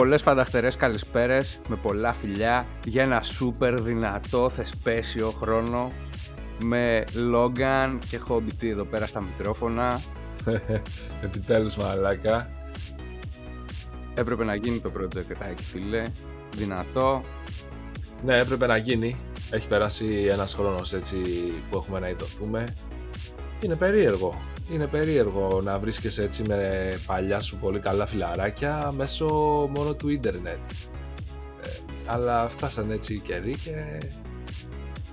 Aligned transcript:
πολλές 0.00 0.22
φανταχτερές 0.22 0.76
καλησπέρες 0.76 1.60
με 1.68 1.76
πολλά 1.76 2.12
φιλιά 2.12 2.66
για 2.86 3.02
ένα 3.02 3.22
σούπερ 3.22 3.82
δυνατό 3.82 4.48
θεσπέσιο 4.48 5.30
χρόνο 5.30 5.92
με 6.62 7.04
Logan 7.34 7.98
και 8.08 8.20
Hobbit 8.28 8.62
εδώ 8.62 8.84
πέρα 8.84 9.06
στα 9.06 9.20
μικρόφωνα. 9.20 10.00
Επιτέλους 11.24 11.76
μαλάκα. 11.76 12.50
Έπρεπε 14.14 14.44
να 14.44 14.54
γίνει 14.54 14.78
το 14.80 14.92
project 14.98 15.54
φίλε. 15.62 16.02
Δυνατό. 16.56 17.22
Ναι, 18.24 18.38
έπρεπε 18.38 18.66
να 18.66 18.76
γίνει. 18.76 19.16
Έχει 19.50 19.68
περάσει 19.68 20.26
ένας 20.30 20.54
χρόνος 20.54 20.92
έτσι 20.92 21.16
που 21.70 21.76
έχουμε 21.76 21.98
να 21.98 22.08
ειδωθούμε. 22.08 22.64
Είναι 23.64 23.76
περίεργο. 23.76 24.40
Είναι 24.72 24.86
περίεργο 24.86 25.60
να 25.64 25.78
βρίσκεσαι 25.78 26.22
έτσι 26.22 26.42
με 26.48 26.92
παλιά 27.06 27.40
σου 27.40 27.56
πολύ 27.56 27.80
καλά 27.80 28.06
φιλαράκια 28.06 28.92
μέσω 28.96 29.26
μόνο 29.74 29.94
του 29.94 30.08
ίντερνετ. 30.08 30.58
Ε, 31.62 31.68
αλλά 32.06 32.48
φτάσαν 32.48 32.90
έτσι 32.90 33.14
οι 33.14 33.18
καιροί 33.18 33.54
και 33.54 33.98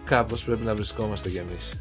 κάπως 0.05 0.43
πρέπει 0.43 0.65
να 0.65 0.75
βρισκόμαστε 0.75 1.29
κι 1.29 1.37
εμείς. 1.37 1.73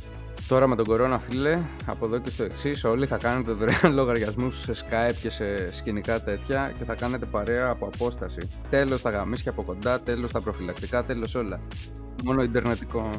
Τώρα 0.48 0.66
με 0.66 0.76
τον 0.76 0.84
κορώνα 0.84 1.18
φίλε, 1.18 1.58
από 1.86 2.06
εδώ 2.06 2.18
και 2.18 2.30
στο 2.30 2.44
εξής, 2.44 2.84
όλοι 2.84 3.06
θα 3.06 3.16
κάνετε 3.16 3.52
δωρεάν 3.52 3.94
λογαριασμούς 4.00 4.60
σε 4.60 4.72
Skype 4.74 5.14
και 5.22 5.30
σε 5.30 5.72
σκηνικά 5.72 6.22
τέτοια 6.22 6.72
και 6.78 6.84
θα 6.84 6.94
κάνετε 6.94 7.26
παρέα 7.26 7.68
από 7.68 7.86
απόσταση. 7.86 8.38
Τέλος 8.70 9.02
τα 9.02 9.10
γαμίσια 9.10 9.50
από 9.50 9.62
κοντά, 9.62 10.00
τέλος 10.00 10.32
τα 10.32 10.40
προφυλακτικά, 10.40 11.04
τέλος 11.04 11.34
όλα. 11.34 11.60
Μόνο 12.24 12.42
Ιντερνετικό. 12.42 13.10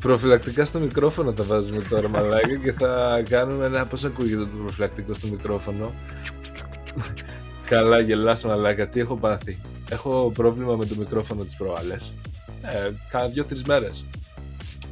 Προφυλακτικά 0.00 0.64
στο 0.64 0.78
μικρόφωνο 0.78 1.32
θα 1.32 1.42
βάζουμε 1.42 1.82
τώρα 1.82 2.08
μαλάκι 2.08 2.58
και 2.58 2.72
θα 2.72 3.22
κάνουμε 3.28 3.64
ένα 3.66 3.86
πώς 3.86 4.04
ακούγεται 4.04 4.40
το 4.40 4.48
προφυλακτικό 4.62 5.14
στο 5.14 5.26
μικρόφωνο; 5.26 5.92
Καλά 7.64 8.00
γελάς 8.00 8.44
μαλάκα, 8.44 8.88
τι 8.88 9.00
έχω 9.00 9.16
πάθει; 9.16 9.58
Έχω 9.90 10.32
πρόβλημα 10.34 10.76
με 10.76 10.86
το 10.86 10.94
μικρόφωνο 10.98 11.44
τις 11.44 11.56
προάλλες. 11.56 12.14
Ε, 12.62 12.90
κάνα 13.08 13.28
δύο-τρεις 13.28 13.62
μέρες. 13.62 14.04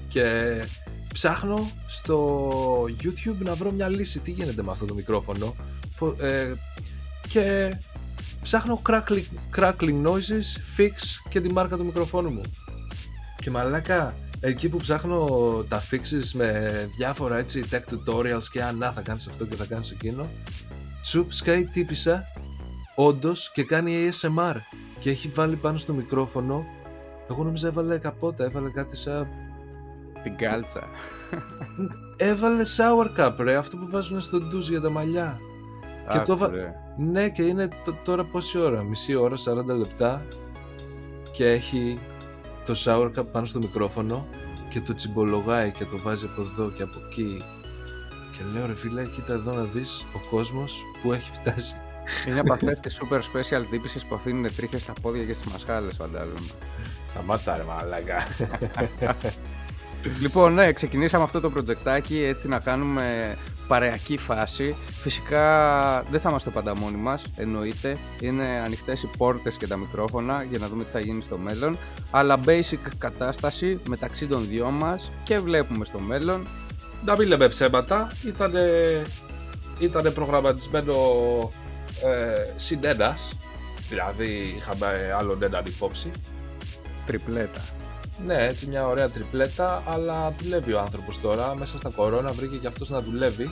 Και 0.09 0.55
ψάχνω 1.13 1.71
στο 1.87 2.85
YouTube 3.03 3.39
να 3.45 3.55
βρω 3.55 3.71
μια 3.71 3.89
λύση. 3.89 4.21
Τι 4.21 4.31
γίνεται 4.31 4.63
με 4.63 4.71
αυτό 4.71 4.85
το 4.85 4.95
μικρόφωνο; 4.95 5.55
Ε, 6.21 6.53
και 7.29 7.77
ψάχνω 8.43 8.83
crackling, 8.89 9.57
crackling 9.57 10.03
noises, 10.07 10.79
fix 10.79 10.93
και 11.29 11.41
τη 11.41 11.53
μάρκα 11.53 11.77
του 11.77 11.85
μικροφόνου 11.85 12.31
μου. 12.31 12.41
Και 13.37 13.51
μαλάκα, 13.51 14.15
εκεί 14.45 14.69
που 14.69 14.77
ψάχνω 14.77 15.27
τα 15.69 15.83
fixes 15.91 16.31
με 16.35 16.71
διάφορα 16.97 17.37
έτσι 17.37 17.65
tech 17.71 17.81
tutorials 17.91 18.45
και 18.53 18.63
αν 18.63 18.79
να 18.79 18.93
θα 18.93 19.01
κάνεις 19.01 19.29
αυτό 19.29 19.45
και 19.45 19.57
θα 19.57 19.65
κάνεις 19.65 19.91
εκείνο 19.91 20.29
τσουπ 21.03 21.33
σκάει 21.33 21.65
τύπησα 21.65 22.25
όντως 22.95 23.51
και 23.53 23.65
κάνει 23.65 24.11
ASMR 24.11 24.55
και 24.99 25.11
έχει 25.11 25.29
βάλει 25.29 25.57
πάνω 25.57 25.77
στο 25.77 25.93
μικρόφωνο. 25.93 26.67
Εγώ 27.31 27.45
νομίζω 27.45 27.67
έβαλε 27.67 27.99
καπότα, 27.99 28.45
έβαλε 28.45 28.71
κάτι 28.71 28.97
σαν 28.97 29.29
την 30.23 30.37
κάλτσα. 30.37 30.89
Έβαλε 32.17 32.63
shower 32.77 33.21
cup 33.21 33.35
ρε, 33.39 33.57
αυτό 33.57 33.77
που 33.77 33.89
βάζουν 33.91 34.21
στο 34.21 34.41
ντουζ 34.41 34.69
για 34.69 34.81
τα 34.81 34.91
μαλλιά. 34.91 35.39
Και 36.11 36.19
το 36.19 36.37
βα... 36.37 36.51
Ναι 36.97 37.31
και 37.31 37.43
είναι 37.43 37.69
τώρα 38.05 38.25
πόση 38.25 38.59
ώρα, 38.59 38.83
μισή 38.83 39.15
ώρα, 39.15 39.37
40 39.37 39.77
λεπτά 39.77 40.27
και 41.33 41.47
έχει 41.47 41.99
το 42.67 42.75
shower 42.85 43.11
cup 43.19 43.27
πάνω 43.33 43.47
στο 43.47 43.59
μικρόφωνο 43.59 44.27
και 44.69 44.81
το 44.81 44.95
τσιμπολογάει 44.95 45.71
και 45.71 45.85
το 45.85 45.99
βάζει 45.99 46.25
από 46.33 46.43
εδώ 46.43 46.71
και 46.71 46.83
από 46.83 47.01
εκεί. 47.09 47.37
Και 48.33 48.41
λέω 48.53 48.67
ρε 48.67 48.75
φίλε 48.75 49.05
κοίτα 49.07 49.33
εδώ 49.33 49.53
να 49.53 49.63
δεις 49.63 50.05
ο 50.15 50.29
κόσμος 50.31 50.83
που 51.03 51.13
έχει 51.13 51.31
φτάσει 51.33 51.77
είναι 52.29 52.41
από 52.41 52.53
αυτές 52.53 52.81
τις 52.81 53.01
super 53.01 53.19
special 53.19 53.67
τύπησες 53.71 54.05
που 54.05 54.15
αφήνουν 54.15 54.55
τρίχες 54.57 54.83
στα 54.83 54.93
πόδια 55.03 55.25
και 55.25 55.33
στις 55.33 55.53
μασχάλες 55.53 55.95
φαντάζομαι. 55.97 56.51
Σταμάτα 57.07 57.57
ρε 57.57 57.63
μαλάκα. 57.63 58.27
Λοιπόν, 60.21 60.55
ναι, 60.55 60.73
ξεκινήσαμε 60.73 61.25
αυτό 61.25 61.41
το 61.41 61.51
προτζεκτάκι 61.51 62.23
έτσι 62.23 62.49
να 62.49 62.59
κάνουμε 62.59 63.37
παρεακή 63.73 64.17
φάση. 64.17 64.77
Φυσικά 65.03 65.43
δεν 66.11 66.21
θα 66.21 66.29
είμαστε 66.29 66.51
πάντα 66.51 66.77
μόνοι 66.77 66.97
μας, 66.97 67.25
εννοείται. 67.37 67.99
Είναι 68.21 68.63
ανοιχτές 68.65 69.03
οι 69.03 69.11
πόρτες 69.19 69.57
και 69.57 69.67
τα 69.67 69.77
μικρόφωνα 69.77 70.43
για 70.43 70.59
να 70.59 70.69
δούμε 70.69 70.85
τι 70.85 70.91
θα 70.91 71.01
γίνει 71.01 71.23
στο 71.23 71.39
μέλλον. 71.39 71.79
Αλλά 72.11 72.41
basic 72.47 72.79
κατάσταση 72.99 73.81
μεταξύ 73.89 74.27
των 74.27 74.47
δυο 74.49 74.71
μας 74.71 75.11
και 75.23 75.39
βλέπουμε 75.39 75.85
στο 75.85 75.99
μέλλον. 75.99 76.47
Να 77.05 77.17
μην 77.17 77.29
λέμε 77.29 77.49
ψέματα, 77.49 78.13
ήταν, 78.27 78.55
ήτανε 79.79 80.11
προγραμματισμένο 80.11 80.95
ε, 82.05 82.53
συν 82.57 82.79
ένας, 82.83 83.37
δηλαδή 83.89 84.55
είχαμε 84.57 85.17
άλλον 85.19 85.43
έναν 85.43 85.65
υπόψη. 85.67 86.11
Τριπλέτα. 87.07 87.61
Ναι, 88.27 88.47
έτσι 88.47 88.67
μια 88.67 88.87
ωραία 88.87 89.11
τριπλέτα, 89.11 89.83
αλλά 89.87 90.35
δουλεύει 90.39 90.73
ο 90.73 90.81
άνθρωπος 90.81 91.21
τώρα. 91.21 91.55
Μέσα 91.59 91.79
στα 91.79 91.91
κορώνα 91.91 92.33
βρήκε 92.33 92.57
και 92.57 92.67
αυτός 92.67 92.91
να 92.91 93.01
δουλεύει 93.01 93.51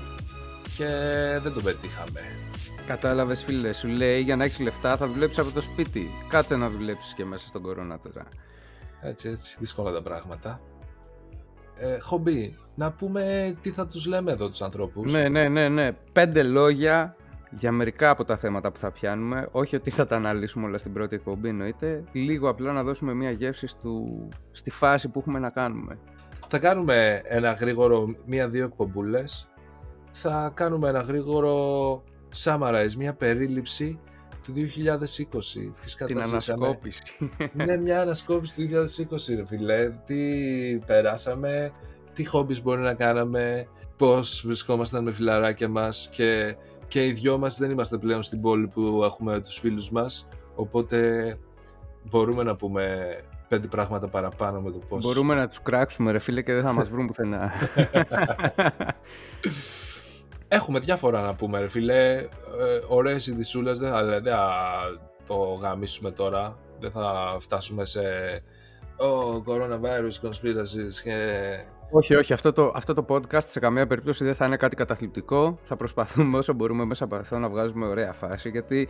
και 0.77 0.87
δεν 1.43 1.53
το 1.53 1.61
πετύχαμε. 1.61 2.21
Κατάλαβες, 2.87 3.45
φίλε, 3.45 3.73
σου 3.73 3.89
λέει 3.89 4.21
για 4.21 4.37
να 4.37 4.45
έχεις 4.45 4.59
λεφτά 4.59 4.97
θα 4.97 5.07
δουλέψεις 5.07 5.39
από 5.39 5.51
το 5.51 5.61
σπίτι. 5.61 6.11
Κάτσε 6.29 6.57
να 6.57 6.71
δουλέψεις 6.71 7.15
και 7.15 7.25
μέσα 7.25 7.49
στον 7.49 7.63
κορώνα 7.63 7.99
τώρα. 7.99 8.27
Έτσι, 9.01 9.29
έτσι. 9.29 9.57
Δύσκολα 9.59 9.93
τα 9.93 10.03
πράγματα. 10.03 10.61
Ε, 11.77 11.99
χομπί, 11.99 12.59
να 12.75 12.93
πούμε 12.93 13.55
τι 13.63 13.71
θα 13.71 13.87
τους 13.87 14.07
λέμε 14.07 14.33
εδώ 14.33 14.49
τους 14.49 14.63
ανθρώπους. 14.63 15.13
Ναι, 15.13 15.29
ναι, 15.29 15.49
ναι, 15.49 15.69
ναι. 15.69 15.93
Πέντε 15.93 16.43
λόγια 16.43 17.17
για 17.51 17.73
μερικά 17.73 18.11
από 18.11 18.25
τα 18.25 18.37
θέματα 18.37 18.73
που 18.73 18.79
θα 18.79 18.91
πιάνουμε. 18.91 19.49
Όχι 19.51 19.77
ότι 19.77 19.91
θα 19.91 20.07
τα 20.07 20.17
αναλύσουμε 20.17 20.67
όλα 20.67 20.79
στην 20.79 20.93
πρώτη 20.93 21.15
εκπομπή 21.15 21.49
εννοείται. 21.49 22.05
Λίγο 22.13 22.49
απλά 22.49 22.73
να 22.73 22.83
δώσουμε 22.83 23.15
μια 23.15 23.31
γεύση 23.31 23.67
στου... 23.67 24.29
στη 24.51 24.71
φάση 24.71 25.09
που 25.09 25.19
έχουμε 25.19 25.39
να 25.39 25.51
κάνουμε. 25.51 25.99
Θα 26.49 26.59
κάνουμε 26.59 27.23
ένα 27.25 27.53
γρήγορο 27.53 28.15
μία-δύο 28.27 28.65
εκπομπούλες. 28.65 29.49
Θα 30.11 30.53
κάνουμε 30.55 30.89
ένα 30.89 31.01
γρήγορο 31.01 32.03
summarize, 32.45 32.93
μια 32.99 33.15
περίληψη 33.15 33.99
του 34.45 34.53
2020 34.53 35.73
της 35.81 35.95
Την 35.95 36.23
ανασκόπηση. 36.23 37.01
ναι, 37.53 37.77
μια 37.77 38.01
ανασκόπηση 38.01 38.55
του 38.55 38.85
2020 39.11 39.35
ρε 39.37 39.47
φίλε. 39.47 39.91
Τι 39.91 40.19
περάσαμε, 40.87 41.73
τι 42.15 42.25
χόμπις 42.25 42.63
μπορεί 42.63 42.81
να 42.81 42.95
κάναμε, 42.95 43.67
πώς 43.97 44.43
βρισκόμασταν 44.47 45.05
με 45.05 45.13
φιλαράκια 45.13 45.69
μας 45.69 46.09
και 46.13 46.57
και 46.91 47.07
οι 47.07 47.13
δυο 47.13 47.39
μας 47.39 47.59
δεν 47.59 47.71
είμαστε 47.71 47.99
πλέον 47.99 48.23
στην 48.23 48.41
πόλη 48.41 48.67
που 48.67 49.01
έχουμε 49.05 49.41
τους 49.41 49.59
φίλους 49.59 49.91
μας, 49.91 50.29
οπότε 50.55 51.39
μπορούμε 52.03 52.43
να 52.43 52.57
πούμε 52.57 53.09
πέντε 53.49 53.67
πράγματα 53.67 54.09
παραπάνω 54.09 54.61
με 54.61 54.71
το 54.71 54.79
πώς... 54.79 55.05
Μπορούμε 55.05 55.35
να 55.35 55.49
τους 55.49 55.63
κράξουμε 55.63 56.13
ρε 56.13 56.19
φίλε 56.19 56.43
και 56.43 56.53
δεν 56.53 56.65
θα 56.65 56.73
μας 56.73 56.89
βρουν 56.89 57.07
πουθενά. 57.07 57.53
Έχουμε 60.49 60.79
διάφορα 60.79 61.21
να 61.21 61.35
πούμε 61.35 61.61
ρε 61.61 61.69
φίλε, 61.69 62.17
ε, 62.17 62.29
ωραίες 62.89 63.27
ειδισούλες, 63.27 63.79
δεν 63.79 63.91
θα, 63.91 64.05
δεν 64.05 64.23
θα 64.23 64.49
το 65.27 65.35
γαμίσουμε 65.35 66.11
τώρα, 66.11 66.59
δεν 66.81 66.91
θα 66.91 67.37
φτάσουμε 67.39 67.85
σε 67.85 68.03
oh, 68.97 69.53
coronavirus 69.53 70.21
conspiracies 70.23 70.93
και 71.03 71.17
όχι, 71.91 72.15
όχι. 72.15 72.33
Αυτό 72.33 72.53
το, 72.53 72.73
αυτό 72.75 72.95
το 72.95 73.05
podcast 73.09 73.45
σε 73.47 73.61
καμία 73.61 73.87
περίπτωση 73.87 74.25
δεν 74.25 74.35
θα 74.35 74.47
είναι 74.47 74.57
κάτι 74.57 74.77
καταθλιπτικό. 74.77 75.59
Θα 75.65 75.77
προσπαθούμε 75.77 76.39
όσο 76.39 76.53
μπορούμε 76.53 76.85
μέσα 76.85 77.05
από 77.05 77.17
αυτό 77.17 77.39
να 77.39 77.49
βγάζουμε 77.49 77.87
ωραία 77.87 78.13
φάση. 78.13 78.49
Γιατί, 78.49 78.89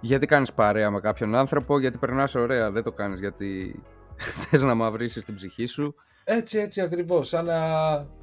γιατί 0.00 0.26
κάνεις 0.26 0.52
παρέα 0.52 0.90
με 0.90 1.00
κάποιον 1.00 1.34
άνθρωπο, 1.34 1.80
γιατί 1.80 1.98
περνάς 1.98 2.34
ωραία. 2.34 2.70
Δεν 2.70 2.82
το 2.82 2.92
κάνεις 2.92 3.20
γιατί 3.20 3.82
θες 4.50 4.62
να 4.62 4.74
μαυρίσεις 4.74 5.24
την 5.24 5.34
ψυχή 5.34 5.66
σου. 5.66 5.94
Έτσι, 6.24 6.58
έτσι 6.58 6.80
ακριβώς. 6.80 7.28
Σαν 7.28 7.44
να, 7.44 7.60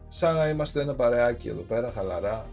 σαν 0.08 0.36
να 0.36 0.48
είμαστε 0.50 0.82
ένα 0.82 0.94
παρεάκι 0.94 1.48
εδώ 1.48 1.62
πέρα, 1.62 1.92
χαλαρά. 1.96 2.46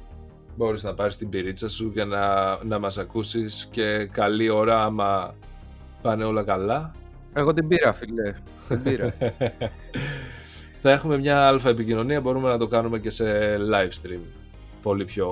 Μπορείς 0.56 0.82
να 0.82 0.94
πάρεις 0.94 1.16
την 1.16 1.28
πυρίτσα 1.28 1.68
σου 1.68 1.92
και 1.92 2.04
να, 2.04 2.56
να 2.64 2.78
μας 2.78 2.98
ακούσεις 2.98 3.68
και 3.70 4.06
καλή 4.12 4.48
ώρα 4.48 4.84
άμα 4.84 5.34
πάνε 6.02 6.24
όλα 6.24 6.44
καλά. 6.44 6.94
Εγώ 7.32 7.52
την 7.52 7.68
πήρα, 7.68 7.92
φίλε. 7.92 8.34
Την 8.68 8.82
πήρα. 8.82 9.14
θα 10.82 10.90
έχουμε 10.90 11.18
μια 11.18 11.46
αλφα 11.46 11.68
επικοινωνία, 11.68 12.20
μπορούμε 12.20 12.48
να 12.48 12.58
το 12.58 12.66
κάνουμε 12.66 12.98
και 12.98 13.10
σε 13.10 13.56
live 13.56 13.90
stream. 14.02 14.20
Πολύ 14.82 15.04
πιο... 15.04 15.30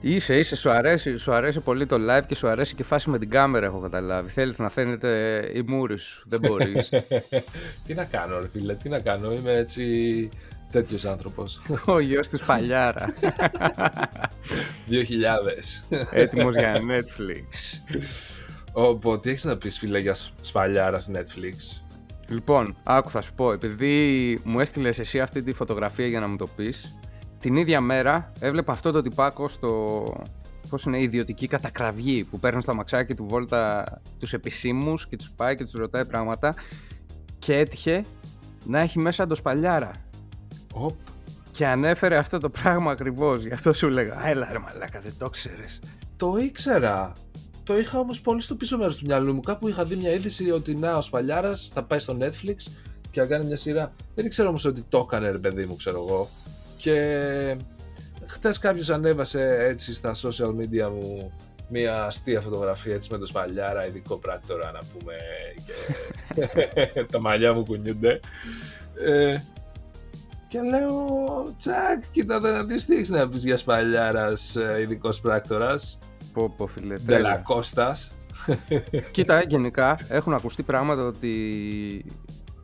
Είσαι, 0.00 0.38
είσαι, 0.38 0.56
σου 0.56 0.70
αρέσει, 0.70 1.16
σου 1.16 1.32
αρέσει 1.32 1.60
πολύ 1.60 1.86
το 1.86 1.96
live 2.10 2.22
και 2.26 2.34
σου 2.34 2.48
αρέσει 2.48 2.74
και 2.74 2.82
η 2.82 2.84
φάση 2.84 3.10
με 3.10 3.18
την 3.18 3.30
κάμερα, 3.30 3.66
έχω 3.66 3.80
καταλάβει. 3.80 4.30
Θέλεις 4.30 4.58
να 4.58 4.70
φαίνεται 4.70 5.10
η 5.54 5.62
μούρη 5.66 5.98
σου, 5.98 6.24
δεν 6.28 6.40
μπορείς. 6.40 6.88
τι 7.86 7.94
να 7.94 8.04
κάνω 8.04 8.40
ρε 8.40 8.48
φίλε, 8.48 8.74
τι 8.74 8.88
να 8.88 8.98
κάνω, 8.98 9.32
είμαι 9.32 9.52
έτσι 9.52 10.28
τέτοιος 10.72 11.04
άνθρωπος. 11.04 11.60
Ο 11.94 12.00
γιος 12.00 12.28
του 12.28 12.38
Παλιάρα. 12.46 13.06
2000. 15.90 15.96
Έτοιμος 16.10 16.54
για 16.54 16.74
Netflix. 16.74 17.78
Οπότε, 18.72 19.20
τι 19.20 19.30
έχεις 19.30 19.44
να 19.44 19.56
πεις, 19.56 19.78
φίλε, 19.78 19.98
για 19.98 20.16
Σπαλιάρα 20.40 20.98
Netflix; 20.98 21.83
Λοιπόν, 22.28 22.76
άκου 22.82 23.10
θα 23.10 23.20
σου 23.20 23.34
πω, 23.34 23.52
επειδή 23.52 24.38
μου 24.44 24.60
έστειλες 24.60 24.98
εσύ 24.98 25.20
αυτή 25.20 25.42
τη 25.42 25.52
φωτογραφία 25.52 26.06
για 26.06 26.20
να 26.20 26.28
μου 26.28 26.36
το 26.36 26.46
πεις, 26.46 26.98
την 27.38 27.56
ίδια 27.56 27.80
μέρα 27.80 28.32
έβλεπα 28.40 28.72
αυτό 28.72 28.90
το 28.90 29.02
τυπάκο 29.02 29.48
στο. 29.48 30.04
πώς 30.68 30.84
είναι, 30.84 31.00
ιδιωτική 31.00 31.46
κατακραυγή 31.46 32.24
που 32.24 32.38
παίρνουν 32.38 32.62
στα 32.62 32.74
μαξάκι 32.74 33.14
του 33.14 33.26
βόλτα 33.28 33.84
τους 34.18 34.32
επισήμους 34.32 35.08
και 35.08 35.16
τους 35.16 35.30
πάει 35.30 35.56
και 35.56 35.64
τους 35.64 35.72
ρωτάει 35.72 36.04
πράγματα 36.04 36.54
και 37.38 37.56
έτυχε 37.56 38.04
να 38.64 38.80
έχει 38.80 38.98
μέσα 38.98 39.26
το 39.26 39.34
σπαλιάρα. 39.34 39.90
Οπ. 40.74 40.96
Και 41.52 41.66
ανέφερε 41.66 42.16
αυτό 42.16 42.38
το 42.38 42.50
πράγμα 42.50 42.90
ακριβώς, 42.90 43.44
γι' 43.44 43.52
αυτό 43.52 43.72
σου 43.72 43.88
λέγα, 43.88 44.28
έλα 44.28 44.48
ρε 44.52 44.58
μαλάκα, 44.58 45.00
δεν 45.00 45.12
το 45.18 45.30
ξέρεις. 45.30 45.80
Το 46.16 46.36
ήξερα. 46.36 47.12
Το 47.64 47.78
είχα 47.78 47.98
όμως 47.98 48.20
πολύ 48.20 48.40
στο 48.40 48.54
πίσω 48.54 48.78
μέρος 48.78 48.96
του 48.96 49.04
μυαλού 49.06 49.34
μου. 49.34 49.40
Κάπου 49.40 49.68
είχα 49.68 49.84
δει 49.84 49.96
μια 49.96 50.12
είδηση 50.12 50.50
ότι 50.50 50.74
να 50.74 50.96
ο 50.96 51.00
Σπαλιάρας 51.00 51.70
θα 51.72 51.82
πάει 51.82 51.98
στο 51.98 52.16
Netflix 52.20 52.56
και 53.10 53.20
θα 53.20 53.26
κάνει 53.26 53.46
μια 53.46 53.56
σειρά. 53.56 53.92
Δεν 54.14 54.26
ήξερα 54.26 54.48
όμως 54.48 54.64
ότι 54.64 54.84
το 54.88 54.98
έκανε 54.98 55.30
ρε 55.30 55.38
παιδί 55.38 55.64
μου, 55.64 55.76
ξέρω 55.76 56.04
εγώ. 56.06 56.28
Και 56.76 57.56
χτες 58.26 58.58
κάποιος 58.58 58.90
ανέβασε 58.90 59.56
έτσι 59.60 59.94
στα 59.94 60.14
social 60.14 60.48
media 60.48 60.90
μου 60.90 61.32
μια 61.68 62.04
αστεία 62.04 62.40
φωτογραφία 62.40 62.94
έτσι 62.94 63.08
με 63.12 63.18
το 63.18 63.26
Σπαλιάρα, 63.26 63.86
ειδικό 63.86 64.16
πράκτορα 64.16 64.72
να 64.72 64.78
πούμε 64.92 65.14
και 65.66 67.04
τα 67.12 67.20
μαλλιά 67.20 67.54
μου 67.54 67.64
κουνιούνται. 67.64 68.20
Ε, 69.04 69.36
και 70.48 70.60
λέω, 70.60 71.54
τσακ, 71.58 72.02
κοίτα 72.10 72.40
να 72.40 72.64
δεις 72.64 72.84
τι 72.86 72.94
έχεις 72.94 73.10
να 73.10 73.28
πεις 73.28 73.44
για 73.44 73.56
Σπαλιάρας 73.56 74.56
ε, 74.56 74.80
ειδικός 74.80 75.20
πράκτορας. 75.20 75.98
Πω 76.34 76.54
πω 76.56 76.66
φίλε, 76.66 76.94
τέλεια. 76.94 77.04
Ντελακώστας. 77.04 78.10
Κοίτα, 79.12 79.42
γενικά 79.42 79.98
έχουν 80.08 80.34
ακουστεί 80.34 80.62
πράγματα 80.62 81.06
ότι 81.06 81.30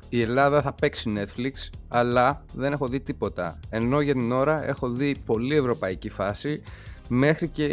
η 0.08 0.20
Ελλάδα 0.20 0.62
θα 0.62 0.72
παίξει 0.72 1.12
Netflix, 1.16 1.52
αλλά 1.88 2.44
δεν 2.54 2.72
έχω 2.72 2.88
δει 2.88 3.00
τίποτα. 3.00 3.60
Ενώ 3.70 4.00
για 4.00 4.12
την 4.12 4.32
ώρα 4.32 4.64
έχω 4.64 4.88
δει 4.88 5.16
πολύ 5.26 5.56
ευρωπαϊκή 5.56 6.08
φάση, 6.08 6.62
μέχρι 7.08 7.48
και 7.48 7.66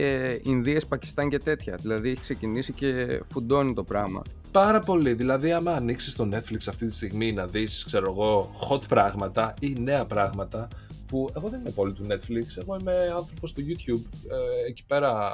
Ινδίες, 0.44 0.86
Πακιστάν 0.86 1.30
και 1.30 1.38
τέτοια. 1.38 1.76
Δηλαδή 1.82 2.10
έχει 2.10 2.22
ξεκινήσει 2.22 2.74
και 2.74 3.22
φουντώνει 3.32 3.74
το 3.74 3.84
πράγμα. 3.84 4.22
Πάρα 4.52 4.80
πολύ. 4.80 5.14
Δηλαδή, 5.14 5.52
άμα 5.52 5.72
ανοίξεις 5.72 6.16
το 6.16 6.30
Netflix 6.34 6.60
αυτή 6.68 6.86
τη 6.86 6.94
στιγμή 6.94 7.32
να 7.32 7.46
δεις, 7.46 7.84
ξέρω 7.86 8.12
εγώ, 8.12 8.52
hot 8.70 8.88
πράγματα 8.88 9.54
ή 9.60 9.76
νέα 9.80 10.06
πράγματα, 10.06 10.68
που 11.08 11.30
εγώ 11.36 11.48
δεν 11.50 11.60
είμαι 11.60 11.70
πολύ 11.70 11.94
του 11.94 12.06
Netflix, 12.10 12.62
εγώ 12.62 12.78
είμαι 12.80 12.94
άνθρωπος 13.18 13.54
του 13.54 13.62
YouTube. 13.62 14.04
Ε, 14.30 14.70
εκεί 14.70 14.84
πέρα. 14.88 15.32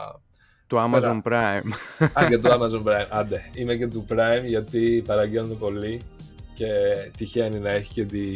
Το 0.68 0.84
Amazon 0.92 1.22
Prime. 1.24 1.62
Α, 2.24 2.28
και 2.30 2.38
το 2.38 2.50
Amazon 2.54 2.84
Prime. 2.90 3.06
Άντε, 3.10 3.42
είμαι 3.56 3.76
και 3.76 3.88
του 3.88 4.06
Prime 4.10 4.44
γιατί 4.46 5.04
παραγγέλνω 5.08 5.54
πολύ 5.54 6.02
και 6.54 6.68
τυχαίνει 7.18 7.60
να 7.60 7.70
έχει 7.70 7.94
και 7.94 8.04
τη, 8.06 8.28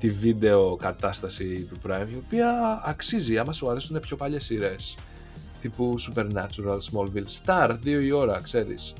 τη 0.00 0.10
βίντεο 0.10 0.76
κατάσταση 0.76 1.66
του 1.70 1.76
Prime, 1.88 2.06
η 2.12 2.16
οποία 2.26 2.80
αξίζει 2.84 3.38
άμα 3.38 3.52
σου 3.52 3.70
αρέσουν 3.70 4.00
πιο 4.00 4.16
παλιές 4.16 4.44
σειρές 4.44 4.96
τύπου 5.60 5.94
Supernatural, 5.98 6.78
Smallville, 6.92 7.44
Star, 7.44 7.76
δύο 7.80 8.00
η 8.00 8.10
ώρα, 8.12 8.40
ξέρεις. 8.42 8.92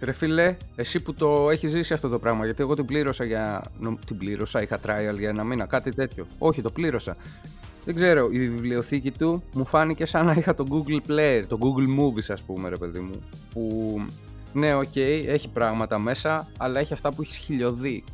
Ρε 0.00 0.12
φίλε, 0.12 0.56
εσύ 0.76 1.00
που 1.00 1.14
το 1.14 1.50
έχεις 1.50 1.70
ζήσει 1.70 1.92
αυτό 1.94 2.08
το 2.08 2.18
πράγμα, 2.18 2.44
γιατί 2.44 2.62
εγώ 2.62 2.74
την 2.74 2.84
πλήρωσα 2.84 3.24
για. 3.24 3.62
νο- 3.78 3.98
Την 4.06 4.18
πλήρωσα, 4.18 4.62
είχα 4.62 4.78
trial 4.86 5.18
για 5.18 5.28
ένα 5.28 5.44
μήνα, 5.44 5.66
κάτι 5.66 5.94
τέτοιο. 5.94 6.26
Όχι, 6.38 6.62
το 6.62 6.70
πλήρωσα. 6.70 7.16
Δεν 7.84 7.94
ξέρω, 7.94 8.28
η 8.30 8.38
βιβλιοθήκη 8.38 9.10
του 9.10 9.42
μου 9.54 9.64
φάνηκε 9.64 10.06
σαν 10.06 10.26
να 10.26 10.32
είχα 10.32 10.54
το 10.54 10.66
Google 10.70 11.10
Player, 11.10 11.42
το 11.48 11.58
Google 11.60 12.00
Movies, 12.00 12.26
ας 12.28 12.42
πούμε, 12.42 12.68
ρε 12.68 12.76
παιδί 12.76 12.98
μου. 12.98 13.22
Που 13.52 13.96
ναι, 14.52 14.74
οκ, 14.74 14.96
έχει 14.96 15.48
πράγματα 15.48 15.98
μέσα, 15.98 16.48
αλλά 16.58 16.80
έχει 16.80 16.92
αυτά 16.92 17.12
που 17.12 17.22
έχεις 17.22 17.36
χιλιοδεί. 17.36 18.04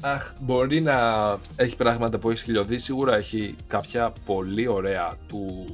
Αχ, 0.00 0.32
μπορεί 0.40 0.80
να 0.80 0.96
έχει 1.56 1.76
πράγματα 1.76 2.18
που 2.18 2.30
έχεις 2.30 2.42
χιλιοδεί, 2.42 2.78
σίγουρα 2.78 3.16
έχει 3.16 3.54
κάποια 3.66 4.12
πολύ 4.24 4.66
ωραία 4.66 5.16
του 5.28 5.66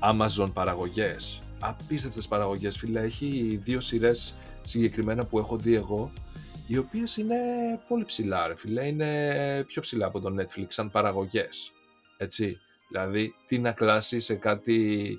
Amazon 0.00 0.50
παραγωγές. 0.52 1.40
Απίστευτες 1.60 2.28
παραγωγές, 2.28 2.76
φίλε. 2.76 3.00
Έχει 3.00 3.60
δύο 3.64 3.80
σειρές 3.80 4.34
συγκεκριμένα 4.62 5.24
που 5.24 5.38
έχω 5.38 5.56
δει 5.56 5.74
εγώ, 5.74 6.10
οι 6.66 6.78
οποίες 6.78 7.16
είναι 7.16 7.36
πολύ 7.88 8.04
ψηλά, 8.04 8.46
ρε 8.46 8.56
φίλε. 8.56 8.86
Είναι 8.86 9.64
πιο 9.66 9.82
ψηλά 9.82 10.06
από 10.06 10.20
το 10.20 10.34
Netflix 10.38 10.66
σαν 10.68 10.90
παραγωγές. 10.90 11.72
Έτσι. 12.16 12.58
Δηλαδή, 12.88 13.34
τι 13.46 13.58
να 13.58 13.72
κλάσει 13.72 14.20
σε 14.20 14.34
κάτι 14.34 15.18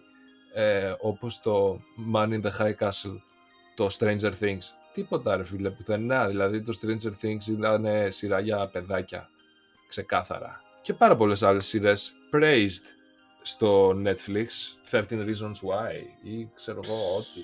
ε, 0.54 0.94
όπως 1.00 1.42
το 1.42 1.80
Man 2.14 2.30
in 2.30 2.42
the 2.42 2.52
High 2.60 2.76
Castle, 2.80 3.18
το 3.76 3.88
Stranger 4.00 4.32
Things. 4.40 4.64
Τίποτα 4.94 5.36
ρε 5.36 5.44
φίλε, 5.44 5.70
πουθενά. 5.70 6.28
Δηλαδή 6.28 6.62
το 6.62 6.78
Stranger 6.82 7.26
Things 7.26 7.48
ήταν 7.48 7.86
ε, 7.86 8.10
σειρά 8.10 8.40
για 8.40 8.68
παιδάκια. 8.68 9.30
Ξεκάθαρα. 9.88 10.62
Και 10.82 10.94
πάρα 10.94 11.16
πολλές 11.16 11.44
άλλες 11.44 11.66
σειρές 11.66 12.14
praised 12.34 12.86
στο 13.42 13.90
Netflix. 13.90 14.48
13 14.92 15.04
Reasons 15.10 15.60
Why 15.68 15.94
ή 16.24 16.50
ξέρω 16.56 16.80
εγώ 16.84 17.16
ό,τι. 17.18 17.42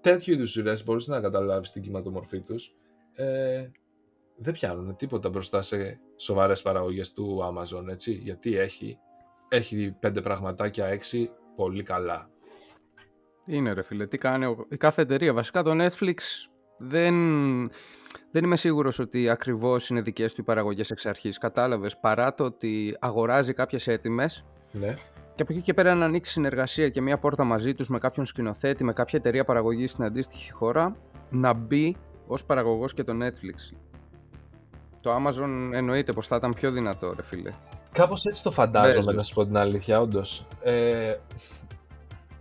Τέτοιου 0.00 0.32
είδους 0.32 0.50
σειρές 0.50 0.84
μπορείς 0.84 1.06
να 1.06 1.20
καταλάβεις 1.20 1.72
την 1.72 1.82
κυματομορφή 1.82 2.40
τους. 2.40 2.74
Ε, 3.14 3.68
δεν 4.36 4.52
πιάνουν 4.52 4.96
τίποτα 4.96 5.28
μπροστά 5.28 5.62
σε 5.62 6.00
σοβαρές 6.16 6.62
παραγωγές 6.62 7.12
του 7.12 7.40
Amazon, 7.44 7.88
έτσι. 7.90 8.12
Γιατί 8.12 8.56
έχει, 8.56 8.98
έχει 9.48 9.96
πέντε 10.00 10.20
πραγματάκια, 10.20 10.86
έξι, 10.86 11.30
πολύ 11.56 11.82
καλά. 11.82 12.28
Είναι 13.46 13.72
ρε 13.72 13.82
φίλε, 13.82 14.06
τι 14.06 14.18
κάνει 14.18 14.44
ο- 14.44 14.66
η 14.70 14.76
κάθε 14.76 15.02
εταιρεία. 15.02 15.32
Βασικά 15.32 15.62
το 15.62 15.70
Netflix 15.84 16.14
δεν, 16.78 17.14
δεν 18.30 18.44
είμαι 18.44 18.56
σίγουρος 18.56 18.98
ότι 18.98 19.28
ακριβώς 19.28 19.88
είναι 19.88 20.00
δικές 20.00 20.34
του 20.34 20.40
οι 20.40 20.44
παραγωγές 20.44 20.90
εξ 20.90 21.06
αρχής. 21.06 21.38
Κατάλαβες, 21.38 21.98
παρά 21.98 22.34
το 22.34 22.44
ότι 22.44 22.96
αγοράζει 23.00 23.52
κάποιες 23.52 23.86
έτοιμες 23.86 24.44
Ναι. 24.72 24.94
και 25.34 25.42
από 25.42 25.52
εκεί 25.52 25.60
και 25.60 25.74
πέρα 25.74 25.94
να 25.94 26.04
ανοίξει 26.04 26.32
συνεργασία 26.32 26.88
και 26.88 27.00
μια 27.00 27.18
πόρτα 27.18 27.44
μαζί 27.44 27.74
τους 27.74 27.88
με 27.88 27.98
κάποιον 27.98 28.26
σκηνοθέτη, 28.26 28.84
με 28.84 28.92
κάποια 28.92 29.18
εταιρεία 29.18 29.44
παραγωγής 29.44 29.90
στην 29.90 30.04
αντίστοιχη 30.04 30.52
χώρα, 30.52 30.96
να 31.30 31.52
μπει 31.52 31.96
ως 32.26 32.44
παραγωγός 32.44 32.94
και 32.94 33.04
το 33.04 33.12
Netflix. 33.22 33.76
Το 35.04 35.10
Amazon 35.16 35.70
εννοείται 35.72 36.12
πως 36.12 36.26
θα 36.26 36.36
ήταν 36.36 36.52
πιο 36.54 36.70
δυνατό 36.70 37.14
ρε 37.16 37.22
φίλε. 37.22 37.52
Κάπως 37.92 38.24
έτσι 38.24 38.42
το 38.42 38.50
φαντάζομαι, 38.50 38.94
Μπέζος. 38.96 39.14
να 39.14 39.22
σου 39.22 39.34
πω 39.34 39.44
την 39.44 39.56
αλήθεια, 39.56 40.00
όντως. 40.00 40.46
Ε, 40.62 41.14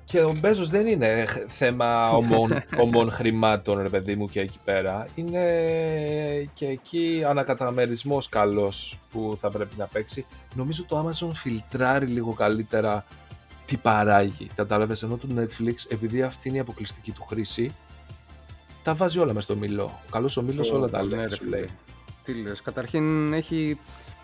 και 0.05 0.21
ο 0.21 0.35
Μπέζος 0.39 0.69
δεν 0.69 0.87
είναι 0.87 1.25
χ- 1.27 1.37
θέμα 1.47 2.09
ομών, 2.09 2.51
ομών 2.83 3.11
χρημάτων, 3.11 3.81
ρε 3.81 3.89
παιδί 3.89 4.15
μου, 4.15 4.27
και 4.29 4.39
εκεί 4.39 4.57
πέρα. 4.63 5.07
Είναι 5.15 5.39
και 6.53 6.67
εκεί 6.67 7.23
ανακαταμερισμός 7.27 8.29
καλός 8.29 8.99
που 9.11 9.37
θα 9.39 9.49
πρέπει 9.49 9.75
να 9.77 9.85
παίξει. 9.85 10.25
Νομίζω 10.55 10.85
το 10.87 11.07
Amazon 11.07 11.29
φιλτράρει 11.33 12.05
λίγο 12.05 12.33
καλύτερα 12.33 13.05
τι 13.65 13.77
παράγει. 13.77 14.47
Κατάλαβες, 14.55 15.03
ενώ 15.03 15.17
το 15.17 15.27
Netflix, 15.35 15.75
επειδή 15.89 16.21
αυτή 16.21 16.47
είναι 16.47 16.57
η 16.57 16.61
αποκλειστική 16.61 17.11
του 17.11 17.23
χρήση, 17.23 17.75
τα 18.83 18.93
βάζει 18.93 19.19
όλα 19.19 19.33
μες 19.33 19.43
στο 19.43 19.55
μήλο. 19.55 19.83
Ο 19.83 20.09
καλός 20.11 20.37
ο 20.37 20.41
μήλος 20.41 20.71
όλα 20.71 20.89
τα 20.89 21.03
Ναι, 21.03 21.25
λέει, 21.49 21.67
ρε 22.27 22.33
σου 22.33 22.35
φίλε. 22.35 22.35
λέει. 22.35 22.43
Τι 22.43 22.49
λες, 22.49 22.61
καταρχήν 22.61 23.33
έχει, 23.33 23.79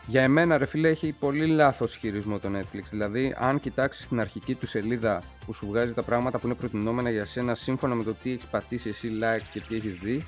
για 0.08 0.22
εμένα 0.22 0.58
ρε 0.58 0.66
φίλε, 0.66 0.88
έχει 0.88 1.12
πολύ 1.20 1.46
λάθος 1.46 1.96
χειρισμό 1.96 2.40
το 2.40 2.50
Netflix. 2.58 2.84
Δηλαδή, 2.90 3.36
αν 3.38 3.60
κοιτάξεις 3.60 4.08
την 4.08 4.20
αρχική 4.20 4.56
του 4.56 4.68
σελίδα 4.68 5.22
που 5.46 5.54
σου 5.54 5.68
βγάζει 5.68 5.94
τα 5.94 6.04
πράγματα 6.04 6.40
που 6.40 6.46
είναι 6.46 6.56
προτινόμενα 6.56 7.10
για 7.10 7.26
σένα 7.26 7.56
σύμφωνα 7.56 7.96
με 7.96 8.04
το 8.04 8.14
τι 8.14 8.32
έχεις 8.32 8.46
πατήσει 8.46 8.90
εσύ 8.90 9.10
like 9.22 9.44
και 9.52 9.62
τι 9.68 9.76
έχεις 9.76 9.98
δει, 9.98 10.26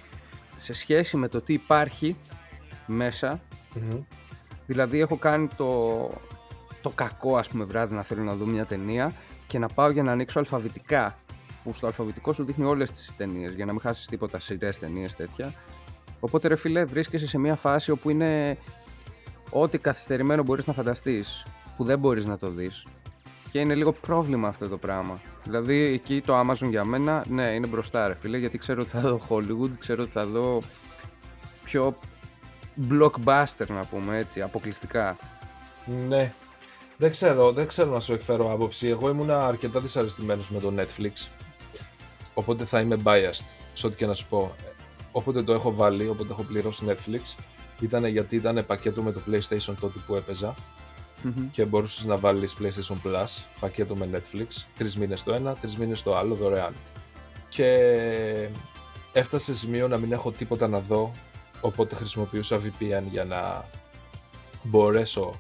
σε 0.56 0.74
σχέση 0.74 1.18
με 1.18 1.28
το 1.28 1.42
τι 1.42 1.54
υπάρχει 1.54 2.16
μέσα, 2.88 3.42
Μμμ. 3.76 4.00
δηλαδή 4.66 5.00
έχω 5.00 5.18
κάνει 5.18 5.48
το, 5.58 6.10
το 6.82 6.90
κακό 6.90 7.38
ας 7.38 7.48
πούμε 7.48 7.64
βράδυ 7.64 7.96
να 7.96 8.04
θέλω 8.04 8.24
να 8.24 8.34
δω 8.34 8.46
μια 8.46 8.66
ταινία 8.66 9.14
και 9.48 9.60
να 9.60 9.68
πάω 9.68 9.90
για 9.90 10.04
να 10.04 10.12
ανοίξω 10.12 10.40
αλφαβητικά 10.40 11.16
που 11.64 11.74
στο 11.74 11.88
αλφαβητικό 11.88 12.34
σου 12.34 12.44
δείχνει 12.44 12.66
όλες 12.66 12.92
τις 12.92 13.12
ταινίες 13.18 13.52
για 13.52 13.66
να 13.66 13.72
μην 13.72 13.82
χάσεις 13.82 14.06
τίποτα 14.06 14.40
σειρές 14.40 14.80
ταινίες 14.80 15.16
τέτοια 15.16 15.54
οπότε 16.22 16.48
ρε 16.48 16.56
φίλε 16.56 16.84
βρίσκεσαι 16.84 17.28
σε 17.28 17.38
μια 17.38 17.56
φάση 17.56 17.92
όπου 17.92 18.10
είναι 18.10 18.58
ό,τι 19.50 19.78
καθυστερημένο 19.78 20.44
μπορείς 20.44 20.68
να 20.68 20.74
φανταστείς 20.74 21.46
που 21.78 21.84
δεν 21.84 22.00
μπορείς 22.00 22.26
να 22.26 22.38
το 22.38 22.50
δεις 22.50 22.86
και 23.52 23.60
είναι 23.60 23.76
λίγο 23.76 23.92
πρόβλημα 23.92 24.48
αυτό 24.48 24.68
το 24.68 24.78
πράγμα. 24.78 25.22
Δηλαδή 25.44 25.76
εκεί 25.76 26.22
το 26.22 26.40
Amazon 26.40 26.70
για 26.70 26.84
μένα, 26.84 27.26
ναι, 27.30 27.48
είναι 27.48 27.68
μπροστά 27.68 28.08
ρε 28.08 28.18
φίλε, 28.22 28.38
γιατί 28.38 28.58
ξέρω 28.58 28.82
ότι 28.82 28.90
θα 28.90 29.00
δω 29.00 29.22
Hollywood, 29.30 29.70
ξέρω 29.80 30.04
ότι 30.04 30.12
θα 30.12 30.26
δω 30.26 30.62
πιο 31.64 31.98
blockbuster 32.90 33.68
να 33.68 33.86
πούμε 33.86 34.18
έτσι, 34.18 34.42
αποκλειστικά. 34.42 35.18
Ναι. 36.08 36.34
Δεν 36.98 37.12
ξέρω, 37.12 37.52
δεν 37.52 37.68
ξέρω 37.68 37.92
να 37.92 38.00
σου 38.00 38.14
εκφέρω 38.14 38.52
άποψη. 38.54 38.88
Εγώ 38.88 39.10
ήμουν 39.10 39.32
αρκετά 39.32 39.80
δυσαρεστημένος 39.80 40.52
με 40.52 40.60
το 40.60 40.74
Netflix. 40.78 41.28
Οπότε 42.34 42.66
θα 42.66 42.80
είμαι 42.80 42.98
biased 43.04 43.46
σε 43.74 43.88
ό,τι 43.88 43.96
και 43.96 44.06
να 44.06 44.14
σου 44.14 44.28
πω. 44.28 44.56
Όποτε 45.12 45.44
το 45.44 45.54
έχω 45.54 45.74
βάλει, 45.74 46.10
όποτε 46.10 46.32
έχω 46.32 46.44
πληρώσει 46.44 46.86
Netflix, 46.88 47.44
ήταν 47.82 48.06
γιατί 48.06 48.36
ήταν 48.36 48.66
πακέτο 48.66 49.02
με 49.02 49.12
το 49.12 49.22
PlayStation 49.28 49.74
τότε 49.80 50.00
που 50.08 50.16
έπαιζα 50.16 50.56
και 51.52 51.66
μπορούσες 51.66 52.06
να 52.06 52.18
βάλεις 52.18 52.56
PlayStation 52.60 52.96
Plus, 53.08 53.44
πακέτο 53.60 53.96
με 53.96 54.10
Netflix, 54.14 54.48
τρεις 54.78 54.98
μήνες 54.98 55.24
το 55.24 55.34
ένα, 55.34 55.56
τρεις 55.56 55.78
μήνες 55.78 56.04
το 56.04 56.16
άλλο 56.16 56.36
δωρεάν. 56.36 56.74
Και 57.50 57.68
έφτασε 59.14 59.46
σε 59.46 59.60
σημείο 59.60 59.88
να 59.88 59.98
μην 59.98 60.12
έχω 60.12 60.32
τίποτα 60.32 60.68
να 60.68 60.80
δω, 60.80 61.12
οπότε 61.62 61.96
χρησιμοποιούσα 61.96 62.60
VPN 62.60 63.04
για 63.10 63.24
να 63.24 63.66
μπορέσω 64.64 65.34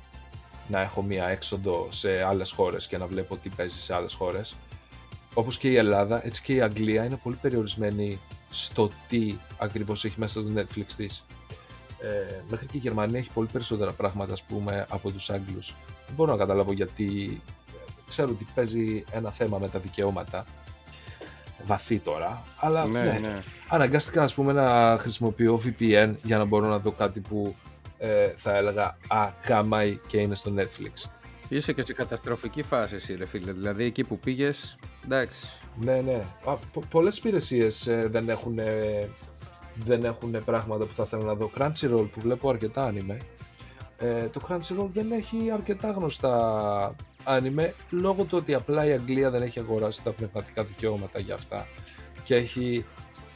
να 0.67 0.81
έχω 0.81 1.01
μία 1.01 1.27
έξοδο 1.27 1.87
σε 1.89 2.23
άλλες 2.23 2.51
χώρες 2.51 2.87
και 2.87 2.97
να 2.97 3.05
βλέπω 3.05 3.37
τι 3.37 3.49
παίζει 3.49 3.79
σε 3.79 3.95
άλλες 3.95 4.13
χώρες. 4.13 4.55
όπως 5.33 5.57
και 5.57 5.67
η 5.67 5.75
Ελλάδα, 5.75 6.25
έτσι 6.25 6.41
και 6.41 6.53
η 6.53 6.61
Αγγλία 6.61 7.05
είναι 7.05 7.19
πολύ 7.23 7.35
περιορισμένη 7.35 8.19
στο 8.51 8.89
τι 9.07 9.35
ακριβώς 9.57 10.05
έχει 10.05 10.19
μέσα 10.19 10.43
το 10.43 10.49
Netflix 10.55 10.85
της. 10.97 11.25
Ε, 12.01 12.41
μέχρι 12.49 12.65
και 12.65 12.77
η 12.77 12.79
Γερμανία 12.79 13.19
έχει 13.19 13.29
πολύ 13.33 13.47
περισσότερα 13.51 13.91
πράγματα, 13.91 14.33
ας 14.33 14.43
πούμε, 14.43 14.85
από 14.89 15.11
τους 15.11 15.29
Άγγλους. 15.29 15.75
Δεν 16.05 16.15
μπορώ 16.15 16.31
να 16.31 16.37
καταλάβω 16.37 16.73
γιατί 16.73 17.41
ξέρω 18.07 18.29
ότι 18.29 18.47
παίζει 18.55 19.03
ένα 19.11 19.31
θέμα 19.31 19.57
με 19.57 19.69
τα 19.69 19.79
δικαιώματα, 19.79 20.45
βαθύ 21.65 21.99
τώρα, 21.99 22.43
αλλά 22.59 22.87
Ναι, 22.87 23.01
ναι, 23.01 23.19
ναι. 23.21 23.43
αναγκάστηκα 23.67 24.23
ας 24.23 24.33
πούμε 24.33 24.53
να 24.53 24.97
χρησιμοποιώ 24.97 25.61
VPN 25.65 26.13
για 26.23 26.37
να 26.37 26.45
μπορώ 26.45 26.67
να 26.67 26.79
δω 26.79 26.91
κάτι 26.91 27.19
που 27.19 27.55
ε, 27.97 28.27
θα 28.27 28.55
έλεγα 28.55 28.97
α, 29.07 29.29
γαμάει 29.47 29.99
και 30.07 30.17
είναι 30.17 30.35
στο 30.35 30.53
Netflix. 30.57 31.09
Είσαι 31.49 31.73
και 31.73 31.81
σε 31.81 31.93
καταστροφική 31.93 32.63
φάση 32.63 32.95
εσύ 32.95 33.15
ρε 33.15 33.25
φίλε, 33.25 33.51
δηλαδή 33.51 33.83
εκεί 33.83 34.03
που 34.03 34.19
πήγες, 34.19 34.77
εντάξει. 35.03 35.47
Ναι, 35.75 36.01
ναι. 36.01 36.21
Α, 36.45 36.55
πο- 36.73 36.83
πολλές 36.89 37.17
υπηρεσίες 37.17 37.87
ε, 37.87 38.07
δεν 38.11 38.29
έχουν 38.29 38.59
ε, 38.59 39.09
δεν 39.75 40.03
έχουν 40.03 40.43
πράγματα 40.45 40.85
που 40.85 40.93
θα 40.93 41.05
θέλω 41.05 41.23
να 41.23 41.33
δω. 41.35 41.49
Crunchyroll 41.57 42.07
που 42.11 42.19
βλέπω 42.19 42.49
αρκετά 42.49 42.93
anime. 42.93 43.17
Ε, 43.97 44.27
το 44.27 44.41
Crunchyroll 44.47 44.87
δεν 44.93 45.11
έχει 45.11 45.51
αρκετά 45.53 45.91
γνωστά 45.91 46.95
anime 47.23 47.69
λόγω 47.89 48.23
του 48.23 48.37
ότι 48.37 48.53
απλά 48.53 48.85
η 48.85 48.91
Αγγλία 48.91 49.29
δεν 49.29 49.41
έχει 49.41 49.59
αγοράσει 49.59 50.03
τα 50.03 50.11
πνευματικά 50.11 50.63
δικαιώματα 50.63 51.19
για 51.19 51.33
αυτά 51.33 51.67
και 52.23 52.35
έχει 52.35 52.85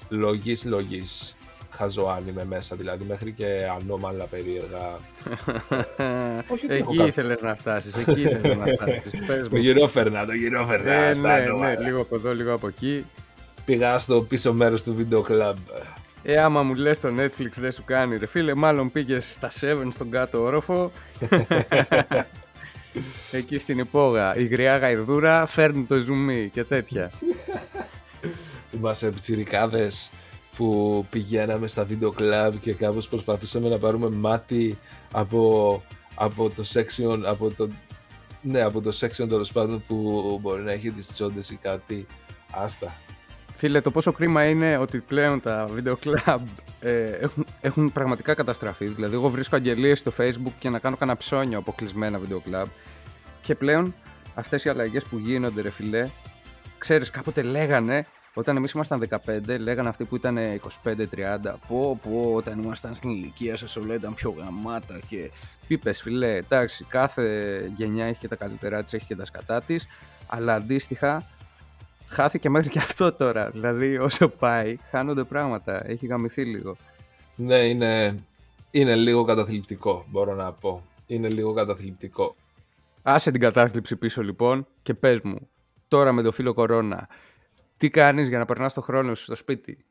λογής 0.09 0.65
λογής 0.65 1.35
χαζό 1.75 2.17
anime 2.17 2.43
μέσα 2.47 2.75
δηλαδή 2.75 3.03
μέχρι 3.07 3.31
και 3.31 3.45
ανώμαλα 3.81 4.25
περίεργα 4.25 4.99
όχι 6.53 6.65
ότι 6.65 6.75
έχω 6.75 6.89
εκεί 6.89 6.97
κάτι. 6.97 7.09
ήθελες 7.09 7.41
να 7.41 7.55
φτάσεις, 7.55 7.95
εκεί 7.95 8.21
ήθελες 8.21 8.57
να 8.57 8.65
φτάσεις. 8.65 9.11
Πες 9.27 9.41
το 9.43 9.49
μου. 9.51 9.57
γυρόφερνα, 9.57 10.25
το 10.25 10.33
γυρόφερνα 10.33 10.91
Ε, 10.93 11.13
στα 11.13 11.27
ναι, 11.37 11.43
ανώμαλα. 11.43 11.73
ναι, 11.79 11.85
λίγο 11.85 12.01
από 12.01 12.15
εδώ, 12.15 12.33
λίγο 12.33 12.53
από 12.53 12.67
εκεί. 12.67 13.05
πήγα 13.65 13.97
στο 13.97 14.21
πίσω 14.21 14.53
μέρος 14.53 14.83
του 14.83 14.93
βίντεο 14.95 15.21
κλαμπ 15.21 15.57
Ε, 16.23 16.37
άμα 16.39 16.63
μου 16.63 16.73
λες 16.75 16.99
το 16.99 17.09
Netflix 17.19 17.49
δεν 17.55 17.71
σου 17.71 17.83
κάνει 17.85 18.17
ρε 18.17 18.25
φίλε, 18.25 18.53
μάλλον 18.53 18.91
πήγες 18.91 19.31
στα 19.31 19.51
7 19.61 19.87
στον 19.91 20.09
κάτω 20.09 20.41
όροφο. 20.41 20.91
Εκεί 23.31 23.57
στην 23.59 23.79
υπόγα, 23.79 24.35
η 24.35 24.45
γριά 24.45 24.77
γαϊδούρα 24.77 25.45
φέρνει 25.45 25.83
το 25.83 25.97
ζουμί 25.97 26.49
και 26.53 26.63
τέτοια. 26.63 27.11
Είμαστε 28.77 29.09
πιτσιρικάδες 29.09 30.09
που 30.55 31.05
πηγαίναμε 31.09 31.67
στα 31.67 31.83
βίντεο 31.83 32.11
κλαμπ 32.11 32.53
και 32.61 32.73
κάπως 32.73 33.07
προσπαθούσαμε 33.07 33.69
να 33.69 33.77
πάρουμε 33.77 34.09
μάτι 34.09 34.77
από, 35.11 35.83
από 36.15 36.49
το 36.49 36.63
section, 36.73 37.21
από 37.25 37.53
το, 37.53 37.69
ναι, 38.41 38.61
από 38.61 38.81
το 38.81 38.97
section 38.99 39.27
τέλος 39.29 39.51
πάντων 39.51 39.83
που 39.87 40.39
μπορεί 40.41 40.61
να 40.61 40.71
έχει 40.71 40.91
τις 40.91 41.07
τσόντες 41.07 41.49
ή 41.49 41.55
κάτι. 41.55 42.05
Άστα. 42.51 42.93
Φίλε, 43.57 43.81
το 43.81 43.91
πόσο 43.91 44.11
κρίμα 44.11 44.45
είναι 44.45 44.77
ότι 44.77 44.97
πλέον 44.97 45.41
τα 45.41 45.69
βίντεο 45.73 45.95
κλαμπ 45.95 46.47
ε, 46.79 47.03
έχουν, 47.03 47.45
έχουν 47.61 47.91
πραγματικά 47.91 48.33
καταστραφεί. 48.33 48.85
Δηλαδή, 48.85 49.15
εγώ 49.15 49.29
βρίσκω 49.29 49.55
αγγελίες 49.55 49.99
στο 49.99 50.11
facebook 50.17 50.51
και 50.59 50.69
να 50.69 50.79
κάνω 50.79 50.95
κανένα 50.95 51.17
ψώνιο 51.17 51.57
αποκλεισμένα 51.57 52.17
βίντεο 52.17 52.39
κλαμπ. 52.39 52.67
Και 53.41 53.55
πλέον 53.55 53.93
αυτές 54.35 54.65
οι 54.65 54.69
αλλαγές 54.69 55.03
που 55.03 55.17
γίνονται, 55.17 55.61
ρε 55.61 55.69
φιλέ, 55.69 56.09
ξέρεις, 56.77 57.09
κάποτε 57.09 57.41
λέγανε, 57.41 58.07
όταν 58.37 58.55
εμείς 58.55 58.71
ήμασταν 58.71 59.07
15, 59.25 59.59
λέγανε 59.59 59.89
αυτοί 59.89 60.03
που 60.03 60.15
ήταν 60.15 60.37
25-30, 60.83 60.95
πω 61.67 61.99
πω, 62.03 62.33
όταν 62.35 62.63
ήμασταν 62.63 62.95
στην 62.95 63.09
ηλικία 63.09 63.57
σας 63.57 63.75
όλα 63.75 63.93
ήταν 63.93 64.13
πιο 64.13 64.35
γαμάτα 64.37 64.99
και 65.09 65.31
πίπες 65.67 66.01
φιλέ, 66.01 66.35
εντάξει, 66.35 66.83
κάθε 66.83 67.71
γενιά 67.75 68.05
έχει 68.05 68.19
και 68.19 68.27
τα 68.27 68.35
καλύτερά 68.35 68.83
της, 68.83 68.93
έχει 68.93 69.05
και 69.05 69.15
τα 69.15 69.25
σκατά 69.25 69.61
της, 69.61 69.87
αλλά 70.27 70.55
αντίστοιχα 70.55 71.23
χάθηκε 72.07 72.49
μέχρι 72.49 72.69
και 72.69 72.79
αυτό 72.79 73.11
τώρα. 73.13 73.49
Δηλαδή, 73.49 73.97
όσο 73.97 74.27
πάει, 74.27 74.77
χάνονται 74.89 75.23
πράγματα. 75.23 75.89
Έχει 75.89 76.05
γαμηθεί 76.05 76.43
λίγο. 76.43 76.75
Ναι, 77.35 77.57
είναι, 77.57 78.23
είναι 78.71 78.95
λίγο 78.95 79.23
καταθλιπτικό 79.23 80.05
μπορώ 80.09 80.35
να 80.35 80.51
πω. 80.51 80.83
Είναι 81.07 81.27
λίγο 81.27 81.53
καταθλιπτικό. 81.53 82.35
Άσε 83.01 83.31
την 83.31 83.41
κατάθλιψη 83.41 83.95
πίσω 83.95 84.23
λοιπόν 84.23 84.67
και 84.81 84.93
πες 84.93 85.19
μου, 85.21 85.49
τώρα 85.87 86.11
με 86.11 86.21
το 86.21 86.31
φίλο 86.31 86.53
κορώνα, 86.53 87.07
τι 87.77 87.89
κάνεις 87.89 88.27
για 88.27 88.37
να 88.37 88.45
περνάς 88.45 88.73
το 88.73 88.81
χρόνο 88.81 89.15
σου 89.15 89.23
στο 89.23 89.35
σπίτι; 89.35 89.85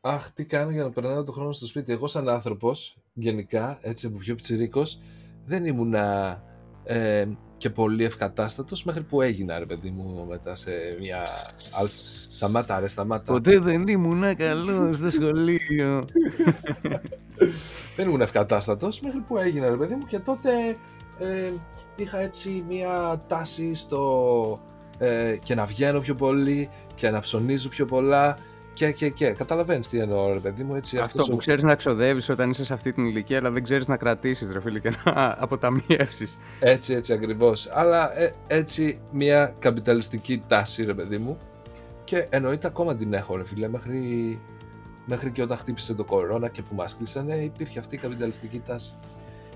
Αχ, 0.00 0.30
τι 0.32 0.44
κάνω 0.44 0.70
για 0.70 0.82
να 0.82 0.90
περνάω 0.90 1.24
το 1.24 1.32
χρόνο 1.32 1.52
στο 1.52 1.66
σπίτι. 1.66 1.92
Εγώ 1.92 2.06
σαν 2.06 2.28
άνθρωπος, 2.28 2.96
γενικά, 3.12 3.78
έτσι 3.80 4.06
από 4.06 4.16
πιο 4.18 4.34
πιτσιρίκος, 4.34 5.00
δεν 5.46 5.64
ήμουνα 5.64 6.42
ε, 6.84 7.26
και 7.56 7.70
πολύ 7.70 8.04
ευκατάστατος 8.04 8.84
μέχρι 8.84 9.02
που 9.02 9.22
έγινα, 9.22 9.58
ρε 9.58 9.66
παιδί 9.66 9.90
μου, 9.90 10.26
μετά 10.28 10.54
σε 10.54 10.70
μια... 11.00 11.26
αλφ- 11.80 12.18
Σταμάτα, 12.32 12.80
ρε, 12.80 12.88
σταμάτα. 12.88 13.32
Ποτέ 13.32 13.58
δεν 13.58 13.88
ήμουν 13.88 14.36
καλός 14.36 14.96
στο 14.96 15.10
σχολείο. 15.10 16.04
δεν 17.96 18.06
ήμουν 18.08 18.20
ευκατάστατος 18.20 19.00
μέχρι 19.00 19.20
που 19.20 19.36
έγινα, 19.38 19.68
ρε 19.68 19.76
παιδί 19.76 19.94
μου, 19.94 20.06
και 20.06 20.18
τότε 20.18 20.76
ε, 21.18 21.50
είχα 21.96 22.18
έτσι 22.18 22.64
μια 22.68 23.22
τάση 23.28 23.74
στο... 23.74 24.60
Ε, 25.02 25.36
και 25.42 25.54
να 25.54 25.64
βγαίνω 25.64 26.00
πιο 26.00 26.14
πολύ 26.14 26.68
και 26.94 27.10
να 27.10 27.20
ψωνίζω 27.20 27.68
πιο 27.68 27.84
πολλά 27.84 28.36
και, 28.74 28.92
και, 28.92 29.08
και. 29.10 29.30
Καταλαβαίνεις 29.30 29.88
τι 29.88 29.98
εννοώ, 29.98 30.32
ρε 30.32 30.38
παιδί 30.38 30.62
μου, 30.62 30.74
έτσι. 30.74 30.96
Αυτό 30.98 31.08
αυτός 31.10 31.26
που 31.28 31.34
ο- 31.34 31.38
ξέρεις 31.38 31.62
να 31.62 31.74
ξοδεύεις 31.74 32.28
όταν 32.28 32.50
είσαι 32.50 32.64
σε 32.64 32.72
αυτή 32.74 32.92
την 32.92 33.04
ηλικία, 33.04 33.38
αλλά 33.38 33.50
δεν 33.50 33.62
ξέρεις 33.62 33.86
να 33.86 33.96
κρατήσεις 33.96 34.52
ρε 34.52 34.60
φίλε 34.60 34.78
και 34.78 34.90
να 35.04 35.12
αποταμιεύσεις. 35.38 36.38
Έτσι, 36.60 36.94
έτσι 36.94 37.12
ακριβώς. 37.12 37.68
Αλλά 37.72 38.18
ε, 38.18 38.32
έτσι 38.46 39.00
μια 39.12 39.54
καπιταλιστική 39.58 40.42
τάση, 40.48 40.84
ρε 40.84 40.94
παιδί 40.94 41.18
μου. 41.18 41.36
Και 42.04 42.26
εννοείται 42.30 42.66
ακόμα 42.66 42.96
την 42.96 43.12
έχω, 43.12 43.36
ρε 43.36 43.44
φίλε, 43.44 43.68
μέχρι, 43.68 44.38
μέχρι 45.06 45.30
και 45.30 45.42
όταν 45.42 45.56
χτύπησε 45.56 45.94
το 45.94 46.04
κορώνα 46.04 46.48
και 46.48 46.62
που 46.62 46.74
μας 46.74 46.96
κλείσανε, 46.96 47.34
υπήρχε 47.34 47.78
αυτή 47.78 47.94
η 47.94 47.98
καπιταλιστική 47.98 48.62
τάση. 48.66 48.92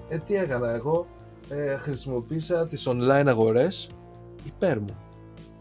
Ε, 0.08 0.16
τι 0.18 0.34
έκανα 0.34 0.70
εγώ, 0.74 1.06
ε, 1.48 1.76
χρησιμοποίησα 1.76 2.68
τις 2.68 2.88
online 2.88 3.24
αγορές 3.26 3.88
υπέρ 4.44 4.80
μου. 4.80 4.96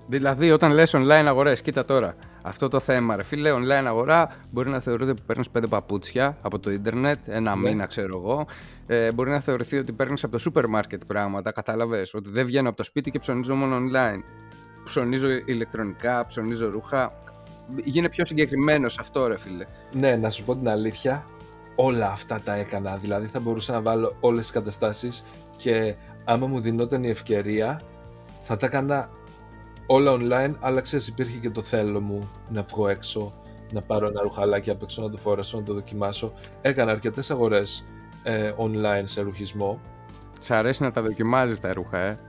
Δηλαδή, 0.07 0.51
όταν 0.51 0.72
λες 0.72 0.95
online 0.95 1.24
αγορές, 1.27 1.62
κοίτα 1.62 1.86
τώρα, 1.86 2.15
αυτό 2.41 2.67
το 2.67 2.79
θέμα, 2.79 3.15
ρε 3.15 3.24
φίλε, 3.24 3.51
online 3.53 3.86
αγορά 3.86 4.29
μπορεί 4.51 4.69
να 4.69 4.79
θεωρείται 4.79 5.12
ότι 5.12 5.22
παίρνεις 5.25 5.50
πέντε 5.50 5.67
παπούτσια 5.67 6.38
από 6.41 6.60
το 6.60 6.72
ίντερνετ, 6.72 7.19
ένα 7.27 7.55
Ναι. 7.55 7.69
μήνα 7.69 7.86
ξέρω 7.86 8.17
εγώ. 8.17 8.45
Ε, 8.88 9.12
μπορεί 9.12 9.29
να 9.29 9.39
θεωρηθεί 9.39 9.77
ότι 9.77 9.91
παίρνεις 9.91 10.24
από 10.24 10.31
το 10.31 10.38
σούπερ 10.39 10.67
μάρκετ 10.67 11.01
πράγματα, 11.07 11.51
κατάλαβες. 11.51 12.13
Ότι 12.13 12.29
δεν 12.29 12.45
βγαίνω 12.45 12.67
από 12.67 12.77
το 12.77 12.83
σπίτι 12.83 13.12
και 13.12 13.19
ψωνίζω 13.19 13.55
μόνο 13.55 13.77
online. 13.77 14.19
Ψωνίζω 14.83 15.27
ηλεκτρονικά, 15.45 16.25
ψωνίζω 16.25 16.69
ρούχα. 16.69 17.12
Γίνε 17.83 18.10
πιο 18.10 18.25
συγκεκριμένος 18.25 19.00
αυτό, 19.00 19.27
ρε 19.27 19.38
φίλε. 19.38 19.65
Ναι, 19.95 20.15
να 20.15 20.29
σου 20.29 20.43
πω 20.43 20.55
την 20.55 20.69
αλήθεια, 20.69 21.24
όλα 21.75 22.07
αυτά 22.12 22.41
τα 22.43 22.53
έκανα. 22.55 22.98
Δηλαδή 22.98 23.27
θα 23.27 23.39
μπορούσα 23.39 23.74
να 23.74 23.81
βάλω 23.81 24.15
όλες 24.19 24.41
τις 24.41 24.51
καταστάσεις 24.51 25.24
και 25.55 25.95
άμα 26.24 26.48
μου 26.48 26.60
δινόταν 26.60 27.03
η 27.03 27.10
ευκαιρία 27.10 27.79
θα 28.41 28.57
τα 28.57 28.65
έκανα 28.65 29.10
όλα 29.85 30.17
online, 30.19 30.55
αλλά 30.59 30.81
ξέρεις 30.81 31.07
υπήρχε 31.07 31.37
και 31.37 31.49
το 31.49 31.61
θέλω 31.61 32.01
μου 32.01 32.29
να 32.49 32.61
βγω 32.61 32.87
έξω, 32.87 33.33
να 33.71 33.81
πάρω 33.81 34.07
ένα 34.07 34.21
ρουχαλάκι 34.21 34.69
απ' 34.69 34.81
έξω, 34.81 35.01
να 35.01 35.09
το 35.09 35.17
φορέσω, 35.17 35.57
να 35.57 35.63
το 35.63 35.73
δοκιμάσω. 35.73 36.33
Έκανα 36.61 36.91
αρκετές 36.91 37.31
αγορές 37.31 37.83
ε, 38.23 38.51
online 38.57 39.03
σε 39.03 39.21
ρουχισμό. 39.21 39.79
Σ' 40.39 40.51
αρέσει 40.51 40.83
να 40.83 40.91
τα 40.91 41.01
δοκιμάζεις 41.01 41.59
τα 41.59 41.73
ρούχα, 41.73 41.97
ε; 41.97 42.19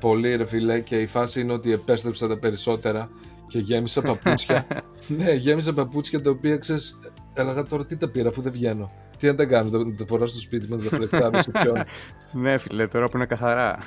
Πολύ 0.00 0.36
ρε 0.36 0.46
φίλε 0.46 0.80
και 0.80 1.00
η 1.00 1.06
φάση 1.06 1.40
είναι 1.40 1.52
ότι 1.52 1.72
επέστρεψα 1.72 2.28
τα 2.28 2.38
περισσότερα 2.38 3.10
και 3.48 3.58
γέμισα 3.58 4.02
παπούτσια. 4.02 4.66
ναι, 5.18 5.32
γέμισα 5.32 5.72
παπούτσια 5.72 6.22
τα 6.22 6.30
οποία 6.30 6.56
ξέρεις, 6.56 6.98
έλεγα 7.34 7.62
τώρα 7.62 7.86
τι 7.86 7.96
τα 7.96 8.08
πήρα 8.08 8.28
αφού 8.28 8.40
δεν 8.40 8.52
βγαίνω. 8.52 8.90
Τι 9.18 9.26
να 9.26 9.34
τα 9.34 9.44
κάνω, 9.44 9.70
τα, 9.70 9.78
τα 9.98 10.06
φοράω 10.06 10.26
στο 10.26 10.38
σπίτι 10.38 10.66
με 10.68 10.76
τα 10.76 10.96
φλεκτά 10.96 11.42
σε 11.42 11.50
ποιον. 11.50 11.82
ναι, 12.42 12.58
φίλε, 12.58 12.86
τώρα 12.86 13.08
που 13.08 13.16
είναι 13.16 13.26
καθαρά. 13.26 13.78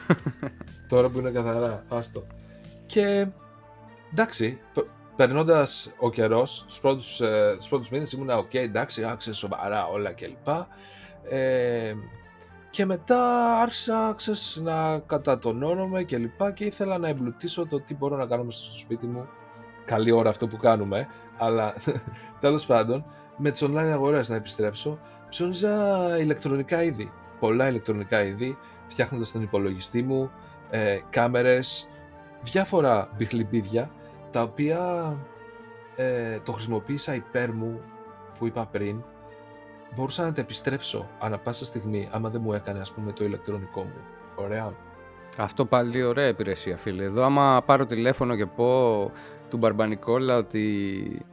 τώρα 0.87 1.09
που 1.09 1.19
είναι 1.19 1.31
καθαρά, 1.31 1.83
άστο. 1.87 2.23
Και 2.91 3.27
εντάξει, 4.12 4.60
περνώντας 5.15 5.91
ο 6.00 6.10
καιρός, 6.10 6.65
τους 6.67 6.79
πρώτους 6.79 7.21
τους 7.57 7.67
πρώτους 7.69 7.89
μήνες 7.89 8.12
ήμουνα 8.12 8.38
οκ, 8.38 8.53
εντάξει, 8.53 9.03
άξιζε 9.03 9.36
σοβαρά 9.36 9.88
όλα 9.88 10.13
κλπ. 10.13 10.48
Ε, 11.29 11.93
και 12.69 12.86
μετά 12.86 13.53
άρχισα 13.62 14.13
ξέρεις, 14.17 14.60
να 14.63 15.00
κατατονώνομαι 15.00 16.03
και 16.03 16.17
λοιπά 16.17 16.51
και 16.51 16.65
ήθελα 16.65 16.98
να 16.98 17.07
εμπλουτίσω 17.07 17.67
το 17.67 17.81
τι 17.81 17.95
μπορώ 17.95 18.15
να 18.15 18.25
κάνω 18.25 18.43
μέσα 18.43 18.63
στο 18.63 18.77
σπίτι 18.77 19.07
μου. 19.07 19.27
Καλή 19.86 20.12
ώρα 20.12 20.29
αυτό 20.29 20.48
που 20.48 20.57
κάνουμε, 20.57 21.07
αλλά 21.38 21.74
τέλος 22.41 22.65
πάντων 22.65 23.05
με 23.38 23.51
τις 23.51 23.63
online 23.63 23.91
αγορές 23.91 24.29
να 24.29 24.36
επιστρέψω 24.36 25.00
ψώνιζα 25.29 25.98
ηλεκτρονικά 26.19 26.83
είδη. 26.83 27.12
Πολλά 27.39 27.67
ηλεκτρονικά 27.67 28.24
είδη, 28.24 28.57
φτιάχνοντας 28.86 29.31
τον 29.31 29.41
υπολογιστή 29.41 30.03
μου, 30.03 30.31
ε, 30.69 31.00
κάμερες, 31.10 31.89
διάφορα 32.43 33.10
μπιχλιμπίδια 33.17 33.91
τα 34.31 34.41
οποία 34.41 35.13
ε, 35.95 36.39
το 36.39 36.51
χρησιμοποίησα 36.51 37.15
υπέρ 37.15 37.51
μου 37.51 37.81
που 38.39 38.48
είπα 38.48 38.65
πριν 38.65 39.03
μπορούσα 39.95 40.24
να 40.24 40.31
τα 40.31 40.41
επιστρέψω 40.41 41.10
ανά 41.19 41.38
πάσα 41.38 41.65
στιγμή 41.65 42.10
άμα 42.12 42.29
δεν 42.29 42.41
μου 42.43 42.53
έκανε 42.53 42.79
ας 42.79 42.91
πούμε 42.91 43.12
το 43.12 43.25
ηλεκτρονικό 43.25 43.81
μου. 43.81 44.01
Ωραία. 44.36 44.74
Αυτό 45.38 45.65
πάλι 45.65 46.03
ωραία 46.03 46.27
υπηρεσία, 46.27 46.77
φίλε. 46.77 47.03
Εδώ 47.03 47.24
άμα 47.24 47.63
πάρω 47.65 47.86
τηλέφωνο 47.86 48.36
και 48.36 48.45
πω 48.45 49.12
του 49.50 49.57
Μπαρμπανικόλα 49.57 50.38
ότι 50.38 51.25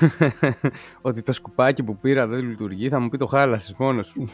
ότι 1.00 1.22
το 1.22 1.32
σκουπάκι 1.32 1.82
που 1.82 1.96
πήρα 1.96 2.26
δεν 2.26 2.48
λειτουργεί, 2.48 2.88
θα 2.88 3.00
μου 3.00 3.08
πει 3.08 3.16
το 3.16 3.26
χάλασες 3.26 3.74
μόνος 3.78 4.06
σου. 4.06 4.28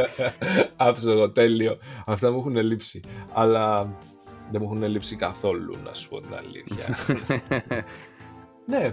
Άψογο, 0.76 1.30
τέλειο. 1.30 1.78
Αυτά 2.06 2.30
μου 2.30 2.38
έχουν 2.38 2.56
λείψει. 2.56 3.00
Αλλά 3.32 3.94
δεν 4.50 4.62
μου 4.62 4.72
έχουν 4.72 4.88
λείψει 4.90 5.16
καθόλου, 5.16 5.76
να 5.84 5.94
σου 5.94 6.08
πω 6.08 6.20
την 6.20 6.34
αλήθεια. 6.34 6.96
ναι, 8.70 8.90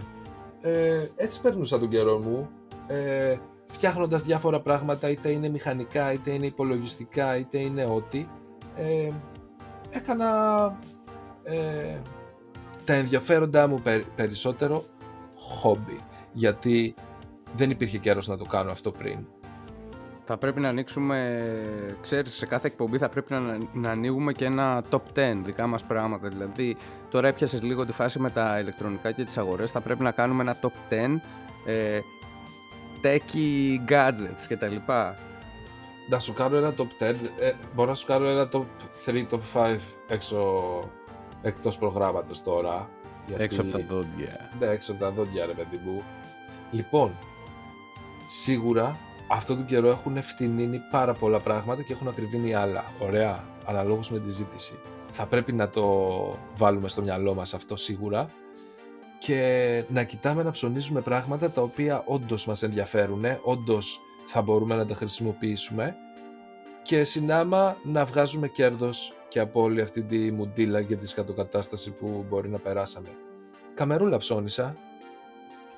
ε, 0.61 1.07
έτσι 1.15 1.41
παίρνουσα 1.41 1.79
τον 1.79 1.89
καιρό 1.89 2.21
μου. 2.21 2.49
Ε, 2.87 3.37
φτιάχνοντας 3.65 4.21
διάφορα 4.21 4.61
πράγματα, 4.61 5.09
είτε 5.09 5.31
είναι 5.31 5.49
μηχανικά, 5.49 6.13
είτε 6.13 6.31
είναι 6.31 6.45
υπολογιστικά, 6.45 7.37
είτε 7.37 7.59
είναι 7.59 7.85
ό,τι. 7.85 8.27
Ε, 8.75 9.09
έκανα 9.89 10.29
ε, 11.43 11.97
τα 12.85 12.93
ενδιαφέροντά 12.93 13.67
μου 13.67 13.81
περισσότερο 14.15 14.83
χόμπι. 15.35 15.99
Γιατί 16.33 16.93
δεν 17.55 17.69
υπήρχε 17.69 17.97
καιρός 17.97 18.27
να 18.27 18.37
το 18.37 18.45
κάνω 18.45 18.71
αυτό 18.71 18.91
πριν. 18.91 19.27
Θα 20.25 20.37
πρέπει 20.37 20.59
να 20.59 20.69
ανοίξουμε, 20.69 21.41
ξέρεις, 22.01 22.33
σε 22.33 22.45
κάθε 22.45 22.67
εκπομπή 22.67 22.97
θα 22.97 23.09
πρέπει 23.09 23.33
να, 23.33 23.57
να 23.73 23.89
ανοίγουμε 23.89 24.31
και 24.31 24.45
ένα 24.45 24.83
top 24.89 25.01
10 25.15 25.41
δικά 25.43 25.67
μας 25.67 25.83
πράγματα. 25.83 26.27
Δηλαδή, 26.27 26.77
τώρα 27.09 27.27
έπιασες 27.27 27.61
λίγο 27.61 27.85
τη 27.85 27.91
φάση 27.91 28.19
με 28.19 28.29
τα 28.29 28.59
ηλεκτρονικά 28.59 29.11
και 29.11 29.23
τις 29.23 29.37
αγορές, 29.37 29.71
θα 29.71 29.81
πρέπει 29.81 30.03
να 30.03 30.11
κάνουμε 30.11 30.41
ένα 30.41 30.57
top 30.61 30.93
10 30.93 31.19
ε, 31.65 31.99
techie 33.03 33.91
gadgets 33.91 34.45
και 34.47 34.57
τα 34.57 34.67
λοιπά. 34.67 35.17
Να 36.09 36.19
σου 36.19 36.33
κάνω 36.33 36.57
ένα 36.57 36.73
top 36.77 37.03
10, 37.03 37.15
ε, 37.39 37.53
μπορώ 37.75 37.89
να 37.89 37.95
σου 37.95 38.05
κάνω 38.05 38.27
ένα 38.27 38.49
top 38.51 38.65
3, 39.05 39.25
top 39.29 39.39
5 39.53 39.77
έξω, 40.07 40.63
εκτός 41.41 41.77
προγράμματος 41.77 42.43
τώρα. 42.43 42.87
Γιατί... 43.27 43.43
Έξω 43.43 43.61
από 43.61 43.71
τα 43.71 43.83
δόντια. 43.89 44.49
Ναι, 44.59 44.65
έξω 44.65 44.91
από 44.91 45.01
τα 45.01 45.11
δόντια, 45.11 45.45
ρε 45.45 45.53
παιδί 45.53 45.79
μου. 45.85 46.03
Λοιπόν, 46.71 47.17
σίγουρα 48.29 48.97
αυτό 49.33 49.55
τον 49.55 49.65
καιρό 49.65 49.89
έχουν 49.89 50.21
φτηνίνει 50.21 50.81
πάρα 50.91 51.13
πολλά 51.13 51.39
πράγματα 51.39 51.81
και 51.81 51.93
έχουν 51.93 52.07
ακριβήνει 52.07 52.53
άλλα. 52.53 52.83
Ωραία, 52.99 53.43
αναλόγως 53.65 54.11
με 54.11 54.19
τη 54.19 54.29
ζήτηση. 54.29 54.73
Θα 55.11 55.25
πρέπει 55.25 55.53
να 55.53 55.69
το 55.69 55.85
βάλουμε 56.55 56.87
στο 56.87 57.01
μυαλό 57.01 57.33
μας 57.33 57.53
αυτό 57.53 57.75
σίγουρα 57.75 58.29
και 59.19 59.83
να 59.89 60.03
κοιτάμε 60.03 60.43
να 60.43 60.51
ψωνίζουμε 60.51 61.01
πράγματα 61.01 61.51
τα 61.51 61.61
οποία 61.61 62.03
όντως 62.05 62.47
μας 62.47 62.63
ενδιαφέρουν, 62.63 63.23
όντως 63.43 63.99
θα 64.27 64.41
μπορούμε 64.41 64.75
να 64.75 64.85
τα 64.85 64.95
χρησιμοποιήσουμε 64.95 65.95
και 66.83 67.03
συνάμα 67.03 67.77
να 67.83 68.05
βγάζουμε 68.05 68.47
κέρδος 68.47 69.13
και 69.29 69.39
από 69.39 69.61
όλη 69.61 69.81
αυτή 69.81 70.01
τη 70.01 70.31
μουντίλα 70.31 70.81
και 70.81 70.95
τη 70.95 71.07
σκατοκατάσταση 71.07 71.91
που 71.91 72.25
μπορεί 72.29 72.49
να 72.49 72.57
περάσαμε. 72.57 73.09
Καμερούλα 73.73 74.17
ψώνισα, 74.17 74.75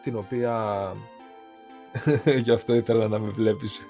την 0.01 0.15
οποία 0.15 0.91
γι' 2.43 2.51
αυτό 2.51 2.75
ήθελα 2.75 3.07
να 3.07 3.19
με 3.19 3.29
βλέπεις 3.29 3.85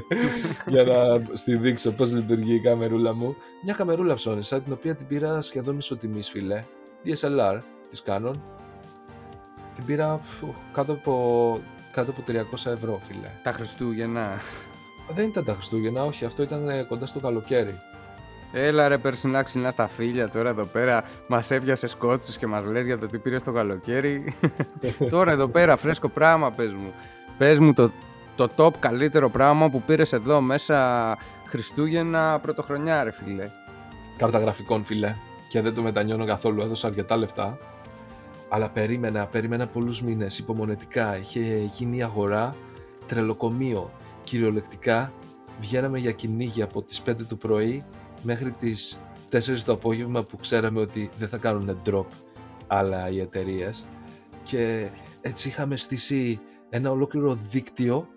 για 0.72 0.84
να 0.84 1.22
στη 1.32 1.56
δείξω 1.56 1.92
πώς 1.92 2.12
λειτουργεί 2.12 2.54
η 2.54 2.60
καμερούλα 2.60 3.14
μου. 3.14 3.36
Μια 3.64 3.74
καμερούλα 3.74 4.14
ψώνισα, 4.14 4.60
την 4.60 4.72
οποία 4.72 4.94
την 4.94 5.06
πήρα 5.06 5.40
σχεδόν 5.40 5.78
ισοτιμής 5.78 6.30
φίλε, 6.30 6.64
DSLR 7.04 7.58
της 7.88 8.02
Canon. 8.06 8.34
Την 9.74 9.84
πήρα 9.84 10.20
κάτω 10.72 10.92
από, 10.92 11.60
κάτω 11.92 12.10
από 12.10 12.22
300 12.26 12.72
ευρώ 12.72 13.00
φίλε. 13.02 13.30
Τα 13.42 13.52
Χριστούγεννα. 13.52 14.40
Δεν 15.14 15.28
ήταν 15.28 15.44
τα 15.44 15.52
Χριστούγεννα, 15.52 16.04
όχι, 16.04 16.24
αυτό 16.24 16.42
ήταν 16.42 16.86
κοντά 16.88 17.06
στο 17.06 17.20
καλοκαίρι. 17.20 17.80
Έλα 18.56 18.88
ρε 18.88 18.98
περσινά 18.98 19.42
ξινά 19.42 19.70
στα 19.70 19.88
φίλια 19.88 20.28
τώρα 20.28 20.48
εδώ 20.48 20.64
πέρα 20.64 21.04
μας 21.26 21.50
έπιασε 21.50 21.86
σκότσους 21.86 22.36
και 22.36 22.46
μας 22.46 22.64
λες 22.64 22.86
για 22.86 22.98
το 22.98 23.06
τι 23.06 23.18
πήρες 23.18 23.42
το 23.42 23.52
καλοκαίρι. 23.52 24.34
τώρα 25.10 25.32
εδώ 25.32 25.48
πέρα 25.48 25.76
φρέσκο 25.76 26.08
πράγμα 26.08 26.50
πες 26.50 26.72
μου. 26.72 26.92
Πες 27.38 27.58
μου 27.58 27.72
το, 27.72 27.90
το 28.36 28.48
top 28.56 28.72
καλύτερο 28.78 29.30
πράγμα 29.30 29.70
που 29.70 29.82
πήρες 29.82 30.12
εδώ 30.12 30.40
μέσα 30.40 31.18
Χριστούγεννα 31.46 32.38
πρωτοχρονιά 32.40 33.04
ρε 33.04 33.10
φίλε. 33.10 33.50
Κάρτα 34.16 34.38
γραφικών 34.38 34.84
φίλε 34.84 35.14
και 35.48 35.60
δεν 35.60 35.74
το 35.74 35.82
μετανιώνω 35.82 36.24
καθόλου, 36.24 36.62
έδωσα 36.62 36.86
αρκετά 36.86 37.16
λεφτά. 37.16 37.58
Αλλά 38.48 38.68
περίμενα, 38.68 39.26
περίμενα 39.26 39.66
πολλούς 39.66 40.02
μήνες 40.02 40.38
υπομονετικά, 40.38 41.18
είχε 41.18 41.68
γίνει 41.76 42.02
αγορά, 42.02 42.56
τρελοκομείο. 43.06 43.90
Κυριολεκτικά 44.24 45.12
βγαίναμε 45.60 45.98
για 45.98 46.12
κυνήγι 46.12 46.62
από 46.62 46.82
τις 46.82 47.02
5 47.06 47.14
το 47.28 47.36
πρωί 47.36 47.84
μέχρι 48.22 48.50
τις 48.50 49.00
4 49.30 49.38
το 49.64 49.72
απόγευμα 49.72 50.22
που 50.22 50.36
ξέραμε 50.36 50.80
ότι 50.80 51.10
δεν 51.18 51.28
θα 51.28 51.36
κάνουν 51.36 51.78
drop 51.86 52.06
άλλα 52.66 53.08
οι 53.08 53.20
εταιρείες. 53.20 53.84
και 54.42 54.88
έτσι 55.20 55.48
είχαμε 55.48 55.76
στήσει 55.76 56.40
ένα 56.74 56.90
ολόκληρο 56.90 57.38
δίκτυο 57.50 58.08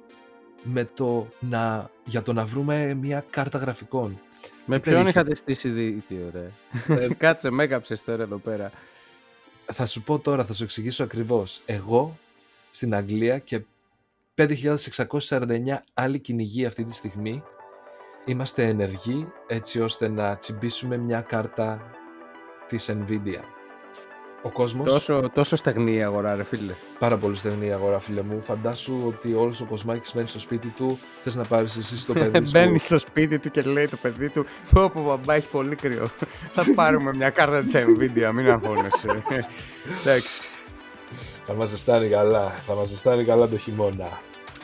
με 0.63 0.85
το 0.85 1.27
να, 1.39 1.89
για 2.05 2.21
το 2.21 2.33
να 2.33 2.45
βρούμε 2.45 2.93
μια 2.93 3.25
κάρτα 3.29 3.57
γραφικών. 3.57 4.19
Με 4.65 4.79
ποιον 4.79 5.07
είχατε 5.07 5.35
στήσει 5.35 5.69
δίκτυο 5.69 6.31
ρε. 6.33 6.51
Ε, 7.01 7.07
Κάτσε 7.17 7.49
με 7.49 7.63
έκαψες 7.63 8.03
τώρα 8.03 8.23
εδώ 8.23 8.37
πέρα. 8.37 8.71
Θα 9.65 9.85
σου 9.85 10.01
πω 10.01 10.19
τώρα, 10.19 10.45
θα 10.45 10.53
σου 10.53 10.63
εξηγήσω 10.63 11.03
ακριβώς. 11.03 11.61
Εγώ 11.65 12.17
στην 12.71 12.95
Αγγλία 12.95 13.39
και 13.39 13.61
5.649 14.35 15.47
άλλοι 15.93 16.19
κυνηγοί 16.19 16.65
αυτή 16.65 16.83
τη 16.83 16.93
στιγμή 16.93 17.43
είμαστε 18.25 18.67
ενεργοί 18.67 19.27
έτσι 19.47 19.81
ώστε 19.81 20.07
να 20.07 20.37
τσιμπήσουμε 20.37 20.97
μια 20.97 21.21
κάρτα 21.21 21.91
της 22.67 22.89
Nvidia. 22.91 23.56
Ο 24.41 24.49
κόσμος... 24.49 24.87
Τόσο, 24.87 25.29
τόσο 25.33 25.55
στεγνή 25.55 25.95
η 25.95 26.03
αγορά 26.03 26.35
ρε 26.35 26.43
φίλε. 26.43 26.73
Πάρα 26.99 27.17
πολύ 27.17 27.35
στεγνή 27.35 27.65
η 27.65 27.71
αγορά 27.71 27.99
φίλε 27.99 28.21
μου. 28.21 28.41
Φαντάσου 28.41 29.03
ότι 29.07 29.33
όλος 29.33 29.61
ο 29.61 29.65
κοσμάκης 29.65 30.13
μένει 30.13 30.27
στο 30.27 30.39
σπίτι 30.39 30.67
του, 30.67 30.99
θες 31.23 31.35
να 31.35 31.43
πάρεις 31.43 31.77
εσύ 31.77 31.97
στο 31.97 32.13
παιδί 32.19 32.45
σου. 32.45 32.51
Μπαίνει 32.53 32.77
στο 32.77 32.97
σπίτι 32.97 33.39
του 33.39 33.51
και 33.51 33.61
λέει 33.61 33.87
το 33.87 33.97
παιδί 34.01 34.29
του 34.29 34.45
πω 34.71 34.89
πω 34.89 35.01
μπαμπά 35.01 35.33
έχει 35.33 35.47
πολύ 35.47 35.75
κρύο. 35.75 36.09
Θα 36.53 36.73
πάρουμε 36.75 37.13
μια 37.15 37.29
κάρτα 37.29 37.61
της 37.61 37.73
Nvidia, 37.73 38.31
μην 38.33 38.49
αγχώνεσαι. 38.49 39.23
Εντάξει. 40.01 40.41
Θα 41.45 41.53
μας 41.53 41.69
ζεστάνει 41.69 42.09
καλά, 42.09 42.49
θα 42.49 42.73
μας 42.73 42.87
ζεστάνει 42.87 43.25
καλά 43.25 43.47
το 43.47 43.57
χειμώνα. 43.57 44.19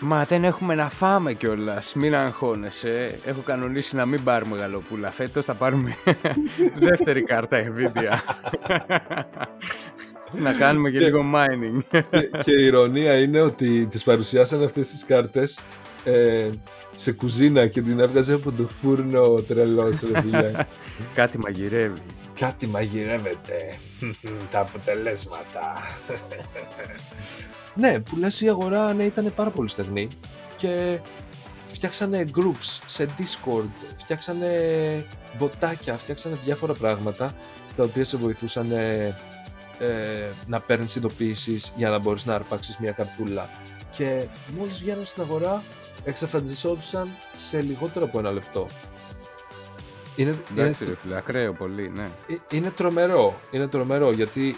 Μα 0.05 0.23
δεν 0.23 0.43
έχουμε 0.43 0.75
να 0.75 0.89
φάμε 0.89 1.33
κιόλας. 1.33 1.93
Μην 1.93 2.15
αγχώνεσαι. 2.15 3.19
Έχω 3.25 3.41
κανονίσει 3.41 3.95
να 3.95 4.05
μην 4.05 4.23
πάρουμε 4.23 4.57
γαλοπούλα. 4.57 5.11
Φέτος 5.11 5.45
θα 5.45 5.53
πάρουμε 5.53 5.95
δεύτερη 6.87 7.23
κάρτα 7.23 7.57
Nvidia. 7.63 8.17
να 10.31 10.53
κάνουμε 10.53 10.89
και, 10.89 10.99
λίγο 10.99 11.23
mining. 11.35 12.01
και, 12.43 12.51
η 12.51 12.65
ηρωνία 12.65 13.19
είναι 13.19 13.41
ότι 13.41 13.85
τις 13.85 14.03
παρουσιάσαν 14.03 14.63
αυτές 14.63 14.87
τις 14.87 15.05
κάρτες 15.05 15.59
ε, 16.03 16.49
σε 16.95 17.11
κουζίνα 17.11 17.67
και 17.67 17.81
την 17.81 17.99
έβγαζε 17.99 18.33
από 18.33 18.51
το 18.51 18.67
φούρνο 18.67 19.41
τρελός 19.41 20.01
ρε 20.01 20.51
Κάτι 21.15 21.37
μαγειρεύει. 21.37 22.01
Κάτι 22.39 22.67
μαγειρεύεται. 22.67 23.75
Τα 24.51 24.59
αποτελέσματα. 24.59 25.73
Ναι, 27.75 27.99
που 27.99 28.17
λες 28.17 28.41
η 28.41 28.49
αγορά 28.49 28.93
ναι, 28.93 29.03
ήταν 29.03 29.33
πάρα 29.36 29.49
πολύ 29.49 29.69
στεγνή 29.69 30.07
και 30.55 30.99
φτιάξανε 31.67 32.25
groups 32.36 32.79
σε 32.86 33.09
Discord, 33.17 33.69
φτιάξανε 33.97 34.49
βοτάκια, 35.38 35.97
φτιάξανε 35.97 36.38
διάφορα 36.43 36.73
πράγματα 36.73 37.36
τα 37.75 37.83
οποία 37.83 38.03
σε 38.03 38.17
βοηθούσαν 38.17 38.71
ε, 38.71 40.31
να 40.47 40.59
παίρνεις 40.59 40.95
ειδοποιήσεις 40.95 41.73
για 41.75 41.89
να 41.89 41.97
μπορείς 41.97 42.25
να 42.25 42.36
αρπάξεις 42.36 42.77
μια 42.77 42.91
καρτούλα. 42.91 43.49
Και 43.97 44.27
μόλις 44.57 44.79
βγαίναν 44.79 45.05
στην 45.05 45.23
αγορά 45.23 45.63
εξαφανιζόντουσαν 46.03 47.15
σε 47.38 47.62
λιγότερο 47.62 48.05
από 48.05 48.19
ένα 48.19 48.31
λεπτό. 48.31 48.67
Είναι, 50.15 50.38
Εντάξει, 50.51 50.97
είναι, 51.05 51.17
ακραίο 51.17 51.53
πολύ, 51.53 51.89
ναι. 51.89 52.09
Ε, 52.27 52.36
είναι 52.55 52.69
τρομερό, 52.69 53.39
είναι 53.51 53.67
τρομερό 53.67 54.12
γιατί 54.12 54.55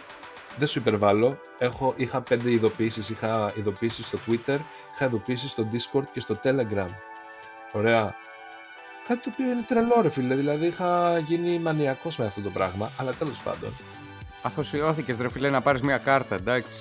δεν 0.58 0.68
σου 0.68 0.80
υπερβάλλω. 0.80 1.39
Έχω, 1.58 1.94
είχα 1.98 2.22
πέντε 2.22 2.52
ειδοποιήσεις. 2.52 3.10
Είχα 3.10 3.54
ειδοποιήσεις 3.56 4.06
στο 4.06 4.18
Twitter, 4.28 4.60
είχα 4.94 5.06
ειδοποιήσεις 5.06 5.52
στο 5.52 5.68
Discord 5.72 6.04
και 6.13 6.20
στο 6.20 6.39
Telegram. 6.44 6.89
Ωραία. 7.72 8.15
Κάτι 9.08 9.22
το 9.22 9.30
οποίο 9.34 9.52
είναι 9.52 9.62
τρελό, 9.62 10.02
ρε 10.02 10.10
φίλε. 10.10 10.36
Δηλαδή 10.36 10.65
είχα 10.65 11.20
γίνει 11.20 11.60
μανιακός 11.60 12.18
με 12.18 12.26
αυτό 12.26 12.41
το 12.41 12.50
πράγμα, 12.50 12.91
αλλά 12.98 13.12
τέλος 13.12 13.41
πάντων. 13.41 13.74
Αφοσιώθηκες, 14.41 15.18
ρε 15.18 15.30
φίλε, 15.30 15.50
να 15.50 15.62
πάρεις 15.62 15.82
μια 15.82 15.98
κάρτα, 15.98 16.36
εντάξει. 16.36 16.76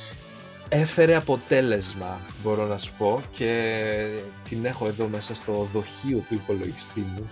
Έφερε 0.69 1.15
αποτέλεσμα, 1.15 2.21
μπορώ 2.43 2.67
να 2.67 2.79
σου 2.79 2.93
πω, 2.99 3.23
και 3.31 4.07
την 4.49 4.65
έχω 4.65 4.87
εδώ 4.87 5.09
μέσα 5.09 5.35
στο 5.35 5.69
δοχείο 5.73 6.19
του 6.29 6.35
υπολογιστή 6.35 7.01
μου. 7.01 7.31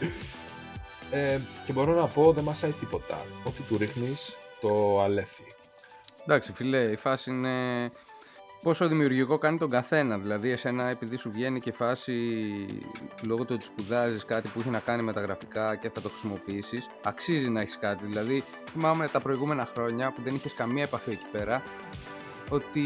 Ε, 1.10 1.38
και 1.66 1.72
μπορώ 1.72 1.94
να 1.94 2.06
πω 2.06 2.32
δεν 2.32 2.44
μασάει 2.44 2.70
τίποτα. 2.70 3.18
Ό,τι 3.44 3.62
του 3.62 3.76
ρίχνεις 3.76 4.36
το 4.60 5.02
αλέφει. 5.02 5.44
Εντάξει 6.24 6.52
φίλε, 6.52 6.78
η 6.78 6.96
φάση 6.96 7.30
είναι... 7.30 7.54
πόσο 8.62 8.88
δημιουργικό 8.88 9.38
κάνει 9.38 9.58
τον 9.58 9.70
καθένα. 9.70 10.18
Δηλαδή, 10.18 10.50
εσένα, 10.50 10.88
επειδή 10.88 11.16
σου 11.16 11.30
βγαίνει 11.30 11.60
και 11.60 11.72
φάση 11.72 12.06
λόγω 13.22 13.44
του 13.44 13.54
ότι 13.54 13.64
σπουδάζεις 13.64 14.24
κάτι 14.24 14.48
που 14.48 14.60
έχει 14.60 14.68
να 14.68 14.78
κάνει 14.78 15.02
με 15.02 15.12
τα 15.12 15.20
γραφικά 15.20 15.76
και 15.76 15.90
θα 15.90 16.00
το 16.00 16.08
χρησιμοποιήσεις, 16.08 16.88
αξίζει 17.02 17.48
να 17.48 17.60
έχεις 17.60 17.78
κάτι. 17.78 18.06
Δηλαδή, 18.06 18.44
θυμάμαι 18.70 19.08
τα 19.08 19.20
προηγούμενα 19.20 19.66
χρόνια 19.66 20.12
που 20.12 20.22
δεν 20.22 20.34
είχες 20.34 20.54
καμία 20.54 20.82
επαφή 20.82 21.10
εκεί 21.10 21.26
πέρα, 21.32 21.62
ότι 22.48 22.82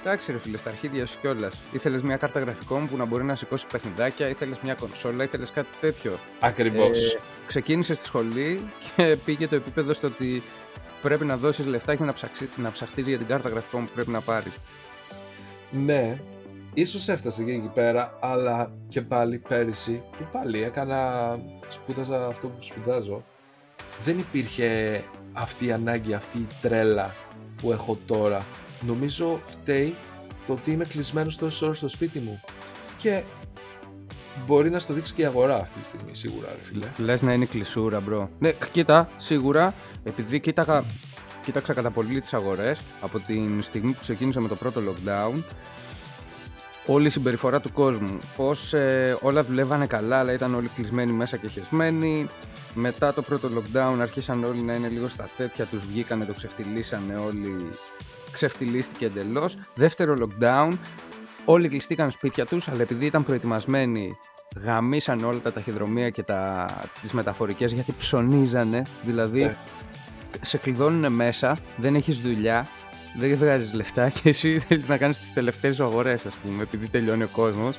εντάξει, 0.00 0.32
ρε 0.32 0.38
φίλε, 0.38 0.56
στα 0.56 0.70
αρχίδια 0.70 1.06
σου 1.06 1.18
κιόλας. 1.20 1.58
Ήθελες 1.72 2.02
μια 2.02 2.16
κάρτα 2.16 2.40
γραφικών 2.40 2.88
που 2.88 2.96
να 2.96 3.04
μπορεί 3.04 3.24
να 3.24 3.36
σηκώσει 3.36 3.66
παιχνιδάκια, 3.66 4.28
ήθελες 4.28 4.58
μια 4.62 4.74
κονσόλα, 4.74 5.24
ήθελες 5.24 5.50
κάτι 5.50 5.68
τέτοιο. 5.80 6.18
Ακριβώς. 6.40 7.14
Ε, 7.14 7.18
ξεκίνησες 7.46 7.96
στη 7.96 8.06
σχολή 8.06 8.68
και 8.96 9.16
πήγε 9.24 9.48
το 9.48 9.54
επίπεδο 9.54 9.92
στο 9.92 10.06
ότι 10.06 10.42
πρέπει 11.02 11.24
να 11.24 11.36
δώσεις 11.36 11.66
λεφτά 11.66 11.94
και 11.94 12.04
να, 12.04 12.12
ψαξί, 12.12 12.48
να 12.56 12.70
ψαχτείς 12.70 13.06
για 13.06 13.18
την 13.18 13.26
κάρτα 13.26 13.48
γραφικών 13.48 13.84
που 13.84 13.90
πρέπει 13.94 14.10
να 14.10 14.20
πάρει. 14.20 14.52
Ναι, 15.70 16.20
ίσως 16.74 17.08
έφτασε 17.08 17.44
και 17.44 17.52
εκεί 17.52 17.70
πέρα, 17.74 18.18
αλλά 18.20 18.72
και 18.88 19.00
πάλι 19.00 19.38
πέρυσι, 19.38 20.02
που 20.18 20.28
πάλι 20.32 20.62
έκανα, 20.62 21.38
σπούδαζα 21.68 22.26
αυτό 22.26 22.48
που 22.48 22.62
σπουδάζω, 22.62 23.24
δεν 24.02 24.18
υπήρχε 24.18 25.02
αυτή 25.32 25.66
η 25.66 25.72
ανάγκη, 25.72 26.14
αυτή 26.14 26.38
η 26.38 26.46
τρέλα 26.60 27.14
που 27.56 27.72
έχω 27.72 27.98
τώρα. 28.06 28.44
Νομίζω 28.86 29.40
φταίει 29.42 29.94
το 30.46 30.52
ότι 30.52 30.70
είμαι 30.70 30.84
κλεισμένος 30.84 31.36
τόσες 31.36 31.62
ώρες 31.62 31.76
στο 31.76 31.88
σπίτι 31.88 32.18
μου. 32.18 32.40
Και 32.96 33.22
μπορεί 34.46 34.70
να 34.70 34.78
στο 34.78 34.92
δείξει 34.92 35.14
και 35.14 35.22
η 35.22 35.24
αγορά 35.24 35.56
αυτή 35.56 35.78
τη 35.78 35.84
στιγμή, 35.84 36.14
σίγουρα, 36.14 36.48
ρε 36.48 36.62
φίλε. 36.62 36.86
Λες 36.96 37.22
να 37.22 37.32
είναι 37.32 37.44
κλεισούρα, 37.44 38.00
bro. 38.00 38.30
Ναι, 38.38 38.52
κοίτα, 38.72 39.08
σίγουρα, 39.16 39.74
επειδή 40.04 40.40
κοίταγα, 40.40 40.84
κοίταξα 41.44 41.72
κατά 41.72 41.90
πολύ 41.90 42.20
τις 42.20 42.34
αγορές 42.34 42.80
από 43.00 43.20
την 43.20 43.62
στιγμή 43.62 43.92
που 43.92 44.00
ξεκίνησα 44.00 44.40
με 44.40 44.48
το 44.48 44.54
πρώτο 44.54 44.80
lockdown, 44.80 45.42
όλη 46.86 47.06
η 47.06 47.10
συμπεριφορά 47.10 47.60
του 47.60 47.72
κόσμου. 47.72 48.18
Πώς 48.36 48.72
ε, 48.72 49.16
όλα 49.20 49.44
δουλεύανε 49.44 49.86
καλά, 49.86 50.18
αλλά 50.18 50.32
ήταν 50.32 50.54
όλοι 50.54 50.68
κλεισμένοι 50.68 51.12
μέσα 51.12 51.36
και 51.36 51.48
χεσμένοι. 51.48 52.26
Μετά 52.74 53.14
το 53.14 53.22
πρώτο 53.22 53.48
lockdown 53.54 53.96
αρχίσαν 54.00 54.44
όλοι 54.44 54.62
να 54.62 54.74
είναι 54.74 54.88
λίγο 54.88 55.08
στα 55.08 55.28
τέτοια, 55.36 55.64
τους 55.64 55.86
βγήκανε, 55.86 56.24
το 56.24 56.32
ξεφτυλίσανε 56.32 57.16
όλοι. 57.16 57.68
Ξεφτυλίστηκε 58.32 59.04
εντελώς. 59.04 59.56
Δεύτερο 59.74 60.16
lockdown, 60.20 60.76
όλοι 61.44 61.68
κλειστήκαν 61.68 62.10
σπίτια 62.10 62.46
τους, 62.46 62.68
αλλά 62.68 62.82
επειδή 62.82 63.06
ήταν 63.06 63.24
προετοιμασμένοι 63.24 64.16
γαμίσαν 64.56 65.24
όλα 65.24 65.38
τα 65.38 65.52
ταχυδρομεία 65.52 66.10
και 66.10 66.22
τα, 66.22 66.68
τις 67.00 67.12
μεταφορικές 67.12 67.72
γιατί 67.72 67.94
ψωνίζανε, 67.98 68.82
δηλαδή 69.04 69.44
ναι. 69.44 69.54
σε 70.40 70.58
κλειδώνουν 70.58 71.12
μέσα, 71.12 71.56
δεν 71.76 71.94
έχεις 71.94 72.20
δουλειά, 72.20 72.68
δεν 73.18 73.36
βγάζεις 73.36 73.72
λεφτά 73.72 74.08
και 74.08 74.28
εσύ 74.28 74.58
θέλεις 74.68 74.88
να 74.88 74.96
κάνεις 74.96 75.18
τις 75.18 75.32
τελευταίες 75.32 75.80
αγορές 75.80 76.26
ας 76.26 76.34
πούμε, 76.34 76.62
επειδή 76.62 76.88
τελειώνει 76.88 77.22
ο 77.22 77.28
κόσμος. 77.32 77.76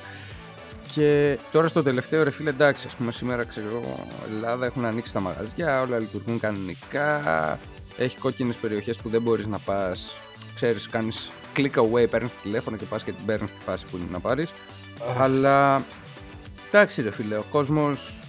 Και 0.94 1.38
τώρα 1.52 1.68
στο 1.68 1.82
τελευταίο 1.82 2.22
ρε 2.22 2.30
φίλε 2.30 2.50
εντάξει, 2.50 2.86
ας 2.86 2.94
πούμε 2.94 3.12
σήμερα 3.12 3.44
ξέρω 3.44 4.06
Ελλάδα 4.34 4.66
έχουν 4.66 4.84
ανοίξει 4.84 5.12
τα 5.12 5.20
μαγαζιά, 5.20 5.80
όλα 5.80 5.98
λειτουργούν 5.98 6.40
κανονικά, 6.40 7.58
έχει 7.96 8.18
κόκκινες 8.18 8.56
περιοχές 8.56 8.96
που 8.96 9.08
δεν 9.08 9.22
μπορείς 9.22 9.46
να 9.46 9.58
πας, 9.58 10.18
ξέρεις, 10.62 10.88
κάνεις 10.88 11.30
click 11.56 11.74
away, 11.74 12.10
παίρνεις 12.10 12.36
τηλέφωνο 12.42 12.76
και 12.76 12.84
πας 12.84 13.04
και 13.04 13.12
την 13.12 13.26
παίρνεις 13.26 13.50
στη 13.50 13.60
φάση 13.60 13.86
που 13.90 13.96
είναι 13.96 14.06
να 14.10 14.20
πάρεις. 14.20 14.50
Αλλά 15.18 15.84
εντάξει, 16.68 17.02
ρε 17.02 17.10
φίλε, 17.10 17.36
ο 17.36 17.44
κόσμος 17.50 18.22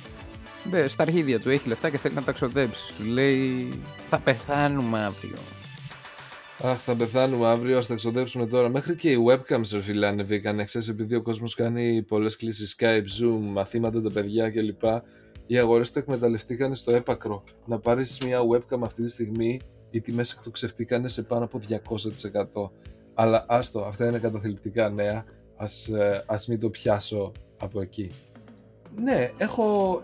στα 0.87 1.03
αρχίδια 1.03 1.39
του 1.39 1.49
έχει 1.49 1.67
λεφτά 1.67 1.89
και 1.89 1.97
θέλει 1.97 2.15
να 2.15 2.23
τα 2.23 2.31
ξοδέψει. 2.31 2.93
Σου 2.93 3.03
λέει 3.03 3.69
θα 4.09 4.19
πεθάνουμε 4.19 4.99
αύριο. 4.99 5.37
Αχ, 6.63 6.79
θα 6.79 6.95
πεθάνουμε 6.95 7.47
αύριο, 7.47 7.77
ας 7.77 7.87
τα 7.87 7.95
ξοδέψουμε 7.95 8.45
τώρα. 8.45 8.69
Μέχρι 8.69 8.95
και 8.95 9.11
οι 9.11 9.17
webcams, 9.27 9.69
ρε 9.73 9.81
φίλε, 9.81 10.07
ανεβήκαν. 10.07 10.65
Ξέρεις, 10.65 10.87
επειδή 10.87 11.15
ο 11.15 11.21
κόσμος 11.21 11.55
κάνει 11.55 12.03
πολλές 12.03 12.35
κλήσεις 12.35 12.75
Skype, 12.79 13.05
Zoom, 13.21 13.39
μαθήματα 13.39 14.01
τα 14.01 14.11
παιδιά 14.11 14.49
κλπ. 14.49 14.83
Οι 15.47 15.57
αγορές 15.57 15.91
το 15.91 15.99
εκμεταλλευτήκαν 15.99 16.75
στο 16.75 16.95
έπακρο. 16.95 17.43
Να 17.65 17.79
πάρεις 17.79 18.17
μια 18.25 18.39
webcam 18.53 18.79
αυτή 18.81 19.03
τη 19.03 19.09
στιγμή, 19.09 19.59
οι 19.97 20.01
τιμές 20.01 20.31
εκτοξευτήκαν 20.31 21.09
σε 21.09 21.23
πάνω 21.23 21.43
από 21.43 21.59
200%. 22.53 22.69
Αλλά 23.13 23.45
άστο, 23.47 23.79
αυτά 23.79 24.07
είναι 24.07 24.19
καταθλιπτικά 24.19 24.89
νέα. 24.89 25.25
Ας, 25.57 25.87
ε, 25.87 26.23
ας 26.27 26.47
μην 26.47 26.59
το 26.59 26.69
πιάσω 26.69 27.31
από 27.59 27.81
εκεί. 27.81 28.11
Ναι, 28.95 29.31
έχω, 29.37 30.01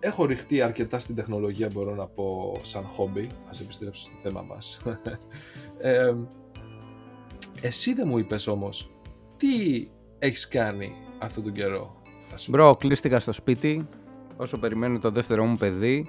έχω 0.00 0.24
ρηχτεί 0.24 0.62
αρκετά 0.62 0.98
στην 0.98 1.14
τεχνολογία 1.14 1.68
μπορώ 1.72 1.94
να 1.94 2.06
πω 2.06 2.56
σαν 2.62 2.82
χόμπι. 2.82 3.28
Ας 3.48 3.60
επιστρέψω 3.60 4.02
στο 4.02 4.12
θέμα 4.22 4.42
μας. 4.42 4.80
ε, 5.78 6.14
εσύ 7.60 7.94
δεν 7.94 8.08
μου 8.08 8.18
είπες 8.18 8.46
όμως, 8.46 8.90
τι 9.36 9.48
έχεις 10.18 10.48
κάνει 10.48 10.92
αυτόν 11.18 11.42
τον 11.44 11.52
καιρό; 11.52 12.02
Μπρο, 12.48 12.76
κλείστηκα 12.76 13.20
στο 13.20 13.32
σπίτι 13.32 13.88
όσο 14.36 14.58
περιμένω 14.58 14.98
το 14.98 15.10
δεύτερο 15.10 15.44
μου 15.44 15.56
παιδί 15.56 16.06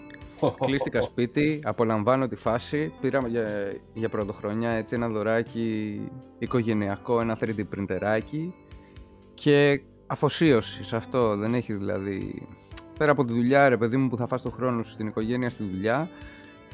Κλείστηκα 0.66 1.02
σπίτι, 1.02 1.60
απολαμβάνω 1.64 2.28
τη 2.28 2.36
φάση. 2.36 2.94
Πήραμε 3.02 3.28
για, 3.28 3.74
για 3.94 4.10
πρωτοχρονιά 4.10 4.70
έτσι 4.70 4.96
ένα 4.96 5.08
δωράκι 5.08 6.00
οικογενειακό, 6.38 7.22
ένα 7.22 7.38
3D 7.42 7.64
printerάκι 7.76 8.54
και 9.34 9.82
αφοσίωση 10.08 10.84
σε 10.84 10.96
αυτό. 10.96 11.36
Δεν 11.36 11.54
έχει 11.54 11.74
δηλαδή... 11.74 12.48
Πέρα 12.98 13.12
από 13.12 13.26
τη 13.26 13.34
δουλειά, 13.34 13.70
ρε 13.70 13.78
παιδί 13.78 13.98
μου, 13.98 14.10
που 14.10 14.18
θα 14.18 14.28
φας 14.28 14.42
το 14.42 14.50
χρόνο 14.50 14.84
σου 14.84 14.92
στην 14.92 15.08
οικογένεια, 15.08 15.50
στη 15.50 15.64
δουλειά, 15.64 16.10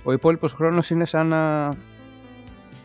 ο 0.03 0.11
υπόλοιπος 0.11 0.53
χρόνος 0.53 0.89
είναι 0.89 1.05
σαν 1.05 1.27
να... 1.27 1.73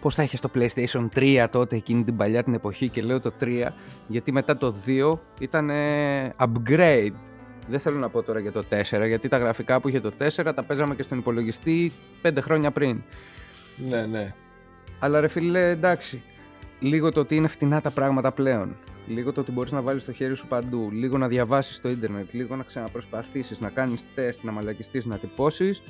Πώς 0.00 0.14
θα 0.14 0.22
είχες 0.22 0.40
το 0.40 0.50
PlayStation 0.54 1.08
3 1.14 1.46
τότε, 1.50 1.76
εκείνη 1.76 2.04
την 2.04 2.16
παλιά 2.16 2.42
την 2.42 2.54
εποχή 2.54 2.88
και 2.88 3.02
λέω 3.02 3.20
το 3.20 3.32
3, 3.40 3.66
γιατί 4.06 4.32
μετά 4.32 4.56
το 4.56 4.74
2 4.86 5.18
ήταν 5.40 5.70
upgrade 6.38 7.14
δεν 7.70 7.80
θέλω 7.80 7.98
να 7.98 8.08
πω 8.08 8.22
τώρα 8.22 8.40
για 8.40 8.52
το 8.52 8.64
4, 8.70 9.06
γιατί 9.06 9.28
τα 9.28 9.38
γραφικά 9.38 9.80
που 9.80 9.88
είχε 9.88 10.00
το 10.00 10.12
4 10.18 10.52
τα 10.54 10.62
παίζαμε 10.62 10.94
και 10.94 11.02
στον 11.02 11.18
υπολογιστή 11.18 11.92
5 12.22 12.30
χρόνια 12.40 12.70
πριν. 12.70 13.02
Ναι, 13.76 14.06
ναι. 14.06 14.34
Αλλά 14.98 15.20
ρε 15.20 15.28
φίλε, 15.28 15.70
εντάξει. 15.70 16.22
Λίγο 16.80 17.12
το 17.12 17.20
ότι 17.20 17.36
είναι 17.36 17.48
φτηνά 17.48 17.80
τα 17.80 17.90
πράγματα 17.90 18.32
πλέον. 18.32 18.76
Λίγο 19.06 19.32
το 19.32 19.40
ότι 19.40 19.52
μπορείς 19.52 19.72
να 19.72 19.82
βάλεις 19.82 20.04
το 20.04 20.12
χέρι 20.12 20.34
σου 20.34 20.46
παντού. 20.46 20.90
Λίγο 20.92 21.18
να 21.18 21.28
διαβάσεις 21.28 21.76
στο 21.76 21.88
ίντερνετ. 21.88 22.32
Λίγο 22.32 22.56
να 22.56 22.62
ξαναπροσπαθήσεις, 22.62 23.60
να 23.60 23.68
κάνεις 23.68 24.04
τεστ, 24.14 24.42
να 24.42 24.52
μαλακιστείς, 24.52 25.06
να 25.06 25.16
τυπώσεις. 25.16 25.82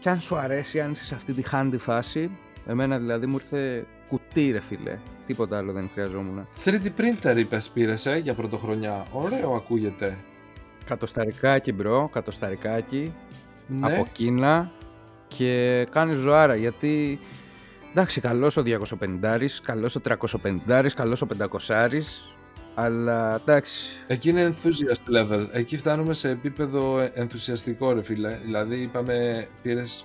Και 0.00 0.08
αν 0.08 0.20
σου 0.20 0.36
αρέσει, 0.36 0.80
αν 0.80 0.92
είσαι 0.92 1.04
σε 1.04 1.14
αυτή 1.14 1.32
τη 1.32 1.42
χάντη 1.42 1.78
φάση, 1.78 2.38
εμένα 2.66 2.98
δηλαδή 2.98 3.26
μου 3.26 3.34
ήρθε 3.34 3.86
κουτί, 4.08 4.50
ρε 4.50 4.60
φίλε. 4.60 4.98
Τίποτα 5.26 5.58
άλλο 5.58 5.72
δεν 5.72 5.90
χρειαζόμουν. 5.92 6.46
3D 6.64 6.86
printer 6.98 7.36
είπες, 7.36 7.70
πήρες 7.70 8.06
ε, 8.06 8.16
για 8.16 8.34
πρωτοχρονιά. 8.34 9.06
Ωραίο 9.12 9.54
ακούγεται. 9.54 10.16
Κατοσταρικάκι 10.86 11.72
bro, 11.72 12.08
κατοσταρικάκι 12.12 13.12
ναι. 13.66 13.86
από 13.86 14.08
Κίνα 14.12 14.70
και 15.28 15.86
κάνει 15.90 16.12
ζωάρα 16.14 16.54
γιατί 16.54 17.20
εντάξει 17.90 18.20
καλός 18.20 18.56
ο 18.56 18.62
250 18.66 19.46
καλός 19.62 19.96
ο 19.96 20.00
350 20.68 20.86
καλός 20.94 21.22
ο 21.22 21.26
500 21.38 21.90
αλλά 22.74 23.34
εντάξει. 23.34 23.96
Εκεί 24.06 24.28
είναι 24.28 24.54
enthusiast 24.54 25.16
level. 25.18 25.48
Εκεί 25.52 25.76
φτάνουμε 25.76 26.14
σε 26.14 26.28
επίπεδο 26.28 27.10
ενθουσιαστικό 27.14 27.92
ρε 27.92 28.02
φίλε. 28.02 28.38
Δηλαδή 28.44 28.76
είπαμε 28.76 29.48
πήρες 29.62 30.04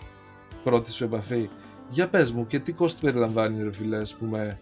πρώτη 0.63 0.91
σου 0.91 1.03
επαφή. 1.03 1.49
Για 1.89 2.07
πες 2.07 2.31
μου 2.31 2.47
και 2.47 2.59
τι 2.59 2.71
κόστο 2.71 2.99
περιλαμβάνει 3.01 3.63
ρε 3.63 3.73
φίλε 3.73 3.97
ας 3.97 4.15
πούμε 4.15 4.59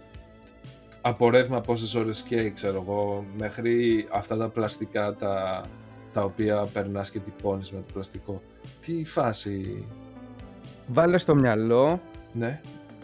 από 1.02 1.30
ρεύμα 1.30 1.62
πόσες 1.62 1.96
ώρες 1.96 2.22
και 2.22 2.50
ξέρω 2.50 2.82
εγώ 2.82 3.26
μέχρι 3.38 4.08
αυτά 4.12 4.38
τα 4.38 4.50
πλαστικά 4.50 5.14
τα 5.14 5.64
τα 6.18 6.24
οποία 6.24 6.68
περνάς 6.74 7.10
και 7.10 7.20
τυπώνεις 7.20 7.72
με 7.72 7.78
το 7.78 7.94
πλαστικό. 7.94 8.42
Τι 8.82 9.06
φάση... 9.06 9.86
Βάλε 10.88 11.18
στο 11.18 11.36
μυαλό... 11.36 12.02
Ναι. 12.34 12.62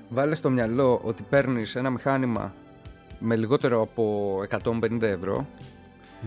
Βάλε 0.09 0.35
στο 0.35 0.49
μυαλό 0.49 1.01
ότι 1.03 1.23
παίρνεις 1.29 1.75
ένα 1.75 1.89
μηχάνημα 1.89 2.53
με 3.19 3.35
λιγότερο 3.35 3.81
από 3.81 4.37
150 4.63 5.01
ευρώ 5.01 5.47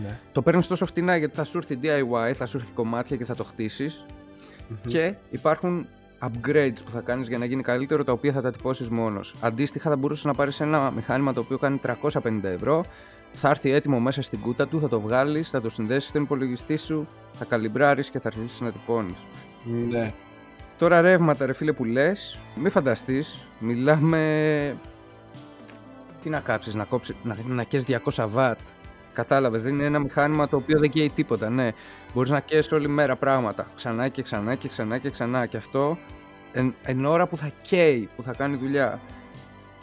ναι. 0.03 0.19
Το 0.31 0.41
παίρνεις 0.41 0.67
τόσο 0.67 0.85
φτηνά 0.85 1.17
γιατί 1.17 1.35
θα 1.35 1.43
σου 1.43 1.57
έρθει 1.57 1.79
DIY, 1.81 2.33
θα 2.33 2.45
σου 2.45 2.57
έρθει 2.57 2.71
κομμάτια 2.71 3.17
και 3.17 3.25
θα 3.25 3.35
το 3.35 3.43
χτισει 3.43 3.91
και 4.85 5.13
υπάρχουν 5.29 5.87
upgrades 6.21 6.77
που 6.85 6.91
θα 6.91 7.01
κάνεις 7.01 7.27
για 7.27 7.37
να 7.37 7.45
γίνει 7.45 7.61
καλύτερο 7.61 8.03
τα 8.03 8.11
οποία 8.11 8.31
θα 8.31 8.41
τα 8.41 8.51
τυπώσεις 8.51 8.89
μόνος. 8.89 9.35
Αντίστοιχα 9.41 9.89
θα 9.89 9.95
μπορούσες 9.95 10.25
να 10.25 10.33
πάρεις 10.33 10.59
ένα 10.59 10.91
μηχάνημα 10.91 11.33
το 11.33 11.39
οποίο 11.39 11.57
κάνει 11.57 11.79
350 11.83 12.43
ευρώ 12.43 12.85
θα 13.39 13.49
έρθει 13.49 13.71
έτοιμο 13.71 13.99
μέσα 13.99 14.21
στην 14.21 14.39
κούτα 14.39 14.67
του, 14.67 14.79
θα 14.79 14.87
το 14.87 14.99
βγάλεις, 14.99 15.49
θα 15.49 15.61
το 15.61 15.69
συνδέσεις 15.69 16.09
στον 16.09 16.21
υπολογιστή 16.21 16.77
σου, 16.77 17.07
θα 17.33 17.45
καλυμπράρει 17.45 18.09
και 18.09 18.19
θα 18.19 18.27
αρχίσεις 18.27 18.61
να 18.61 18.71
τυπώνεις. 18.71 19.17
Ναι. 19.63 20.13
Τώρα 20.77 21.01
ρεύματα, 21.01 21.45
ρε 21.45 21.53
φίλε 21.53 21.71
που 21.71 21.85
λες, 21.85 22.37
μην 22.55 22.71
φανταστείς, 22.71 23.47
μιλάμε. 23.59 24.75
Τι 26.21 26.29
να 26.29 26.39
κάψεις, 26.39 26.75
να, 26.75 26.83
κόψεις, 26.83 27.15
να, 27.23 27.37
να 27.47 27.65
200 28.13 28.27
βατ. 28.29 28.57
Κατάλαβες, 29.13 29.63
δεν 29.63 29.73
είναι 29.73 29.83
ένα 29.83 29.99
μηχάνημα 29.99 30.47
το 30.47 30.55
οποίο 30.55 30.79
δεν 30.79 30.89
καίει 30.89 31.09
τίποτα. 31.09 31.49
Ναι, 31.49 31.71
μπορείς 32.13 32.31
να 32.31 32.39
καίει 32.39 32.63
όλη 32.71 32.87
μέρα 32.87 33.15
πράγματα. 33.15 33.67
Ξανά 33.75 34.07
και 34.07 34.21
ξανά 34.21 34.55
και 34.55 34.67
ξανά 34.67 34.97
και 34.97 35.09
ξανά. 35.09 35.45
Και 35.45 35.57
αυτό 35.57 35.97
εν, 36.51 36.75
εν 36.83 37.05
ώρα 37.05 37.27
που 37.27 37.37
θα 37.37 37.51
καίει, 37.61 38.09
που 38.15 38.23
θα 38.23 38.33
κάνει 38.33 38.55
δουλειά. 38.55 38.99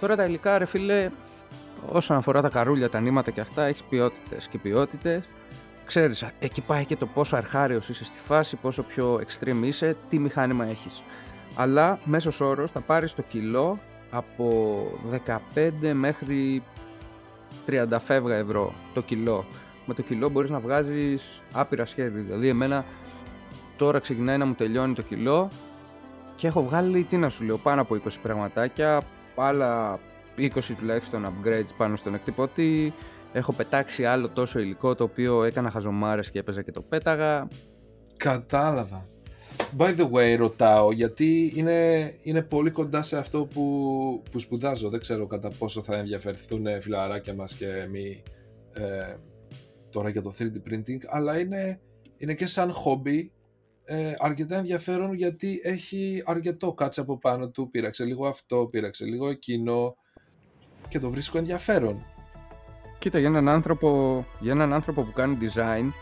Τώρα 0.01 0.17
τα 0.17 0.25
υλικά, 0.25 0.59
ρε 0.59 0.64
φίλε, 0.64 1.11
όσον 1.92 2.16
αφορά 2.16 2.40
τα 2.40 2.49
καρούλια, 2.49 2.90
τα 2.90 3.01
νήματα 3.01 3.31
και 3.31 3.40
αυτά, 3.40 3.64
έχεις 3.64 3.83
ποιότητες 3.83 4.49
και 4.49 4.59
ποιότητες. 4.59 5.25
Ξέρεις, 5.85 6.25
εκεί 6.38 6.61
πάει 6.61 6.85
και 6.85 6.97
το 6.97 7.07
πόσο 7.07 7.37
αρχάριος 7.37 7.88
είσαι 7.88 8.05
στη 8.05 8.18
φάση, 8.27 8.57
πόσο 8.57 8.83
πιο 8.83 9.20
extreme 9.27 9.62
είσαι, 9.62 9.97
τι 10.09 10.18
μηχάνημα 10.18 10.66
έχεις. 10.66 11.03
Αλλά 11.55 11.99
μέσος 12.05 12.40
όρος 12.40 12.70
θα 12.70 12.81
πάρεις 12.81 13.14
το 13.14 13.23
κιλό 13.23 13.79
από 14.11 14.87
15 15.11 15.92
μέχρι 15.92 16.62
30 17.66 17.99
φεύγα 18.05 18.35
ευρώ 18.35 18.73
το 18.94 19.01
κιλό. 19.01 19.44
Με 19.87 19.94
το 19.94 20.03
κιλό 20.03 20.29
μπορείς 20.29 20.51
να 20.51 20.59
βγάζεις 20.59 21.42
άπειρα 21.53 21.87
σχέδια. 21.87 22.23
Δηλαδή 22.23 22.49
εμένα 22.49 22.85
τώρα 23.77 23.99
ξεκινάει 23.99 24.38
να 24.38 24.47
μου 24.47 24.55
τελειώνει 24.55 24.94
το 24.94 25.03
κιλό 25.03 25.49
και 26.37 26.47
έχω 26.47 26.62
βγάλει, 26.64 27.03
τι 27.03 27.16
να 27.16 27.29
σου 27.29 27.44
λέω, 27.44 27.57
πάνω 27.59 27.81
από 27.81 27.94
20 27.94 27.99
πραγματάκια, 28.23 29.03
άλλα 29.37 29.99
20 30.38 30.49
τουλάχιστον 30.79 31.27
upgrades 31.27 31.75
πάνω 31.77 31.97
στον 31.97 32.14
εκτυπωτή, 32.14 32.92
έχω 33.33 33.53
πετάξει 33.53 34.05
άλλο 34.05 34.29
τόσο 34.29 34.59
υλικό 34.59 34.94
το 34.94 35.05
οποίο 35.05 35.44
έκανα 35.44 35.70
χαζομάρες 35.70 36.31
και 36.31 36.38
έπαιζα 36.38 36.62
και 36.62 36.73
το 36.73 36.81
πέταγα. 36.81 37.49
Κατάλαβα. 38.16 39.09
By 39.79 39.97
the 39.97 40.11
way, 40.11 40.37
ρωτάω, 40.38 40.92
γιατί 40.92 41.53
είναι, 41.55 42.12
είναι 42.23 42.42
πολύ 42.42 42.70
κοντά 42.70 43.03
σε 43.03 43.18
αυτό 43.18 43.44
που, 43.44 44.23
που 44.31 44.38
σπουδάζω. 44.38 44.88
Δεν 44.88 45.01
ξέρω 45.01 45.27
κατά 45.27 45.51
πόσο 45.59 45.83
θα 45.83 45.97
ενδιαφερθούν 45.97 46.81
φιλαράκια 46.81 47.35
μας 47.35 47.55
και 47.55 47.66
εμεί 47.66 48.23
ε, 48.73 49.14
τώρα 49.90 50.09
για 50.09 50.23
το 50.23 50.35
3D 50.38 50.70
printing, 50.70 50.99
αλλά 51.07 51.38
είναι, 51.38 51.81
είναι 52.16 52.35
και 52.35 52.47
σαν 52.47 52.73
χόμπι 52.73 53.33
ε, 53.85 54.12
αρκετά 54.18 54.57
ενδιαφέρον 54.57 55.12
γιατί 55.12 55.61
έχει 55.62 56.23
αρκετό 56.27 56.73
κάτσε 56.73 57.01
από 57.01 57.18
πάνω 57.18 57.49
του. 57.49 57.70
Πήραξε 57.70 58.05
λίγο 58.05 58.27
αυτό, 58.27 58.68
πήραξε 58.70 59.05
λίγο 59.05 59.29
εκείνο 59.29 59.97
και 60.94 61.00
το 61.00 61.11
βρίσκω 61.11 61.38
ενδιαφέρον. 61.38 62.04
Κοίτα, 62.98 63.18
για 63.18 63.28
έναν 63.28 63.48
άνθρωπο, 63.48 64.24
για 64.38 64.52
έναν 64.52 64.72
άνθρωπο 64.72 65.02
που 65.02 65.12
κάνει 65.12 65.38
design, 65.40 65.92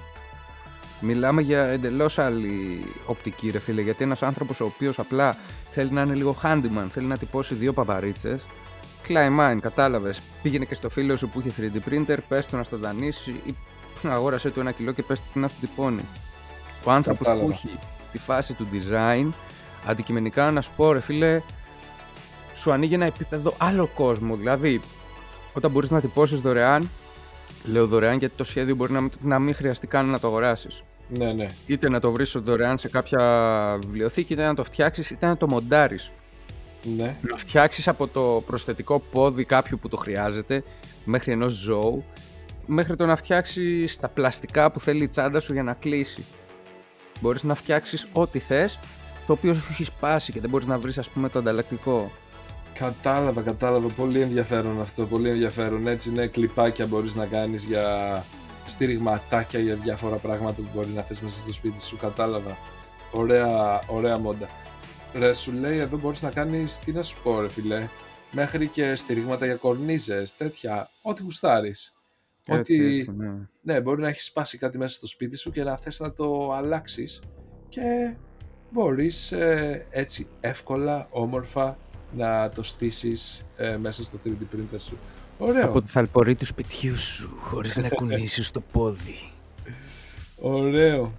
μιλάμε 1.01 1.43
για 1.43 1.63
εντελώς 1.63 2.19
άλλη 2.19 2.85
οπτική, 3.07 3.51
ρε 3.51 3.59
φίλε. 3.59 3.83
Γιατί 3.83 4.05
ένας 4.05 4.23
άνθρωπος 4.23 4.61
ο 4.61 4.65
οποίος 4.65 4.99
απλά 4.99 5.37
θέλει 5.71 5.91
να 5.91 6.03
είναι 6.03 6.15
λίγο 6.15 6.37
handyman, 6.43 6.87
θέλει 6.89 7.07
να 7.07 7.17
τυπώσει 7.17 7.55
δύο 7.55 7.73
παπαρίτσες. 7.73 8.43
Klein 9.09 9.59
κατάλαβες. 9.61 10.21
Πήγαινε 10.43 10.65
και 10.65 10.75
στο 10.75 10.89
φίλο 10.89 11.17
σου 11.17 11.29
που 11.29 11.41
είχε 11.41 11.71
3D 11.75 11.91
printer, 11.91 12.19
πες 12.29 12.47
του 12.47 12.57
να 12.57 12.63
στο 12.63 12.77
δανείσει 12.77 13.41
ή 13.45 13.55
αγόρασε 14.09 14.51
του 14.51 14.61
ένα 14.61 14.73
κιλό 14.73 14.93
και 14.93 15.03
πες 15.03 15.21
του 15.21 15.41
να 15.41 15.49
σου 15.49 15.57
τυπώνει. 15.61 16.05
Ο 16.85 16.91
άνθρωπος 16.91 17.29
που 17.29 17.49
έχει 17.51 17.79
τη 18.13 18.19
φάση 18.19 18.55
του 18.55 18.69
design, 18.73 19.29
αντικειμενικά 19.87 20.51
να 20.51 20.61
σου 20.61 20.71
πω, 20.77 20.93
ρε 20.93 21.01
φίλε, 21.01 21.41
σου 22.63 22.73
ανοίγει 22.73 22.95
ένα 22.95 23.05
επίπεδο 23.05 23.55
άλλο 23.59 23.87
κόσμο. 23.87 24.37
Δηλαδή, 24.37 24.81
όταν 25.53 25.71
μπορείς 25.71 25.91
να 25.91 26.01
τυπώσεις 26.01 26.41
δωρεάν, 26.41 26.91
λέω 27.65 27.87
δωρεάν 27.87 28.19
γιατί 28.19 28.35
το 28.37 28.45
σχέδιο 28.45 28.75
μπορεί 28.75 28.93
να, 28.93 29.09
να 29.21 29.39
μην 29.39 29.55
χρειαστεί 29.55 29.87
καν 29.87 30.07
να 30.07 30.19
το 30.19 30.27
αγοράσεις. 30.27 30.83
Ναι, 31.09 31.33
ναι. 31.33 31.47
Είτε 31.67 31.89
να 31.89 32.01
το 32.01 32.13
βρεις 32.13 32.37
δωρεάν 32.39 32.79
σε 32.79 32.89
κάποια 32.89 33.79
βιβλιοθήκη, 33.81 34.33
είτε 34.33 34.47
να 34.47 34.55
το 34.55 34.65
φτιάξεις, 34.65 35.11
είτε 35.11 35.27
να 35.27 35.37
το 35.37 35.49
μοντάρεις. 35.49 36.11
Ναι. 36.97 37.17
Να 37.21 37.37
φτιάξεις 37.37 37.89
από 37.89 38.09
το 38.09 38.43
προσθετικό 38.47 39.03
πόδι 39.13 39.45
κάποιου 39.45 39.79
που 39.79 39.89
το 39.89 39.97
χρειάζεται, 39.97 40.65
μέχρι 41.05 41.33
ενός 41.33 41.53
ζώου, 41.53 42.05
μέχρι 42.67 42.97
το 42.97 43.07
να 43.07 43.17
φτιάξεις 43.17 43.99
τα 44.01 44.09
πλαστικά 44.09 44.71
που 44.71 44.81
θέλει 44.81 45.03
η 45.03 45.09
τσάντα 45.09 45.41
σου 45.41 45.53
για 45.53 45.63
να 45.63 45.73
κλείσει. 45.73 46.25
Μπορείς 47.21 47.43
να 47.43 47.55
φτιάξεις 47.55 48.07
ό,τι 48.13 48.39
θες, 48.39 48.79
το 49.27 49.33
οποίο 49.33 49.55
σου 49.55 49.69
έχει 49.71 49.85
σπάσει 49.85 50.33
και 50.33 50.41
δεν 50.41 50.51
μπορείς 50.51 50.67
να 50.67 50.79
βρεις, 50.79 50.99
ας 50.99 51.11
πούμε, 51.11 51.29
το 51.29 51.39
ανταλλακτικό. 51.39 52.11
Κατάλαβα, 52.79 53.43
κατάλαβα. 53.43 53.89
Πολύ 53.89 54.21
ενδιαφέρον 54.21 54.81
αυτό. 54.81 55.07
Πολύ 55.07 55.29
ενδιαφέρον. 55.29 55.87
Έτσι, 55.87 56.13
ναι, 56.13 56.27
κλιπάκια 56.27 56.87
μπορείς 56.87 57.15
να 57.15 57.27
κάνεις 57.27 57.65
για 57.65 58.25
στήριγματάκια 58.67 59.61
για 59.61 59.75
διάφορα 59.75 60.17
πράγματα 60.17 60.55
που 60.55 60.69
μπορεί 60.75 60.89
να 60.89 61.03
θες 61.03 61.21
μέσα 61.21 61.37
στο 61.37 61.53
σπίτι 61.53 61.81
σου. 61.81 61.97
Κατάλαβα. 61.97 62.57
Ωραία, 63.13 63.81
ωραία 63.87 64.19
μόντα. 64.19 64.49
Ρε, 65.15 65.35
σου 65.35 65.53
λέει 65.53 65.79
εδώ 65.79 65.99
μπορείς 65.99 66.23
να 66.23 66.31
κάνεις 66.31 66.79
τι 66.79 66.93
να 66.93 67.03
σου 67.03 67.23
πω, 67.23 67.41
ρε 67.41 67.49
φιλέ. 67.49 67.89
Μέχρι 68.31 68.69
και 68.69 68.95
στηρίγματα 68.95 69.47
για 69.47 69.55
κορνίζες, 69.55 70.37
τέτοια. 70.37 70.89
Ό,τι 71.03 71.23
γουστάρεις. 71.23 71.95
Ότι 72.49 72.97
έτσι, 72.97 73.13
ναι. 73.17 73.33
ναι, 73.63 73.81
μπορεί 73.81 74.01
να 74.01 74.09
έχεις 74.09 74.25
σπάσει 74.25 74.59
κάτι 74.59 74.79
μέσα 74.79 74.95
στο 74.95 75.07
σπίτι 75.07 75.37
σου 75.37 75.51
και 75.51 75.63
να 75.63 75.77
θες 75.77 76.01
να 76.01 76.13
το 76.13 76.53
αλλάξεις 76.53 77.23
και 77.69 78.15
μπορείς 78.71 79.33
ε, 79.33 79.87
έτσι 79.91 80.29
εύκολα, 80.41 81.09
όμορφα 81.11 81.79
να 82.17 82.49
το 82.49 82.63
στήσεις 82.63 83.47
ε, 83.57 83.77
μέσα 83.77 84.03
στο 84.03 84.19
3D 84.25 84.29
printer 84.29 84.79
σου. 84.79 84.99
Ωραίο. 85.39 85.65
Από 85.65 85.83
τη 85.83 85.91
θαλπορή 85.91 86.35
του 86.35 86.45
σπιτιού 86.45 86.97
σου, 86.97 87.39
χωρίς 87.41 87.77
να 87.77 87.89
κουνήσεις 87.89 88.51
το 88.51 88.63
πόδι. 88.73 89.31
Ωραίο. 90.41 91.13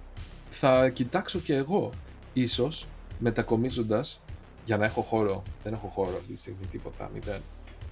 Θα 0.50 0.88
κοιτάξω 0.88 1.38
και 1.38 1.54
εγώ, 1.54 1.90
ίσως, 2.32 2.86
μετακομίζοντας, 3.18 4.20
για 4.64 4.76
να 4.76 4.84
έχω 4.84 5.02
χώρο. 5.02 5.42
Δεν 5.62 5.72
έχω 5.72 5.86
χώρο 5.88 6.16
αυτή 6.16 6.32
τη 6.32 6.40
στιγμή, 6.40 6.66
τίποτα, 6.70 7.10
μηδέν. 7.14 7.40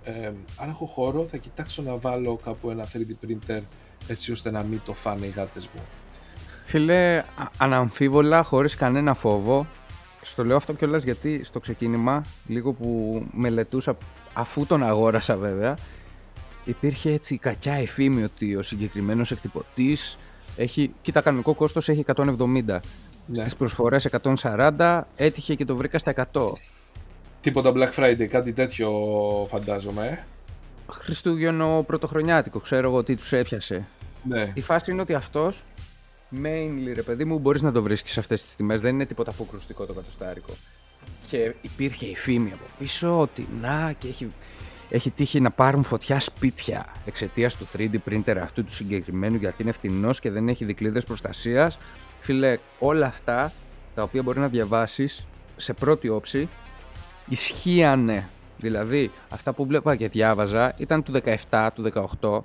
Ε, 0.04 0.32
αν 0.56 0.68
έχω 0.68 0.86
χώρο, 0.86 1.26
θα 1.30 1.36
κοιτάξω 1.36 1.82
να 1.82 1.96
βάλω 1.96 2.40
κάπου 2.44 2.70
ένα 2.70 2.84
3D 2.92 3.26
printer, 3.26 3.60
έτσι 4.06 4.32
ώστε 4.32 4.50
να 4.50 4.62
μην 4.62 4.80
το 4.84 4.92
φάνε 4.92 5.26
οι 5.26 5.28
γάτες 5.28 5.68
μου. 5.74 5.82
Φίλε, 6.64 7.24
αναμφίβολα, 7.58 8.42
χωρίς 8.42 8.74
κανένα 8.74 9.14
φόβο, 9.14 9.66
στο 10.22 10.44
λέω 10.44 10.56
αυτό 10.56 10.72
κιόλα 10.72 10.98
γιατί 10.98 11.44
στο 11.44 11.60
ξεκίνημα, 11.60 12.22
λίγο 12.46 12.72
που 12.72 13.22
μελετούσα, 13.32 13.96
αφού 14.32 14.66
τον 14.66 14.82
αγόρασα 14.82 15.36
βέβαια, 15.36 15.76
υπήρχε 16.64 17.12
έτσι 17.12 17.38
κακιά 17.38 17.72
εφήμη 17.72 18.22
ότι 18.22 18.56
ο 18.56 18.62
συγκεκριμένος 18.62 19.30
εκτυπωτής 19.30 20.18
έχει, 20.56 20.94
κοίτα 21.02 21.20
κανονικό 21.20 21.54
κόστος 21.54 21.88
έχει 21.88 22.04
170. 22.16 22.80
Ναι. 23.26 23.40
Στις 23.40 23.56
προσφορές 23.56 24.08
140, 24.42 25.02
έτυχε 25.16 25.54
και 25.54 25.64
το 25.64 25.76
βρήκα 25.76 25.98
στα 25.98 26.28
100. 26.32 26.52
Τίποτα 27.40 27.72
Black 27.74 27.90
Friday, 27.96 28.24
κάτι 28.24 28.52
τέτοιο 28.52 28.90
φαντάζομαι. 29.50 30.06
Ε; 30.06 30.24
Χριστούγεννο 30.92 31.84
πρωτοχρονιάτικο, 31.86 32.58
ξέρω 32.60 32.88
εγώ 32.88 33.02
τι 33.02 33.16
τους 33.16 33.32
έπιασε. 33.32 33.86
Ναι. 34.22 34.50
Η 34.54 34.60
φάση 34.60 34.90
είναι 34.90 35.00
ότι 35.00 35.14
αυτός 35.14 35.62
mainly 36.42 36.92
ρε 36.94 37.02
παιδί 37.02 37.24
μου 37.24 37.38
μπορείς 37.38 37.62
να 37.62 37.72
το 37.72 37.82
βρίσκεις 37.82 38.12
σε 38.12 38.20
αυτές 38.20 38.42
τις 38.42 38.56
τιμές, 38.56 38.80
δεν 38.80 38.94
είναι 38.94 39.06
τίποτα 39.06 39.30
αποκρουστικό 39.30 39.86
το 39.86 39.94
κατοστάρικο. 39.94 40.52
Και 41.28 41.54
υπήρχε 41.60 42.06
η 42.06 42.16
φήμη 42.16 42.52
από 42.52 42.64
πίσω 42.78 43.20
ότι 43.20 43.48
να 43.60 43.94
και 43.98 44.08
έχει, 44.08 44.32
έχει 44.90 45.10
τύχει 45.10 45.40
να 45.40 45.50
πάρουν 45.50 45.84
φωτιά 45.84 46.20
σπίτια 46.20 46.86
εξαιτίας 47.04 47.56
του 47.56 47.66
3D 47.76 47.94
printer 48.10 48.36
αυτού 48.42 48.64
του 48.64 48.72
συγκεκριμένου 48.72 49.36
γιατί 49.36 49.62
είναι 49.62 49.72
φτηνός 49.72 50.20
και 50.20 50.30
δεν 50.30 50.48
έχει 50.48 50.64
δικλείδες 50.64 51.04
προστασίας. 51.04 51.78
Φίλε, 52.20 52.58
όλα 52.78 53.06
αυτά 53.06 53.52
τα 53.94 54.02
οποία 54.02 54.22
μπορεί 54.22 54.38
να 54.38 54.48
διαβάσεις 54.48 55.26
σε 55.56 55.72
πρώτη 55.72 56.08
όψη 56.08 56.48
ισχύανε. 57.28 58.28
Δηλαδή, 58.58 59.10
αυτά 59.28 59.52
που 59.52 59.66
βλέπα 59.66 59.96
και 59.96 60.08
διάβαζα 60.08 60.74
ήταν 60.78 61.02
του 61.02 61.12
17, 61.50 61.68
του 61.74 61.82
18 62.20 62.44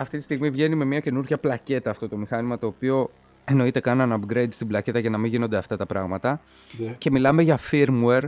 αυτή 0.00 0.16
τη 0.16 0.22
στιγμή 0.22 0.50
βγαίνει 0.50 0.74
με 0.74 0.84
μια 0.84 1.00
καινούργια 1.00 1.38
πλακέτα 1.38 1.90
αυτό 1.90 2.08
το 2.08 2.16
μηχάνημα 2.16 2.58
το 2.58 2.66
οποίο 2.66 3.10
εννοείται 3.44 3.80
κάναν 3.80 4.24
upgrade 4.24 4.52
στην 4.52 4.66
πλακέτα 4.66 4.98
για 4.98 5.10
να 5.10 5.18
μην 5.18 5.30
γίνονται 5.30 5.56
αυτά 5.56 5.76
τα 5.76 5.86
πράγματα. 5.86 6.40
Ναι. 6.78 6.94
Και 6.98 7.10
μιλάμε 7.10 7.42
για 7.42 7.58
firmware 7.70 8.24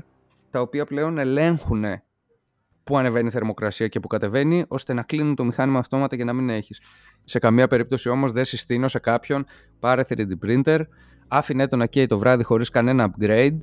τα 0.51 0.61
οποία 0.61 0.85
πλέον 0.85 1.19
ελέγχουν 1.19 1.85
πού 2.83 2.97
ανεβαίνει 2.99 3.27
η 3.27 3.31
θερμοκρασία 3.31 3.89
και 3.89 4.01
πού 4.01 4.07
κατεβαίνει, 4.07 4.65
ώστε 4.69 4.93
να 4.93 5.03
κλείνουν 5.03 5.35
το 5.35 5.45
μηχάνημα 5.45 5.79
αυτόματα 5.79 6.17
και 6.17 6.25
να 6.25 6.33
μην 6.33 6.51
έχεις. 6.51 6.81
Σε 7.25 7.39
καμία 7.39 7.69
περίπτωση 7.69 8.09
όμως 8.09 8.33
δεν 8.33 8.45
συστήνω 8.45 8.89
σε 8.89 8.99
κάποιον 8.99 9.45
πάρε 9.81 10.03
3D 10.09 10.31
printer, 10.47 10.81
άφηνε 11.29 11.67
το 11.67 11.77
να 11.77 11.87
καίει 11.87 12.07
το 12.07 12.19
βράδυ 12.19 12.43
χωρίς 12.43 12.71
κανένα 12.71 13.11
upgrade 13.11 13.59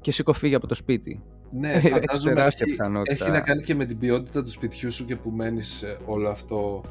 και 0.00 0.10
σήκω 0.10 0.32
φύγει 0.32 0.54
από 0.54 0.66
το 0.66 0.74
σπίτι. 0.74 1.22
Ναι, 1.58 1.80
φαντάζομαι 1.80 2.42
έχει, 2.42 2.64
έχει 3.04 3.30
να 3.30 3.40
κάνει 3.40 3.62
και 3.62 3.74
με 3.74 3.84
την 3.84 3.98
ποιότητα 3.98 4.42
του 4.42 4.50
σπιτιού 4.50 4.92
σου 4.92 5.04
και 5.04 5.16
που 5.16 5.30
μένεις 5.30 5.84
όλο 6.06 6.28
αυτό 6.28 6.82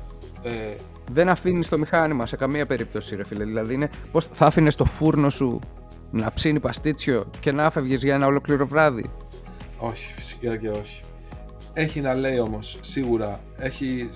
ε... 0.43 0.76
Δεν 1.12 1.30
αφήνεις 1.30 1.69
το 1.69 1.78
μηχάνημα 1.78 2.26
σε 2.26 2.36
καμία 2.36 2.65
περίπτωση, 2.65 3.15
ρε 3.15 3.23
φίλε. 3.23 3.43
Δηλαδή, 3.43 3.73
είναι 3.73 3.89
πώς 4.12 4.26
θα 4.26 4.45
άφηνες 4.45 4.76
το 4.76 4.86
φούρνο 4.86 5.30
σου 5.30 5.60
να 6.12 6.32
ψήνει 6.34 6.60
παστίτσιο 6.60 7.30
και 7.39 7.52
να 7.52 7.65
άφευγε 7.65 7.95
για 7.95 8.13
ένα 8.15 8.26
ολόκληρο 8.26 8.67
βράδυ; 8.67 9.10
Όχι, 9.78 10.13
φυσικά 10.13 10.58
και 10.58 10.69
όχι. 10.69 11.02
Έχει 11.73 12.02
να 12.02 12.13
λέει 12.13 12.39
όμως, 12.39 12.78
σίγουρα. 12.82 13.39
Έχει, 13.58 14.10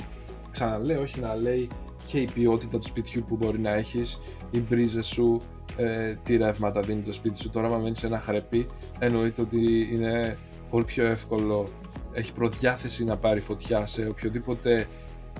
ξαναλέω, 0.52 1.02
έχει 1.02 1.20
να 1.20 1.36
λέει 1.36 1.70
και 2.06 2.20
η 2.20 2.30
ποιότητα 2.34 2.78
του 2.78 2.88
σπιτιού 2.88 3.26
που 3.28 3.36
μπορεί 3.36 3.60
να 3.60 3.74
έχεις, 3.74 4.18
οι 4.52 4.60
μπρίζες 4.60 5.06
σου, 5.06 5.42
ε, 5.78 6.16
τι 6.24 6.38
ρεύματα 6.38 6.80
δίνει 6.80 7.02
το 7.02 7.12
σπίτι 7.12 7.38
σου. 7.38 7.50
Τώρα, 7.50 7.68
αν 7.68 7.82
μένεις 7.82 8.00
σε 8.00 8.08
ένα 8.08 8.20
χρεπί, 8.20 8.68
εννοείται 9.00 9.42
ότι 9.42 9.90
είναι 9.94 10.38
πολύ 10.70 10.84
πιο 10.84 11.06
εύκολο. 11.06 11.68
Έχει 12.14 12.34
προδιάθεση 12.34 13.04
να 13.04 13.18
πάρει 13.18 13.40
φωτιά 13.40 13.86
σε 13.86 14.08
οποιοδήποτε 14.08 14.88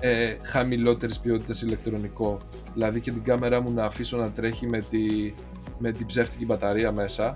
ε, 0.00 0.36
χαμηλότερης 0.42 1.18
ποιότητας 1.18 1.62
ηλεκτρονικό. 1.62 2.38
Δηλαδή 2.72 3.00
και 3.00 3.10
την 3.10 3.22
κάμερα 3.22 3.60
μου 3.60 3.72
να 3.72 3.84
αφήσω 3.84 4.16
να 4.16 4.30
τρέχει 4.30 4.66
με, 4.66 4.78
τη, 4.78 5.34
με 5.78 5.92
την 5.92 6.06
ψεύτικη 6.06 6.44
μπαταρία 6.44 6.92
μέσα, 6.92 7.32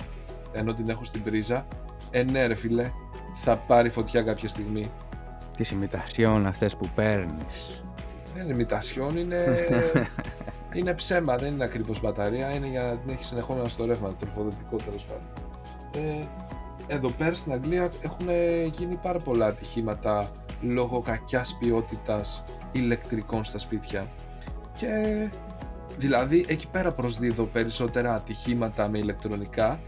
ενώ 0.53 0.75
την 0.75 0.89
έχω 0.89 1.05
στην 1.05 1.23
πρίζα. 1.23 1.67
Ε, 2.11 2.23
ναι, 2.23 2.47
ρε 2.47 2.55
φίλε, 2.55 2.91
θα 3.35 3.57
πάρει 3.57 3.89
φωτιά 3.89 4.23
κάποια 4.23 4.49
στιγμή. 4.49 4.91
Τις 5.57 5.71
ημιτασιών 5.71 6.47
αυτές 6.47 6.77
που 6.77 6.89
παίρνεις. 6.95 7.82
Δεν 8.35 8.45
είναι 8.45 8.53
ημιτασιών, 8.53 9.17
είναι, 9.17 9.67
είναι 10.77 10.95
ψέμα, 10.95 11.37
δεν 11.37 11.53
είναι 11.55 11.65
ακριβώς 11.65 12.01
μπαταρία, 12.01 12.55
είναι 12.55 12.67
για 12.67 12.81
να 12.81 12.97
την 12.97 13.11
έχεις 13.11 13.27
συνεχόμενα 13.27 13.69
στο 13.69 13.85
ρεύμα, 13.85 14.09
το 14.09 14.15
τροφοδοτικό 14.15 14.77
τέλος 14.77 15.05
πάντων. 15.05 15.27
Ε, 15.97 16.25
εδώ 16.87 17.09
πέρα 17.09 17.35
στην 17.35 17.53
Αγγλία 17.53 17.91
έχουν 18.03 18.29
γίνει 18.73 18.99
πάρα 19.03 19.19
πολλά 19.19 19.47
ατυχήματα 19.47 20.31
λόγω 20.61 21.01
κακιάς 21.01 21.57
ποιότητας 21.59 22.43
ηλεκτρικών 22.73 23.45
στα 23.45 23.59
σπίτια. 23.59 24.07
Και 24.79 25.29
δηλαδή 25.99 26.45
εκεί 26.49 26.69
πέρα 26.69 26.93
προσδίδω 26.93 27.45
περισσότερα 27.45 28.15
ατυχήματα 28.15 28.89
με 28.89 28.99
ηλεκτρονικά 28.99 29.81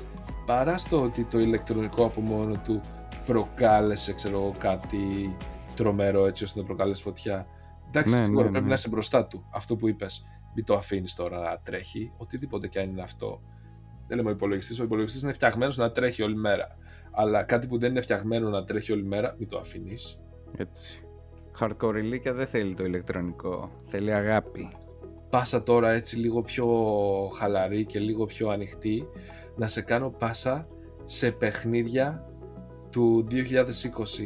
παρά 0.47 0.79
στο 0.79 1.03
ότι 1.03 1.25
το 1.25 1.39
ηλεκτρονικό 1.39 2.05
από 2.05 2.21
μόνο 2.21 2.61
του 2.65 2.81
προκάλεσε 3.27 4.15
ξέρω, 4.15 4.53
κάτι 4.59 5.37
τρομερό 5.77 6.27
έτσι 6.27 6.45
ώστε 6.45 6.61
να 6.61 6.67
προκαλέσει 6.67 7.03
φωτιά. 7.03 7.47
Εντάξει, 7.95 8.15
ναι, 8.15 8.25
σίγουρα 8.25 8.45
ναι, 8.45 8.51
πρέπει 8.51 8.63
ναι. 8.63 8.69
να 8.69 8.75
είσαι 8.75 8.89
μπροστά 8.89 9.27
του. 9.27 9.49
Αυτό 9.53 9.77
που 9.77 9.89
είπες, 9.89 10.27
μην 10.55 10.65
το 10.65 10.75
αφήνεις 10.75 11.15
τώρα 11.15 11.39
να 11.39 11.59
τρέχει. 11.59 12.13
Οτιδήποτε 12.17 12.69
και 12.69 12.79
αν 12.81 12.91
είναι 12.91 13.03
αυτό. 13.03 13.41
Δεν 14.07 14.17
λέμε 14.17 14.29
ο 14.29 14.33
υπολογιστής. 14.33 14.81
Ο 14.81 14.85
υπολογιστής 14.85 15.23
είναι 15.23 15.33
φτιαγμένος 15.33 15.77
να 15.77 15.93
τρέχει 15.93 16.23
όλη 16.23 16.37
μέρα. 16.37 16.77
Αλλά 17.13 17.43
κάτι 17.43 17.67
που 17.67 17.79
δεν 17.79 17.91
είναι 17.91 18.01
φτιαγμένο 18.01 18.49
να 18.49 18.65
τρέχει 18.65 18.93
όλη 18.93 19.05
μέρα, 19.05 19.35
μην 19.39 19.49
το 19.49 19.59
αφήνεις. 19.59 20.21
Έτσι. 20.57 21.03
Hardcore 21.61 22.21
δεν 22.35 22.47
θέλει 22.47 22.75
το 22.75 22.85
ηλεκτρονικό. 22.85 23.71
Θέλει 23.87 24.13
αγάπη. 24.13 24.69
Πάσα 25.31 25.63
τώρα 25.63 25.91
έτσι 25.91 26.17
λίγο 26.17 26.43
πιο 26.43 26.67
χαλαρή 27.39 27.85
και 27.85 27.99
λίγο 27.99 28.25
πιο 28.25 28.49
ανοιχτή 28.49 29.09
να 29.57 29.67
σε 29.67 29.83
κάνω 29.83 30.11
πάσα 30.11 30.69
σε 31.05 31.31
παιχνίδια 31.31 32.25
του 32.91 33.27
2020 33.31 33.35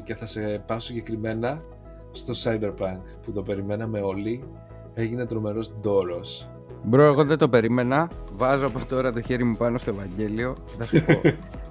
και 0.04 0.14
θα 0.14 0.26
σε 0.26 0.64
πάω 0.66 0.78
συγκεκριμένα 0.78 1.62
στο 2.18 2.32
Cyberpunk 2.44 3.00
που 3.22 3.32
το 3.32 3.42
περιμέναμε 3.42 4.00
όλοι 4.00 4.44
έγινε 4.94 5.26
τρομερός 5.26 5.72
ντόρος 5.80 6.48
Μπρο, 6.82 7.02
εγώ 7.02 7.24
δεν 7.24 7.38
το 7.38 7.48
περίμενα. 7.48 8.10
Βάζω 8.36 8.66
από 8.66 8.84
τώρα 8.84 9.12
το 9.12 9.20
χέρι 9.20 9.44
μου 9.44 9.56
πάνω 9.56 9.78
στο 9.78 9.90
Ευαγγέλιο 9.90 10.56
θα 10.78 10.86
σου 10.86 11.04
πω. 11.04 11.20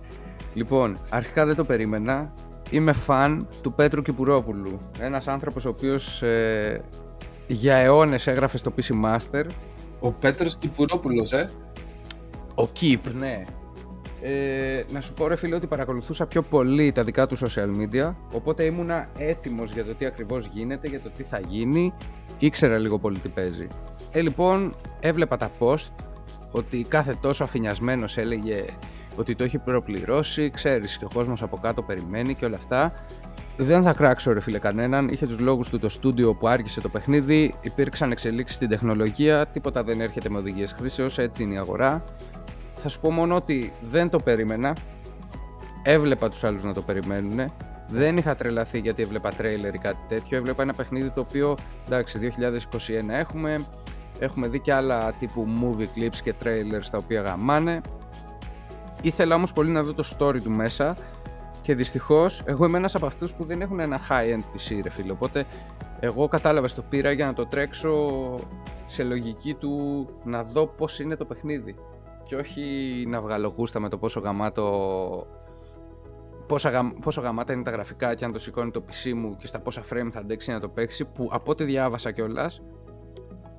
λοιπόν, 0.59 0.99
αρχικά 1.09 1.45
δεν 1.45 1.55
το 1.55 1.63
περίμενα. 1.63 2.33
Είμαι 2.69 2.93
φαν 2.93 3.47
του 3.61 3.73
Πέτρου 3.73 4.01
Κυπουρόπουλου. 4.01 4.79
Ένας 4.99 5.27
άνθρωπος 5.27 5.65
ο 5.65 5.69
οποίος 5.69 6.21
ε, 6.21 6.81
για 7.47 7.75
αιώνες 7.75 8.27
έγραφε 8.27 8.57
στο 8.57 8.73
PC 8.77 9.05
Master. 9.05 9.45
Ο 9.99 10.11
Πέτρος 10.11 10.55
Κυπουρόπουλος, 10.55 11.33
ε! 11.33 11.49
Ο 12.55 12.67
Κιπ, 12.67 13.13
ναι. 13.13 13.43
Ε, 14.21 14.83
να 14.91 15.01
σου 15.01 15.13
πω 15.13 15.27
ρε 15.27 15.35
φίλε 15.35 15.55
ότι 15.55 15.67
παρακολουθούσα 15.67 16.25
πιο 16.25 16.41
πολύ 16.41 16.91
τα 16.91 17.03
δικά 17.03 17.27
του 17.27 17.37
social 17.37 17.71
media 17.77 18.13
οπότε 18.33 18.63
ήμουνα 18.63 19.09
έτοιμος 19.17 19.71
για 19.71 19.85
το 19.85 19.95
τι 19.95 20.05
ακριβώς 20.05 20.49
γίνεται, 20.53 20.87
για 20.87 20.99
το 20.99 21.09
τι 21.09 21.23
θα 21.23 21.39
γίνει. 21.39 21.93
Ήξερα 22.39 22.77
λίγο 22.77 22.99
πολύ 22.99 23.17
τι 23.17 23.29
παίζει. 23.29 23.67
Ε 24.11 24.21
λοιπόν 24.21 24.75
έβλεπα 24.99 25.37
τα 25.37 25.51
post 25.59 25.91
ότι 26.51 26.85
κάθε 26.89 27.17
τόσο 27.21 27.43
αφηνιασμένος 27.43 28.17
έλεγε 28.17 28.65
ότι 29.15 29.35
το 29.35 29.43
έχει 29.43 29.57
προπληρώσει, 29.57 30.49
ξέρεις 30.49 30.97
και 30.97 31.05
ο 31.05 31.09
κόσμος 31.13 31.41
από 31.41 31.57
κάτω 31.57 31.81
περιμένει 31.81 32.35
και 32.35 32.45
όλα 32.45 32.57
αυτά. 32.57 32.91
Δεν 33.57 33.83
θα 33.83 33.93
κράξω 33.93 34.33
ρε 34.33 34.39
φίλε 34.39 34.59
κανέναν, 34.59 35.07
είχε 35.07 35.27
τους 35.27 35.39
λόγους 35.39 35.69
του 35.69 35.79
το 35.79 35.89
στούντιο 35.89 36.33
που 36.33 36.47
άρχισε 36.47 36.81
το 36.81 36.89
παιχνίδι, 36.89 37.55
υπήρξαν 37.61 38.11
εξελίξεις 38.11 38.55
στην 38.55 38.69
τεχνολογία, 38.69 39.45
τίποτα 39.45 39.83
δεν 39.83 40.01
έρχεται 40.01 40.29
με 40.29 40.37
οδηγίες 40.37 40.71
χρήσεως, 40.71 41.17
έτσι 41.17 41.43
είναι 41.43 41.53
η 41.53 41.57
αγορά 41.57 42.03
θα 42.77 42.89
σου 42.89 42.99
πω 42.99 43.11
μόνο 43.11 43.35
ότι 43.35 43.73
δεν 43.81 44.09
το 44.09 44.19
περίμενα. 44.19 44.75
Έβλεπα 45.83 46.29
τους 46.29 46.43
άλλους 46.43 46.63
να 46.63 46.73
το 46.73 46.81
περιμένουν. 46.81 47.51
Δεν 47.89 48.17
είχα 48.17 48.35
τρελαθεί 48.35 48.79
γιατί 48.79 49.03
έβλεπα 49.03 49.29
τρέιλερ 49.29 49.73
ή 49.73 49.77
κάτι 49.77 49.99
τέτοιο. 50.07 50.37
Έβλεπα 50.37 50.61
ένα 50.61 50.73
παιχνίδι 50.73 51.11
το 51.11 51.21
οποίο, 51.21 51.57
εντάξει, 51.85 52.19
2021 52.19 53.09
έχουμε. 53.09 53.65
Έχουμε 54.19 54.47
δει 54.47 54.59
και 54.59 54.73
άλλα 54.73 55.11
τύπου 55.11 55.47
movie 55.61 55.99
clips 55.99 56.15
και 56.23 56.33
trailers 56.43 56.85
τα 56.91 56.97
οποία 56.97 57.21
γαμάνε. 57.21 57.81
Ήθελα 59.01 59.35
όμως 59.35 59.53
πολύ 59.53 59.69
να 59.69 59.83
δω 59.83 59.93
το 59.93 60.15
story 60.17 60.41
του 60.43 60.51
μέσα 60.51 60.95
και 61.61 61.75
δυστυχώς 61.75 62.41
εγώ 62.45 62.65
είμαι 62.65 62.77
ένας 62.77 62.95
από 62.95 63.05
αυτούς 63.05 63.33
που 63.33 63.45
δεν 63.45 63.61
έχουν 63.61 63.79
ένα 63.79 63.99
high-end 64.09 64.39
PC 64.39 64.79
ρε 64.83 64.89
φίλε. 64.89 65.11
Οπότε 65.11 65.45
εγώ 65.99 66.27
κατάλαβα 66.27 66.67
στο 66.67 66.81
πήρα 66.81 67.11
για 67.11 67.25
να 67.25 67.33
το 67.33 67.45
τρέξω 67.45 68.33
σε 68.87 69.03
λογική 69.03 69.53
του 69.53 70.05
να 70.23 70.43
δω 70.43 70.65
πώς 70.65 70.99
είναι 70.99 71.15
το 71.15 71.25
παιχνίδι 71.25 71.75
και 72.27 72.35
όχι 72.35 72.63
να 73.07 73.21
βγάλω 73.21 73.53
γούστα 73.57 73.79
με 73.79 73.89
το 73.89 73.97
πόσο 73.97 74.19
γαμάτο 74.19 75.27
πόσο, 76.47 76.69
γα... 76.69 76.93
πόσο 77.01 77.21
γαμάτα 77.21 77.53
είναι 77.53 77.63
τα 77.63 77.71
γραφικά 77.71 78.15
και 78.15 78.25
αν 78.25 78.31
το 78.31 78.39
σηκώνει 78.39 78.71
το 78.71 78.85
PC 78.89 79.13
μου 79.13 79.35
και 79.35 79.47
στα 79.47 79.59
πόσα 79.59 79.83
frame 79.89 80.09
θα 80.11 80.19
αντέξει 80.19 80.51
να 80.51 80.59
το 80.59 80.69
παίξει 80.69 81.05
που 81.05 81.29
από 81.31 81.51
ό,τι 81.51 81.63
διάβασα 81.63 82.11
κιόλας. 82.11 82.61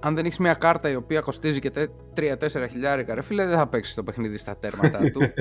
αν 0.00 0.14
δεν 0.14 0.24
έχεις 0.24 0.38
μια 0.38 0.54
κάρτα 0.54 0.90
η 0.90 0.94
οποία 0.94 1.20
κοστίζει 1.20 1.58
και 1.58 1.70
3-4 2.16 2.66
χιλιάρικα 2.70 3.14
ρε 3.14 3.22
φίλε 3.22 3.46
δεν 3.46 3.56
θα 3.56 3.68
παίξεις 3.68 3.94
το 3.94 4.02
παιχνίδι 4.02 4.36
στα 4.36 4.56
τέρματα 4.56 5.10
του 5.10 5.20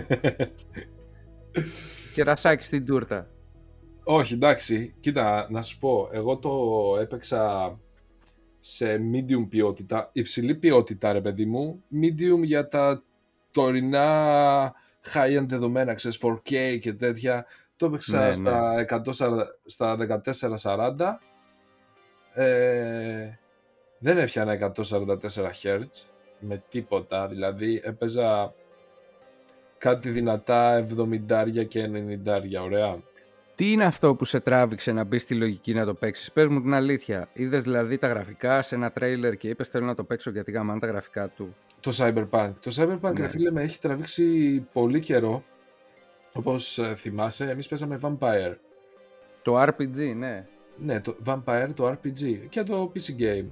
και 2.14 2.24
ρασάκι 2.24 2.64
στην 2.64 2.86
τούρτα 2.86 3.30
όχι 4.04 4.34
εντάξει 4.34 4.96
κοίτα 5.00 5.48
να 5.50 5.62
σου 5.62 5.80
πω 5.80 6.10
εγώ 6.12 6.38
το 6.38 6.52
έπαιξα 7.02 7.76
σε 8.60 9.00
medium 9.14 9.48
ποιότητα, 9.50 10.10
υψηλή 10.14 10.56
ποιότητα 10.56 11.12
ρε 11.12 11.22
παιδί 11.22 11.46
μου, 11.46 11.84
medium 12.02 12.44
για 12.44 12.68
τα 12.68 13.04
τωρινά 13.52 14.74
high-end 15.14 15.46
δεδομένα, 15.48 15.94
ξέρεις, 15.94 16.20
4K 16.26 16.78
και 16.80 16.94
τέτοια. 16.94 17.46
Το 17.76 17.86
έπαιξα 17.86 18.26
ναι, 18.26 18.34
στα, 18.34 18.74
ναι. 18.74 19.44
στα 19.66 19.98
1440. 20.96 21.18
Ε, 22.34 23.38
δεν 24.00 24.18
έφτιανα 24.18 24.74
144 24.76 25.08
Hz 25.64 25.82
με 26.40 26.64
τίποτα, 26.70 27.28
δηλαδή 27.28 27.82
έπαιζα 27.84 28.54
κάτι 29.78 30.10
δυνατά 30.10 30.88
70 31.30 31.68
και 31.68 31.90
90 32.26 32.62
ωραία. 32.64 32.98
Τι 33.56 33.72
είναι 33.72 33.86
αυτό 33.86 34.16
που 34.16 34.26
σε 34.26 34.40
τράβηξε 34.40 34.92
να 34.92 35.04
μπεις 35.04 35.22
στη 35.22 35.36
λογική 35.36 35.74
να 35.74 35.86
το 35.86 35.94
παίξεις, 35.94 36.32
Πες 36.32 36.48
μου 36.48 36.62
την 36.62 36.74
αλήθεια. 36.74 37.30
Είδες 37.34 37.64
δηλαδή 37.64 37.98
τα 37.98 38.08
γραφικά 38.08 38.62
σε 38.62 38.76
ένα 38.76 38.92
τρέιλερ 38.92 39.36
και 39.38 39.50
είπες: 39.50 39.68
Θέλω 39.68 39.86
να 39.86 39.96
το 39.96 40.04
παίξω 40.04 40.30
γιατί 40.30 40.52
γαμάνε 40.52 40.80
τα 40.80 40.88
γραφικά 40.88 41.30
του. 41.30 41.56
Το 41.80 41.92
Cyberpunk. 41.98 42.52
Το 42.62 42.72
Cyberpunk, 42.76 43.20
ναι. 43.20 43.28
φίλε, 43.28 43.52
με 43.52 43.62
έχει 43.62 43.80
τραβήξει 43.80 44.60
πολύ 44.74 45.00
καιρό. 45.00 45.44
Όπως 46.34 46.78
ε, 46.78 46.96
θυμάσαι, 46.96 47.50
εμείς 47.50 47.68
παίζαμε 47.68 48.00
Vampire. 48.02 48.56
Το 49.42 49.62
RPG, 49.62 50.16
ναι. 50.18 50.48
Ναι, 50.78 51.02
το 51.02 51.16
Vampire, 51.26 51.70
το 51.74 51.88
RPG 51.90 52.46
και 52.50 52.64
το 52.64 52.92
PC 52.96 53.22
game. 53.22 53.48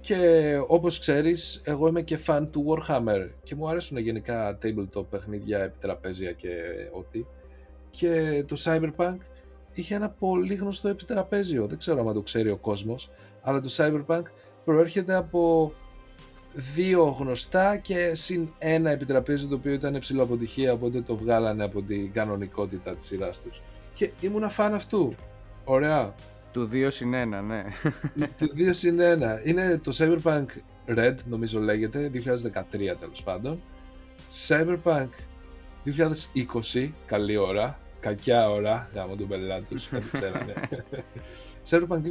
Και 0.00 0.58
όπως 0.66 0.98
ξέρεις, 0.98 1.62
εγώ 1.64 1.88
είμαι 1.88 2.02
και 2.02 2.18
fan 2.26 2.46
του 2.50 2.64
Warhammer 2.68 3.28
και 3.42 3.54
μου 3.54 3.68
αρέσουν 3.68 3.98
γενικά 3.98 4.58
tabletop 4.62 5.06
παιχνίδια, 5.10 5.58
επιτραπέζια 5.58 6.32
και 6.32 6.50
ό,τι. 6.92 7.24
Και 7.90 8.44
το 8.46 8.56
Cyberpunk 8.64 9.16
είχε 9.72 9.94
ένα 9.94 10.10
πολύ 10.10 10.54
γνωστό 10.54 10.88
επιτραπέζιο. 10.88 11.66
Δεν 11.66 11.78
ξέρω 11.78 12.08
αν 12.08 12.14
το 12.14 12.22
ξέρει 12.22 12.50
ο 12.50 12.56
κόσμος, 12.56 13.10
αλλά 13.42 13.60
το 13.60 13.68
Cyberpunk 13.76 14.22
προέρχεται 14.64 15.14
από 15.14 15.72
δύο 16.54 17.04
γνωστά 17.04 17.76
και 17.76 18.14
συν 18.14 18.48
ένα 18.58 18.90
επιτραπέζιο 18.90 19.48
το 19.48 19.54
οποίο 19.54 19.72
ήταν 19.72 19.94
υψηλό 19.94 20.22
αποτυχία 20.22 20.72
οπότε 20.72 21.00
το 21.00 21.16
βγάλανε 21.16 21.64
από 21.64 21.82
την 21.82 22.12
κανονικότητα 22.12 22.94
της 22.94 23.06
σειράς 23.06 23.40
τους. 23.40 23.62
Και 23.94 24.10
ήμουν 24.20 24.50
φαν 24.50 24.74
αυτού. 24.74 25.14
Ωραία. 25.64 26.14
Του 26.52 26.68
2 26.72 26.86
συν 26.90 27.12
1 27.12 27.42
ναι. 27.46 27.64
Του 28.38 28.50
2 28.56 28.68
συν 28.70 28.98
1 29.00 29.46
είναι 29.46 29.78
το 29.78 29.92
Cyberpunk 29.94 30.46
Red 30.96 31.14
νομίζω 31.28 31.60
λέγεται 31.60 32.10
2013 32.14 32.20
τέλος 33.00 33.22
πάντων. 33.24 33.60
Cyberpunk 34.48 35.08
2020 36.74 36.90
καλή 37.06 37.36
ώρα 37.36 37.78
κακιά 38.04 38.50
ώρα 38.50 38.88
γάμο 38.94 39.14
του 39.14 39.26
πελάτη. 39.26 39.64
Τους 39.64 39.88
δεν 39.88 40.02
ξέρανε 40.12 40.54
Cyberpunk 41.68 42.02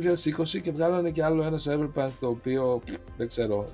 2020 0.42 0.62
και 0.62 0.72
βγάλανε 0.72 1.10
και 1.12 1.24
άλλο 1.24 1.44
ένα 1.44 1.58
Cyberpunk 1.64 2.10
το 2.20 2.28
οποίο 2.28 2.82
δεν 3.18 3.28
ξέρω, 3.28 3.66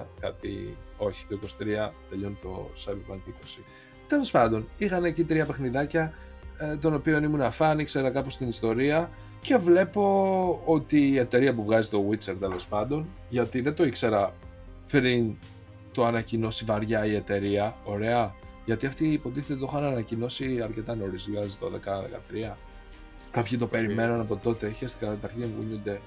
2023, 0.00 0.04
κάτι, 0.20 0.76
όχι 0.96 1.26
το 1.26 1.38
23, 1.42 1.90
τελειώνει 2.10 2.38
το 2.42 2.70
Cyberpunk 2.84 3.30
20. 3.58 3.62
Τέλος 4.06 4.30
πάντων, 4.30 4.68
είχαν 4.78 5.04
εκεί 5.04 5.24
τρία 5.24 5.46
παιχνιδάκια 5.46 6.12
ε, 6.58 6.76
των 6.76 6.94
οποίων 6.94 7.24
ήμουν 7.24 7.40
αφάν, 7.40 7.78
ήξερα 7.78 8.10
κάπως 8.10 8.36
την 8.36 8.48
ιστορία 8.48 9.10
και 9.40 9.56
βλέπω 9.56 10.62
ότι 10.64 11.08
η 11.08 11.18
εταιρεία 11.18 11.54
που 11.54 11.64
βγάζει 11.64 11.88
το 11.88 12.04
Witcher 12.10 12.36
τέλος 12.40 12.66
πάντων, 12.66 13.08
γιατί 13.28 13.60
δεν 13.60 13.74
το 13.74 13.84
ήξερα 13.84 14.32
πριν 14.90 15.36
το 15.92 16.04
ανακοινώσει 16.04 16.64
βαριά 16.64 17.06
η 17.06 17.14
εταιρεία, 17.14 17.76
ωραία, 17.84 18.34
γιατί 18.68 18.86
αυτοί 18.86 19.08
υποτίθεται 19.08 19.60
το 19.60 19.66
είχαν 19.68 19.84
ανακοινώσει 19.84 20.60
αρκετά 20.62 20.94
νωρίς, 20.94 21.28
2012-2013 22.50 22.56
Κάποιοι 23.30 23.58
το 23.58 23.66
περιμέναν 23.66 24.20
από 24.20 24.36
τότε, 24.36 24.66
είχε 24.66 24.86
καταρχήν 25.00 25.42
εμβουνιούνται. 25.42 26.00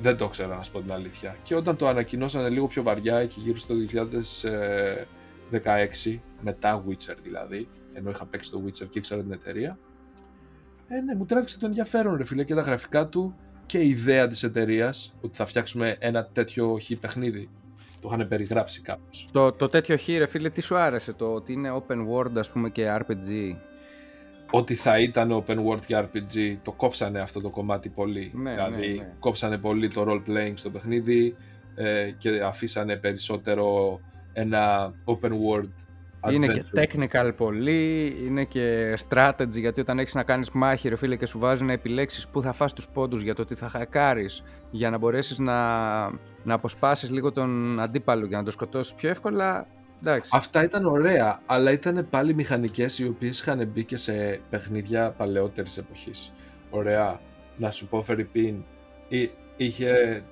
Δεν 0.00 0.16
το 0.16 0.24
ήξερα 0.24 0.56
να 0.56 0.62
σου 0.62 0.72
πω 0.72 0.80
την 0.80 0.92
αλήθεια. 0.92 1.36
Και 1.42 1.54
όταν 1.54 1.76
το 1.76 1.88
ανακοινώσανε 1.88 2.48
λίγο 2.48 2.66
πιο 2.66 2.82
βαριά, 2.82 3.16
εκεί 3.16 3.40
γύρω 3.40 3.58
στο 3.58 3.74
2016, 6.04 6.18
μετά 6.40 6.84
Witcher 6.88 7.16
δηλαδή, 7.22 7.68
ενώ 7.92 8.10
είχα 8.10 8.26
παίξει 8.26 8.50
το 8.50 8.62
Witcher 8.66 8.86
και 8.90 8.98
ήξερα 8.98 9.22
την 9.22 9.32
εταιρεία, 9.32 9.78
Ε, 10.88 11.00
ναι, 11.00 11.14
μου 11.14 11.24
τράβηξε 11.24 11.58
το 11.58 11.66
ενδιαφέρον, 11.66 12.16
ρε 12.16 12.24
φίλε, 12.24 12.44
και 12.44 12.54
τα 12.54 12.60
γραφικά 12.60 13.08
του 13.08 13.34
και 13.66 13.78
η 13.78 13.88
ιδέα 13.88 14.28
της 14.28 14.42
εταιρείας 14.42 15.14
ότι 15.20 15.36
θα 15.36 15.46
φτιάξουμε 15.46 15.96
ένα 15.98 16.26
τέτοιο 16.26 16.78
χ 16.82 16.98
παιχνίδι. 17.00 17.48
Το 18.04 18.10
είχαν 18.12 18.28
περιγράψει 18.28 18.80
κάπως. 18.80 19.28
Το, 19.32 19.52
το 19.52 19.68
τέτοιο 19.68 19.96
χ, 19.96 20.06
ρε 20.08 20.26
φίλε, 20.26 20.50
τι 20.50 20.60
σου 20.60 20.76
άρεσε, 20.76 21.12
το 21.12 21.32
ότι 21.32 21.52
είναι 21.52 21.70
open 21.72 21.96
world, 21.96 22.36
ας 22.38 22.50
πούμε, 22.50 22.70
και 22.70 22.96
RPG; 22.98 23.56
Ότι 24.50 24.74
θα 24.74 24.98
ήταν 24.98 25.44
open 25.46 25.56
world 25.66 25.80
και 25.86 25.98
RPG, 25.98 26.56
το 26.62 26.72
κόψανε 26.72 27.20
αυτό 27.20 27.40
το 27.40 27.50
κομμάτι 27.50 27.88
πολύ. 27.88 28.32
Ναι, 28.34 28.50
δηλαδή, 28.50 28.88
ναι, 28.88 28.94
ναι. 28.94 29.12
κόψανε 29.18 29.58
πολύ 29.58 29.88
το 29.88 30.04
role 30.08 30.30
playing 30.30 30.52
στο 30.54 30.70
παιχνίδι 30.70 31.36
ε, 31.74 32.10
και 32.18 32.42
αφήσανε 32.44 32.96
περισσότερο 32.96 34.00
ένα 34.32 34.94
open 35.04 35.30
world 35.30 35.72
Είναι 36.30 36.46
και 36.46 36.62
adventure. 36.72 36.82
technical 36.82 37.30
πολύ, 37.36 38.16
είναι 38.26 38.44
και 38.44 38.94
strategy, 39.08 39.58
γιατί 39.58 39.80
όταν 39.80 39.98
έχεις 39.98 40.14
να 40.14 40.22
κάνεις 40.22 40.50
μάχη, 40.50 40.88
ρε 40.88 40.96
φίλε, 40.96 41.16
και 41.16 41.26
σου 41.26 41.38
βάζει 41.38 41.64
να 41.64 41.72
επιλέξεις 41.72 42.28
πού 42.28 42.42
θα 42.42 42.52
φας 42.52 42.72
τους 42.72 42.88
πόντους 42.88 43.22
για 43.22 43.34
το 43.34 43.44
τι 43.44 43.54
θα 43.54 43.68
χακάρεις, 43.68 44.42
για 44.70 44.90
να 44.90 44.98
μπορέσεις 44.98 45.38
να, 45.38 45.54
να 46.42 46.54
αποσπάσεις 46.54 47.10
λίγο 47.10 47.32
τον 47.32 47.80
αντίπαλο 47.80 48.26
για 48.26 48.36
να 48.36 48.44
το 48.44 48.50
σκοτώσεις 48.50 48.94
πιο 48.94 49.08
εύκολα, 49.08 49.66
εντάξει. 50.00 50.30
Αυτά 50.34 50.62
ήταν 50.62 50.86
ωραία, 50.86 51.40
αλλά 51.46 51.70
ήταν 51.70 52.06
πάλι 52.10 52.34
μηχανικές 52.34 52.98
οι 52.98 53.06
οποίες 53.06 53.40
είχαν 53.40 53.68
μπει 53.68 53.84
και 53.84 53.96
σε 53.96 54.40
παιχνίδια 54.50 55.10
παλαιότερης 55.10 55.78
εποχής. 55.78 56.32
Ωραία, 56.70 57.20
να 57.56 57.70
σου 57.70 57.88
πω 57.88 58.00
Φερρυπίν, 58.02 58.64
εί- 59.08 59.30
είχε 59.56 60.22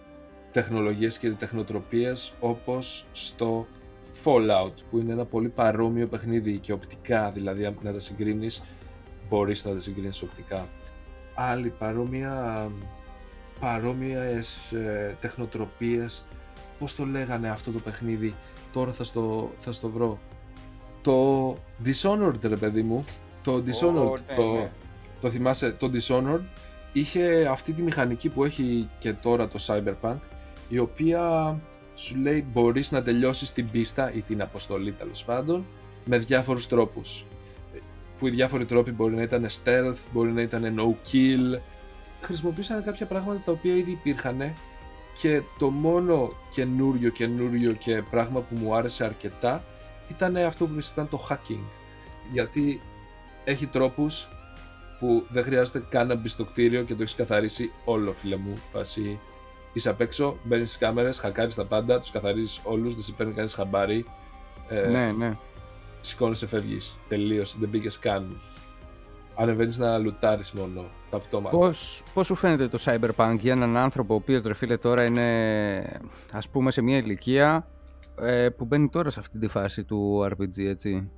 τεχνολογίες 0.51 1.19
και 1.19 1.31
τεχνοτροπίες 1.31 2.35
όπως 2.41 3.07
στο 3.13 3.67
Fallout, 4.25 4.73
που 4.91 4.99
είναι 4.99 5.13
ένα 5.13 5.25
πολύ 5.25 5.49
παρόμοιο 5.49 6.07
παιχνίδι 6.07 6.59
και 6.59 6.73
οπτικά, 6.73 7.31
δηλαδή 7.31 7.65
αν- 7.65 7.79
να 7.83 7.93
τα 7.93 7.99
συγκρίνεις, 7.99 8.63
μπορείς 9.29 9.65
να 9.65 9.73
τα 9.73 9.81
συγκρίνεις 9.81 10.23
οπτικά. 10.23 10.69
Άλλη 11.35 11.69
παρόμοια, 11.79 12.69
παρόμοιες 13.61 14.73
ε, 14.73 15.17
τεχνοτροπίες, 15.21 16.25
πώς 16.79 16.95
το 16.95 17.05
λέγανε 17.07 17.49
αυτό 17.49 17.71
το 17.71 17.79
παιχνίδι, 17.79 18.35
τώρα 18.73 18.93
θα 18.93 19.05
στο, 19.05 19.51
θα 19.59 19.73
στο 19.73 19.89
βρω. 19.91 20.19
Το 21.03 21.51
Dishonored 21.85 22.43
ρε 22.43 22.57
παιδί 22.57 22.83
μου, 22.83 23.05
το 23.43 23.55
Dishonored, 23.57 24.19
ναι, 24.29 24.35
το, 24.37 24.53
ναι. 24.53 24.71
το 25.21 25.31
θυμάσαι, 25.31 25.71
το 25.73 25.91
Dishonored 25.95 26.41
είχε 26.93 27.47
αυτή 27.51 27.73
τη 27.73 27.83
μηχανική 27.83 28.29
που 28.29 28.45
έχει 28.45 28.89
και 28.99 29.13
τώρα 29.13 29.49
το 29.49 29.59
Cyberpunk, 29.67 30.17
η 30.69 30.79
οποία 30.79 31.57
σου 32.03 32.17
λέει 32.17 32.47
μπορείς 32.53 32.93
να 32.93 33.03
τελειώσεις 33.03 33.53
την 33.53 33.71
πίστα 33.71 34.13
ή 34.13 34.21
την 34.21 34.43
αποστολή 34.43 34.93
τέλος 34.93 35.25
πάντων 35.25 35.67
με 36.05 36.19
διάφορους 36.19 36.69
τρόπους. 36.69 37.25
Που 38.19 38.27
οι 38.27 38.31
διάφοροι 38.31 38.65
τρόποι 38.65 38.91
μπορεί 38.93 39.15
να 39.15 39.23
ήταν 39.23 39.47
stealth, 39.47 39.97
μπορεί 40.13 40.31
να 40.33 40.43
ήταν 40.43 40.75
no 40.79 41.09
kill. 41.11 41.61
Χρησιμοποίησαν 42.21 42.85
κάποια 42.85 43.07
πράγματα 43.07 43.43
τα 43.45 43.53
οποία 43.53 43.77
ήδη 43.77 43.91
υπήρχαν 43.91 44.55
και 45.21 45.43
το 45.59 45.71
μόνο 45.71 46.33
καινούριο 46.51 47.11
καινούριο 47.11 47.73
και 47.73 48.03
πράγμα 48.11 48.41
που 48.41 48.57
μου 48.57 48.75
άρεσε 48.75 49.05
αρκετά 49.05 49.65
ήταν 50.11 50.37
αυτό 50.37 50.67
που 50.67 50.79
ήταν 50.93 51.09
το 51.09 51.27
hacking. 51.31 51.65
Γιατί 52.33 52.81
έχει 53.45 53.67
τρόπους 53.67 54.29
που 54.99 55.27
δεν 55.29 55.45
χρειάζεται 55.45 55.85
καν 55.89 56.07
να 56.07 56.15
μπεις 56.15 56.33
στο 56.33 56.45
κτίριο 56.45 56.83
και 56.83 56.95
το 56.95 57.03
έχεις 57.03 57.15
καθαρίσει 57.15 57.73
όλο, 57.85 58.13
φίλε 58.13 58.37
μου. 58.37 58.55
Φάση 58.73 59.19
είσαι 59.73 59.89
απ' 59.89 60.01
έξω, 60.01 60.37
μπαίνεις 60.45 60.69
στις 60.69 60.81
κάμερες, 60.81 61.19
χακάρεις 61.19 61.55
τα 61.55 61.65
πάντα, 61.65 62.01
τους 62.01 62.11
καθαρίζεις 62.11 62.61
όλους, 62.65 62.95
δεν 62.95 63.03
σε 63.03 63.13
παίρνει 63.13 63.33
κανείς 63.33 63.55
χαμπάρι. 63.55 64.05
Ε, 64.69 64.87
Ναι, 64.89 65.13
ναι. 65.13 65.37
Σηκώνεσαι, 66.01 66.47
φεύγεις. 66.47 66.99
Τελείωσε, 67.09 67.57
δεν 67.61 67.71
πήγες 67.71 67.99
καν. 67.99 68.41
Ανεβαίνεις 69.35 69.79
να 69.79 69.99
λουτάρεις 69.99 70.53
μόνο 70.53 70.85
τα 71.11 71.19
πτώματα. 71.19 71.57
Πώς, 71.57 72.03
πώς 72.15 72.27
σου 72.27 72.35
φαίνεται 72.35 72.69
το 72.69 72.79
Cyberpunk 72.85 73.37
για 73.39 73.53
έναν 73.53 73.77
άνθρωπο 73.77 74.15
ο 74.15 74.17
οποίος 74.17 74.43
ρε 74.43 74.55
φίλε 74.55 74.77
τώρα 74.77 75.05
είναι 75.05 76.01
ας 76.33 76.49
πούμε 76.49 76.71
σε 76.71 76.83
μια 76.83 76.97
ηλικία 76.97 77.67
ε, 78.21 78.49
που 78.49 78.65
μπαίνει 78.65 78.89
τώρα 78.89 79.11
σε 79.11 79.21
αυτή 79.21 79.39
τη 79.39 79.49
φάση 79.49 79.85
του 79.85 80.29
RPG 80.31 80.59
έτσι; 80.59 81.11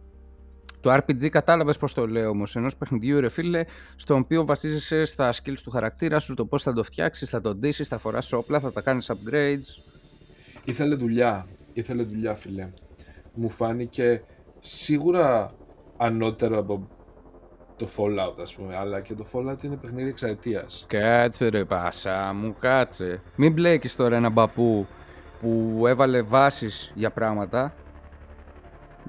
Το 0.84 0.94
RPG 0.94 1.28
κατάλαβες 1.28 1.76
πώς 1.76 1.94
το 1.94 2.06
λέω 2.06 2.28
όμως, 2.28 2.56
ενός 2.56 2.76
παιχνιδιού 2.76 3.20
ρε 3.20 3.28
φίλε 3.28 3.64
στο 3.96 4.14
οποίο 4.14 4.44
βασίζεσαι 4.44 5.04
στα 5.04 5.32
skills 5.32 5.58
του 5.62 5.70
χαρακτήρα 5.70 6.18
σου, 6.18 6.34
το 6.34 6.46
πώς 6.46 6.62
θα 6.62 6.72
το 6.72 6.82
φτιάξεις, 6.82 7.30
θα 7.30 7.40
το 7.40 7.54
ντύσεις, 7.54 7.88
θα 7.88 7.98
φοράς 7.98 8.32
όπλα, 8.32 8.60
θα 8.60 8.72
τα 8.72 8.80
κάνεις 8.80 9.10
upgrades. 9.10 9.82
Ήθελε 10.64 10.94
δουλειά. 10.94 11.46
Ήθελε 11.72 12.02
δουλειά, 12.02 12.34
φίλε. 12.34 12.68
Μου 13.34 13.48
φάνηκε 13.48 14.22
σίγουρα 14.58 15.50
ανώτερο 15.96 16.58
από 16.58 16.88
το 17.76 17.88
Fallout, 17.96 18.40
ας 18.40 18.54
πούμε. 18.54 18.76
Αλλά 18.76 19.00
και 19.00 19.14
το 19.14 19.26
Fallout 19.32 19.62
είναι 19.62 19.76
παιχνίδι 19.76 20.08
εξαετίας. 20.08 20.84
Κάτσε 20.88 21.48
ρε 21.48 21.64
πάσα 21.64 22.32
μου, 22.34 22.56
κάτσε. 22.60 23.22
Μην 23.36 23.52
μπλέκεις 23.52 23.96
τώρα 23.96 24.16
έναν 24.16 24.34
παππού 24.34 24.86
που 25.40 25.84
έβαλε 25.86 26.22
βάσεις 26.22 26.92
για 26.94 27.10
πράγματα. 27.10 27.74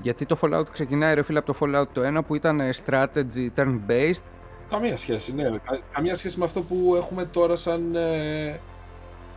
Γιατί 0.01 0.25
το 0.25 0.37
Fallout 0.41 0.65
ξεκινάει 0.71 1.13
ρε 1.13 1.23
φίλε 1.23 1.39
από 1.39 1.53
το 1.53 1.59
Fallout 1.61 1.87
το 1.93 2.01
1 2.17 2.25
που 2.27 2.35
ήταν 2.35 2.59
ε, 2.59 2.69
strategy 2.85 3.47
turn-based. 3.55 4.23
Καμία 4.69 4.97
σχέση, 4.97 5.33
ναι. 5.33 5.43
Κα- 5.43 5.79
καμία 5.91 6.15
σχέση 6.15 6.39
με 6.39 6.45
αυτό 6.45 6.61
που 6.61 6.93
έχουμε 6.97 7.25
τώρα 7.25 7.55
σαν, 7.55 7.95
ε, 7.95 8.59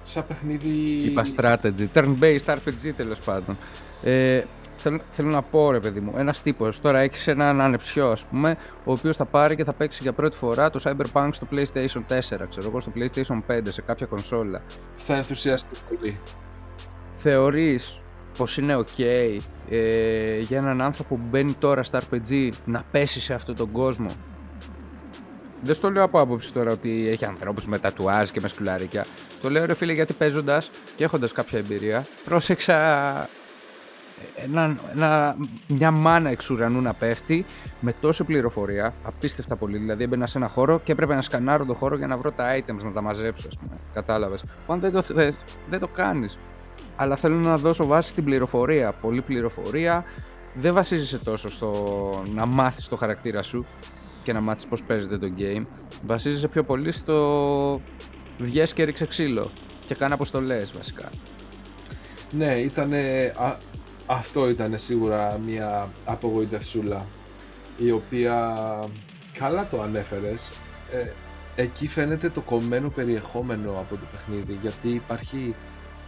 σαν 0.03 0.27
παιχνίδι... 0.27 0.69
Είπα 1.05 1.25
strategy, 1.37 1.87
turn-based 1.95 2.45
RPG 2.55 2.93
τέλος 2.97 3.21
πάντων. 3.21 3.57
Ε, 4.03 4.43
θέλω, 4.77 5.01
θέλω 5.09 5.29
να 5.29 5.43
πω 5.43 5.71
ρε 5.71 5.81
παιδί 5.81 6.01
μου, 6.01 6.13
ένας 6.17 6.43
τύπος 6.43 6.81
τώρα 6.81 6.99
έχεις 6.99 7.27
έναν 7.27 7.61
ανεψιό, 7.61 8.11
ας 8.11 8.25
πούμε, 8.25 8.57
ο 8.85 8.93
οποίος 8.93 9.17
θα 9.17 9.25
πάρει 9.25 9.57
και 9.57 9.65
θα 9.65 9.73
παίξει 9.73 10.03
για 10.03 10.13
πρώτη 10.13 10.37
φορά 10.37 10.71
το 10.71 10.81
Cyberpunk 10.85 11.29
στο 11.33 11.47
PlayStation 11.53 12.03
4, 12.09 12.47
ξέρω 12.49 12.69
εγώ, 12.69 12.81
στο 12.81 12.93
PlayStation 12.97 13.39
5, 13.53 13.61
σε 13.69 13.83
κάποια 13.83 14.07
κονσόλα. 14.07 14.61
Θα 14.95 15.15
ενθουσιαστεί 15.17 15.79
πολύ. 15.89 16.19
θεωρείς 17.15 18.01
πως 18.39 18.57
είναι 18.59 18.77
ok 18.77 19.03
ε, 19.71 20.39
για 20.39 20.59
έναν 20.59 20.81
άνθρωπο 20.81 21.17
που 21.17 21.27
μπαίνει 21.31 21.53
τώρα 21.53 21.83
στα 21.83 22.01
RPG 22.01 22.49
να 22.65 22.83
πέσει 22.91 23.21
σε 23.21 23.35
αυτόν 23.35 23.57
τον 23.57 23.73
κόσμο. 23.73 24.09
Δεν 25.63 25.75
στο 25.75 25.91
λέω 25.91 26.03
από 26.03 26.21
άποψη 26.21 26.53
τώρα 26.53 26.71
ότι 26.73 27.09
έχει 27.09 27.25
ανθρώπους 27.25 27.67
με 27.67 27.79
τατουάζ 27.79 28.31
και 28.31 28.41
με 28.41 28.49
σκουλαρίκια. 28.49 29.07
Το 29.41 29.51
λέω 29.51 29.65
ρε 29.65 29.75
φίλε 29.75 29.93
γιατί 29.93 30.13
παίζοντας 30.13 30.71
και 30.97 31.05
έχοντας 31.05 31.33
κάποια 31.33 31.59
εμπειρία 31.59 32.07
πρόσεξα 32.25 32.77
ένα, 34.35 34.77
ένα- 34.95 35.37
μια 35.67 35.91
μάνα 35.91 36.31
εξ 36.31 36.51
ουρανού 36.51 36.81
να 36.81 36.93
πέφτει 36.95 37.45
με 37.81 37.93
τόση 38.01 38.25
πληροφορία, 38.25 38.93
απίστευτα 39.05 39.57
πολύ. 39.57 39.79
Δηλαδή 39.79 40.05
έμπαινα 40.05 40.27
σε 40.27 40.39
ένα 40.39 40.49
χώρο 40.49 40.81
και 40.85 40.93
έπρεπε 40.93 41.15
να 41.15 41.23
σκανάρω 41.23 41.65
το 41.67 41.75
χώρο 41.75 41.97
για 41.97 42.07
να 42.07 42.17
βρω 42.17 42.31
τα 42.33 42.57
items, 42.57 42.83
να 42.85 42.91
τα 42.93 43.03
μαζέψω, 43.03 43.49
ας 43.49 43.57
πούμε. 43.59 43.77
Κατάλαβες. 43.95 44.45
Που 44.67 44.73
αν 44.73 44.81
δεν 44.81 44.93
το 44.93 45.03
θες, 45.03 45.37
δεν 45.71 45.79
το 45.81 45.89
κάνεις. 45.89 46.39
Αλλά 47.01 47.17
θέλω 47.17 47.35
να 47.35 47.57
δώσω 47.57 47.87
βάση 47.87 48.11
στην 48.11 48.25
πληροφορία. 48.25 48.93
Πολλή 48.93 49.23
πληροφορία. 49.23 50.05
Δεν 50.55 50.75
βασίζεσαι 50.75 51.19
τόσο 51.19 51.51
στο 51.51 51.73
να 52.35 52.47
μάθεις 52.47 52.89
το 52.89 52.97
χαρακτήρα 52.97 53.43
σου 53.43 53.67
και 54.23 54.33
να 54.33 54.41
μάθεις 54.41 54.67
πώς 54.67 54.83
παίζεται 54.83 55.19
το 55.19 55.33
game. 55.39 55.63
Βασίζεσαι 56.07 56.49
πιο 56.49 56.65
πολύ 56.65 56.93
στο 56.93 57.81
βγες 58.39 58.73
και 58.73 58.85
ρίξε 58.85 59.07
ξύλο. 59.07 59.51
Και 59.87 59.95
κάνε 59.95 60.15
αποστολές 60.15 60.73
βασικά. 60.73 61.11
Ναι, 62.31 62.55
ήταν. 62.55 62.93
Αυτό 64.07 64.49
ήταν 64.49 64.79
σίγουρα 64.79 65.39
μια 65.45 65.89
απογοητευσούλα 66.05 67.07
η 67.79 67.91
οποία 67.91 68.55
καλά 69.39 69.69
το 69.71 69.83
ανέφερες 69.83 70.53
ε, 70.93 71.13
εκεί 71.63 71.89
φαίνεται 71.89 72.31
το 72.31 72.41
κομμένο 72.41 72.89
περιεχόμενο 72.89 73.71
από 73.71 73.97
το 73.97 74.05
παιχνίδι 74.13 74.59
γιατί 74.61 74.89
υπάρχει 74.89 75.55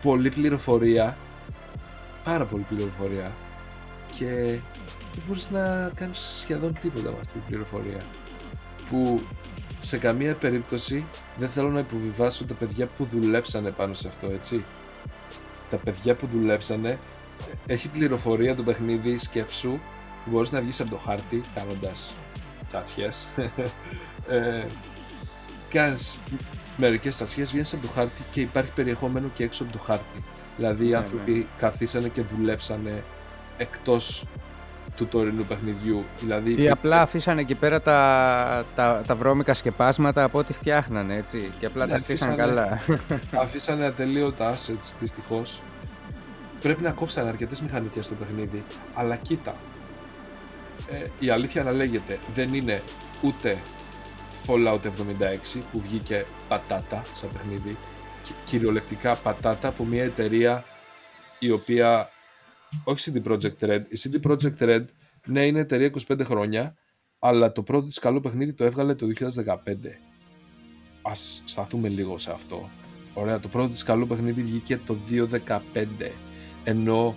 πολλή 0.03 0.29
πληροφορία. 0.31 1.17
Πάρα 2.25 2.45
πολλή 2.45 2.67
πληροφορία. 2.69 3.33
Και 4.19 4.27
δεν 5.13 5.23
μπορείς 5.27 5.51
να 5.51 5.91
κάνεις 5.95 6.21
σχεδόν 6.21 6.79
τίποτα 6.81 7.11
με 7.11 7.17
αυτή 7.21 7.33
την 7.33 7.43
πληροφορία. 7.47 8.01
Που 8.91 9.21
σε 9.79 9.99
καμία 9.99 10.35
περίπτωση 10.35 11.07
δεν 11.37 11.49
θέλω 11.51 11.69
να 11.69 11.81
υποβιβάσω 11.81 12.45
τα 12.45 12.55
παιδιά 12.55 12.87
που 12.87 13.05
δουλέψανε 13.05 13.71
πάνω 13.71 13.95
σε 13.95 14.09
αυτό 14.09 14.27
έτσι. 14.27 14.65
Τα 15.71 15.77
παιδιά 15.77 16.15
που 16.15 16.27
δουλέψανε 16.27 16.99
έχει 17.67 17.89
πληροφορία 17.89 18.55
το 18.55 18.63
παιχνίδι 18.63 19.19
σκέψου 19.19 19.71
που 20.25 20.31
μπορείς 20.31 20.53
να 20.53 20.61
βγεις 20.61 20.81
από 20.81 20.91
το 20.91 20.97
χάρτη 20.97 21.41
κάνοντας 21.55 22.13
τσάτσιες. 22.67 23.27
Ε, 24.29 24.67
κάνεις 25.71 26.19
μερικές 26.81 27.15
τσάτσιες 27.15 27.51
βγαίνεις 27.51 27.73
από 27.73 27.83
το 27.87 27.93
χάρτη 27.93 28.23
και 28.31 28.41
υπάρχει 28.41 28.71
περιεχόμενο 28.73 29.29
και 29.35 29.45
έξω 29.45 29.63
από 29.63 29.73
το 29.73 29.79
χάρτη. 29.79 30.23
Δηλαδή 30.57 30.85
οι 30.87 30.89
Ναι, 30.91 30.97
άνθρωποι 30.97 31.49
καθίσανε 31.59 32.09
και 32.09 32.23
δουλέψανε 32.23 33.03
εκτός 33.57 34.25
του 34.97 35.07
τωρινού 35.07 35.45
παιχνιδιού. 35.45 36.05
Δηλαδή 36.21 36.63
Ή 36.63 36.69
απλά 36.71 37.01
αφήσανε 37.03 37.41
εκεί 37.41 37.55
πέρα 37.55 37.81
τα, 37.81 38.65
τα, 38.77 39.03
τα 39.07 39.15
βρώμικα 39.15 39.55
σκεπάσματα 39.55 40.23
από 40.23 40.39
ό,τι 40.39 40.53
φτιάχνανε, 40.53 41.17
έτσι. 41.17 41.51
Και 41.59 41.67
απλά 41.67 41.87
Ναι, 41.87 41.93
τα 41.93 41.99
στήσαν 41.99 42.31
αφήσανε- 42.31 42.57
καλά. 42.57 42.81
αφήσανε 43.45 43.85
ατελείωτα 43.85 44.55
assets 44.55 44.95
δυστυχώς. 45.01 45.63
Πρέπει 46.61 46.83
να 46.83 46.91
κόψανε 46.91 47.29
αρκετές 47.29 47.61
μηχανικές 47.61 48.05
στο 48.05 48.15
παιχνίδι 48.15 48.65
αλλά 48.95 49.17
κοίτα. 49.17 49.53
Ε, 50.91 51.05
η 51.19 51.31
αλήθεια 51.31 51.63
να 51.63 51.73
λέγεται 51.73 52.19
δεν 52.35 52.55
είναι 52.55 52.83
ούτε 53.21 53.59
Fallout 54.47 54.81
76 54.81 54.89
που 55.73 55.81
βγήκε 55.81 56.25
πατάτα 56.49 57.03
σαν 57.15 57.31
παιχνίδι. 57.33 57.77
Κυριολεκτικά 58.45 59.15
πατάτα 59.17 59.69
από 59.69 59.85
μια 59.85 60.03
εταιρεία 60.03 60.65
η 61.39 61.51
οποία 61.51 62.11
όχι 62.85 63.13
CD 63.15 63.29
Projekt 63.29 63.59
Red 63.61 63.83
η 63.89 64.01
CD 64.03 64.31
Projekt 64.31 64.59
Red 64.59 64.85
ναι 65.27 65.47
είναι 65.47 65.59
εταιρεία 65.59 65.91
25 66.09 66.21
χρόνια 66.25 66.75
αλλά 67.19 67.53
το 67.53 67.63
πρώτο 67.63 67.87
της 67.87 67.99
καλό 67.99 68.21
παιχνίδι 68.21 68.53
το 68.53 68.65
έβγαλε 68.65 68.95
το 68.95 69.07
2015 69.47 69.57
ας 71.03 71.43
σταθούμε 71.45 71.89
λίγο 71.89 72.19
σε 72.19 72.31
αυτό. 72.31 72.69
Ωραία 73.15 73.41
το 73.41 73.49
πρώτο 73.49 73.69
της 73.69 73.83
καλό 73.83 74.07
παιχνίδι 74.07 74.43
βγήκε 74.43 74.81
το 74.87 74.97
2015 75.47 76.11
ενώ 76.65 77.15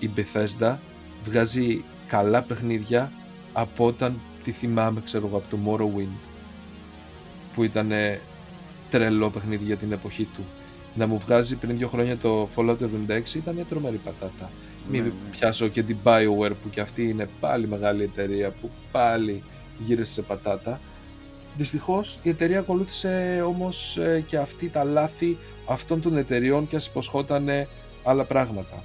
η 0.00 0.10
Bethesda 0.16 0.76
βγάζει 1.24 1.84
καλά 2.08 2.42
παιχνίδια 2.42 3.12
από 3.52 3.86
όταν 3.86 4.20
τη 4.44 4.50
θυμάμαι 4.50 5.00
ξέρω 5.00 5.26
από 5.26 5.44
το 5.50 5.58
Morrowind 5.66 6.31
που 7.54 7.64
ήταν 7.64 7.92
τρελό 8.90 9.30
παιχνίδι 9.30 9.64
για 9.64 9.76
την 9.76 9.92
εποχή 9.92 10.28
του. 10.36 10.44
Να 10.94 11.06
μου 11.06 11.18
βγάζει 11.18 11.56
πριν 11.56 11.76
δύο 11.76 11.88
χρόνια 11.88 12.16
το 12.16 12.48
Fallout 12.56 12.76
76 12.76 13.34
ήταν 13.34 13.66
τρομερή 13.68 14.00
πατάτα. 14.04 14.50
Ναι, 14.90 14.98
Μην 14.98 15.04
ναι. 15.04 15.10
πιάσω 15.30 15.68
και 15.68 15.82
την 15.82 15.96
Bioware 16.04 16.52
που 16.62 16.70
και 16.70 16.80
αυτή 16.80 17.08
είναι 17.08 17.28
πάλι 17.40 17.68
μεγάλη 17.68 18.02
εταιρεία 18.02 18.50
που 18.50 18.70
πάλι 18.92 19.42
γύρισε 19.78 20.12
σε 20.12 20.22
πατάτα. 20.22 20.80
Δυστυχώς 21.56 22.18
η 22.22 22.28
εταιρεία 22.28 22.58
ακολούθησε 22.58 23.42
όμως 23.46 23.96
ε, 23.96 24.24
και 24.26 24.36
αυτή 24.36 24.68
τα 24.68 24.84
λάθη 24.84 25.36
αυτών 25.68 26.02
των 26.02 26.16
εταιριών 26.16 26.68
και 26.68 26.76
ας 26.76 26.86
υποσχόταν 26.86 27.48
άλλα 28.04 28.24
πράγματα. 28.24 28.82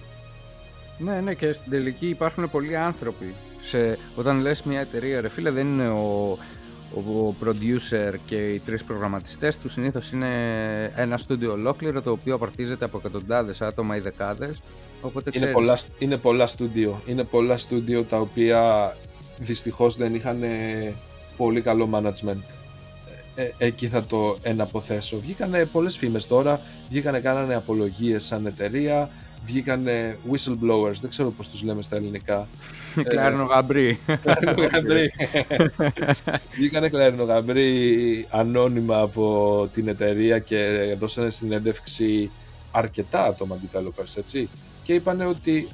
Ναι, 0.98 1.22
ναι, 1.22 1.34
και 1.34 1.52
στην 1.52 1.72
τελική 1.72 2.08
υπάρχουν 2.08 2.50
πολλοί 2.52 2.76
άνθρωποι. 2.76 3.34
Σε, 3.62 3.98
όταν 4.16 4.40
λες 4.40 4.64
μια 4.64 4.80
εταιρεία, 4.80 5.22
ρε 5.22 5.30
φίλε, 5.30 5.52
δεν 5.52 5.68
είναι 5.68 5.88
ο, 5.88 6.38
ο 6.96 7.36
producer 7.44 8.16
και 8.26 8.36
οι 8.36 8.60
τρεις 8.60 8.84
προγραμματιστές 8.84 9.58
τους 9.58 9.72
συνήθως 9.72 10.12
είναι 10.12 10.28
ένα 10.96 11.18
στούντιο 11.18 11.52
ολόκληρο 11.52 12.02
το 12.02 12.12
οποίο 12.12 12.36
απαρτίζεται 12.36 12.86
από 12.86 12.98
εκατοντάδες 12.98 13.62
άτομα 13.62 13.96
ή 13.96 14.00
δεκάδες. 14.00 14.62
Οπότε 15.02 15.32
είναι, 15.34 15.46
πολλά, 15.48 15.78
είναι 16.00 16.18
πολλά 16.18 16.48
στούντιο. 16.48 17.02
Είναι 17.06 17.24
πολλά 17.24 17.58
στούντιο 17.58 18.04
τα 18.04 18.18
οποία 18.18 18.94
δυστυχώς 19.40 19.98
δεν 19.98 20.16
είχαν 20.16 20.44
πολύ 21.38 21.62
καλό 21.62 21.90
management. 21.94 22.42
Ε, 23.36 23.44
ε, 23.44 23.52
εκεί 23.58 23.88
θα 23.88 24.04
το 24.04 24.38
εναποθέσω. 24.42 25.20
Βγήκανε 25.20 25.66
πολλές 25.66 25.98
φήμες 25.98 26.28
τώρα. 26.28 26.62
Βγήκανε 26.90 27.20
κάνανε 27.20 27.56
απολογίες 27.56 28.26
σαν 28.26 28.46
εταιρεία. 28.46 29.10
Βγήκανε 29.46 30.18
whistleblowers. 30.32 30.96
Δεν 31.02 31.10
ξέρω 31.10 31.32
πώς 31.32 31.50
τους 31.50 31.62
λέμε 31.64 31.82
στα 31.82 31.96
ελληνικά 31.96 32.48
Κλάρνο 33.10 33.44
γαμπρί. 33.44 34.00
Βγήκανε 36.56 36.90
κλάρνο 36.90 37.24
γαμπρί 37.24 38.28
ανώνυμα 38.30 39.00
από 39.00 39.70
την 39.74 39.88
εταιρεία 39.88 40.40
και 40.40 40.96
δώσανε 41.00 41.30
συνέντευξη 41.30 42.32
αρκετά 42.72 43.24
άτομα 43.24 43.58
developers, 43.58 44.18
έτσι. 44.18 44.50
Και 44.84 44.94
είπανε 44.94 45.26
ότι, 45.26 45.68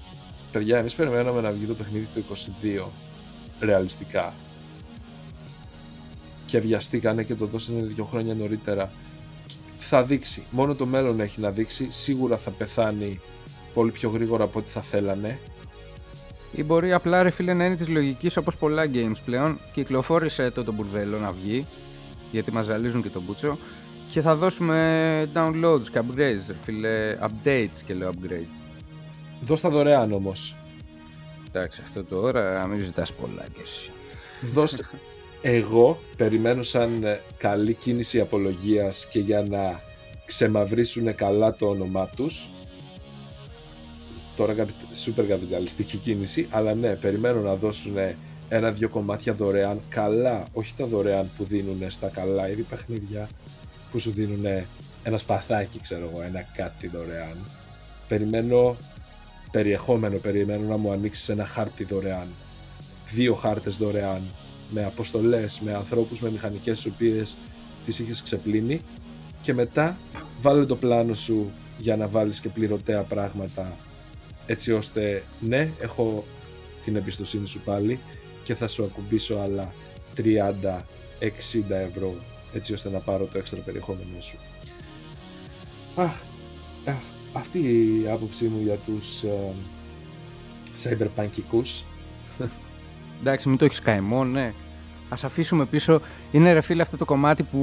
παιδιά, 0.51 0.77
εμείς 0.77 0.93
περιμέναμε 0.95 1.41
να 1.41 1.51
βγει 1.51 1.65
το 1.65 1.73
παιχνίδι 1.73 2.07
το 2.13 2.21
22, 2.81 2.87
ρεαλιστικά. 3.59 4.33
Και 6.45 6.59
βιαστήκανε 6.59 7.23
και 7.23 7.35
το 7.35 7.45
δώσανε 7.45 7.81
δύο 7.81 8.03
χρόνια 8.03 8.33
νωρίτερα. 8.33 8.91
Θα 9.79 10.03
δείξει. 10.03 10.43
Μόνο 10.51 10.75
το 10.75 10.85
μέλλον 10.85 11.19
έχει 11.19 11.41
να 11.41 11.49
δείξει. 11.49 11.87
Σίγουρα 11.89 12.37
θα 12.37 12.51
πεθάνει 12.51 13.19
πολύ 13.73 13.91
πιο 13.91 14.09
γρήγορα 14.09 14.43
από 14.43 14.59
ό,τι 14.59 14.69
θα 14.69 14.81
θέλανε 14.81 15.39
ή 16.55 16.63
μπορεί 16.63 16.93
απλά 16.93 17.23
ρε 17.23 17.29
φίλε 17.29 17.53
να 17.53 17.65
είναι 17.65 17.75
της 17.75 17.87
λογικής 17.87 18.37
όπως 18.37 18.57
πολλά 18.57 18.85
games 18.93 19.17
πλέον. 19.25 19.59
Κυκλοφόρησε 19.73 20.51
το 20.51 20.63
το 20.63 20.73
μπουρδέλο 20.73 21.19
να 21.19 21.31
βγει, 21.31 21.65
γιατί 22.31 22.51
μας 22.51 22.65
ζαλίζουν 22.65 23.01
και 23.01 23.09
το 23.09 23.21
μπούτσο. 23.21 23.57
Και 24.11 24.21
θα 24.21 24.35
δώσουμε 24.35 25.29
downloads 25.33 25.87
και 25.91 25.99
upgrades, 25.99 26.45
ρε 26.47 26.55
φίλε. 26.63 27.17
Updates 27.21 27.81
και 27.85 27.93
λέω 27.93 28.11
upgrades. 28.11 28.59
Δώσ' 29.41 29.61
τα 29.61 29.69
δωρεάν 29.69 30.11
όμως. 30.11 30.55
Εντάξει, 31.47 31.81
αυτό 31.83 32.03
τώρα 32.03 32.67
μην 32.67 32.83
ζητάς 32.83 33.13
πολλά 33.13 33.45
και 33.53 33.61
εσύ. 33.63 33.91
Δώστε. 34.53 34.83
Εγώ 35.41 35.97
περιμένω 36.17 36.63
σαν 36.63 37.03
ε, 37.03 37.19
καλή 37.37 37.73
κίνηση 37.73 38.19
απολογίας 38.19 39.07
και 39.11 39.19
για 39.19 39.45
να 39.49 39.79
ξεμαυρίσουν 40.25 41.15
καλά 41.15 41.55
το 41.55 41.67
όνομά 41.67 42.07
τους 42.15 42.47
τώρα 44.35 44.55
super 45.05 45.23
καπιταλιστική 45.27 45.97
κίνηση, 45.97 46.47
αλλά 46.49 46.73
ναι, 46.73 46.95
περιμένω 46.95 47.41
να 47.41 47.55
δώσουν 47.55 47.95
ένα-δυο 48.49 48.89
κομμάτια 48.89 49.33
δωρεάν, 49.33 49.81
καλά, 49.89 50.43
όχι 50.53 50.73
τα 50.77 50.85
δωρεάν 50.85 51.29
που 51.37 51.43
δίνουν 51.43 51.81
στα 51.87 52.07
καλά 52.07 52.49
είδη 52.49 52.61
παιχνίδια, 52.61 53.29
που 53.91 53.99
σου 53.99 54.11
δίνουν 54.11 54.45
ένα 55.03 55.17
σπαθάκι, 55.17 55.79
ξέρω 55.79 56.09
εγώ, 56.11 56.21
ένα 56.21 56.45
κάτι 56.55 56.87
δωρεάν. 56.87 57.37
Περιμένω 58.07 58.75
περιεχόμενο, 59.51 60.17
περιμένω 60.17 60.67
να 60.67 60.77
μου 60.77 60.91
ανοίξεις 60.91 61.29
ένα 61.29 61.45
χάρτη 61.45 61.83
δωρεάν. 61.83 62.27
Δύο 63.13 63.33
χάρτες 63.33 63.77
δωρεάν, 63.77 64.21
με 64.69 64.83
αποστολές, 64.83 65.59
με 65.59 65.73
ανθρώπους, 65.73 66.21
με 66.21 66.31
μηχανικές 66.31 66.81
τις 66.81 66.91
οποίες 66.93 67.35
τις 67.85 67.99
είχες 67.99 68.21
ξεπλύνει 68.21 68.81
και 69.41 69.53
μετά 69.53 69.97
βάλε 70.41 70.65
το 70.65 70.75
πλάνο 70.75 71.13
σου 71.13 71.51
για 71.77 71.97
να 71.97 72.07
βάλεις 72.07 72.39
και 72.39 72.49
πληρωτέα 72.49 73.01
πράγματα 73.01 73.71
έτσι 74.45 74.71
ώστε 74.71 75.23
ναι, 75.39 75.69
έχω 75.79 76.23
την 76.85 76.95
εμπιστοσύνη 76.95 77.47
σου 77.47 77.59
πάλι 77.59 77.99
και 78.43 78.55
θα 78.55 78.67
σου 78.67 78.83
ακουμπήσω 78.83 79.35
άλλα 79.35 79.73
30-60 80.17 80.23
ευρώ 81.69 82.15
έτσι 82.53 82.73
ώστε 82.73 82.89
να 82.89 82.99
πάρω 82.99 83.25
το 83.31 83.37
έξτρα 83.37 83.59
περιεχόμενο 83.59 84.21
σου. 84.21 84.37
Αχ, 85.95 86.13
αχ, 86.85 86.95
αυτή 87.33 87.59
η 87.59 88.09
άποψή 88.09 88.45
μου 88.45 88.61
για 88.63 88.75
τους 88.75 89.23
ε, 89.23 89.53
cyberpunkικούς. 90.83 91.83
Εντάξει, 93.21 93.49
μην 93.49 93.57
το 93.57 93.65
έχεις 93.65 93.79
καημό, 93.79 94.23
ναι. 94.23 94.53
Ας 95.09 95.23
αφήσουμε 95.23 95.65
πίσω, 95.65 96.01
είναι 96.31 96.53
ρε 96.53 96.61
φίλε 96.61 96.81
αυτό 96.81 96.97
το 96.97 97.05
κομμάτι 97.05 97.43
που, 97.43 97.57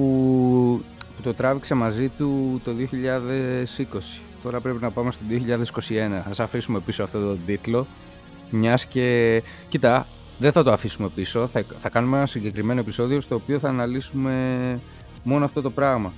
που 1.17 1.23
το 1.23 1.35
τράβηξε 1.35 1.75
μαζί 1.75 2.09
του 2.09 2.61
το 2.65 2.73
2020 2.79 4.21
Τώρα 4.43 4.61
πρέπει 4.61 4.79
να 4.81 4.91
πάμε 4.91 5.11
στο 5.11 5.23
2021. 5.89 6.23
Ας 6.31 6.41
αφήσουμε 6.41 6.81
πίσω 6.81 7.03
αυτό 7.03 7.29
το 7.29 7.37
τίτλο. 7.47 7.87
Μιας 8.51 8.85
και... 8.85 9.43
Κοίτα, 9.69 10.07
δεν 10.39 10.53
θα 10.53 10.63
το 10.63 10.73
αφήσουμε 10.73 11.09
πίσω. 11.09 11.47
Θα, 11.47 11.65
θα 11.81 11.89
κάνουμε 11.89 12.17
ένα 12.17 12.27
συγκεκριμένο 12.27 12.81
επεισόδιο 12.81 13.21
στο 13.21 13.35
οποίο 13.35 13.59
θα 13.59 13.69
αναλύσουμε 13.69 14.81
μόνο 15.23 15.45
αυτό 15.45 15.61
το 15.61 15.71
πράγμα. 15.71 16.13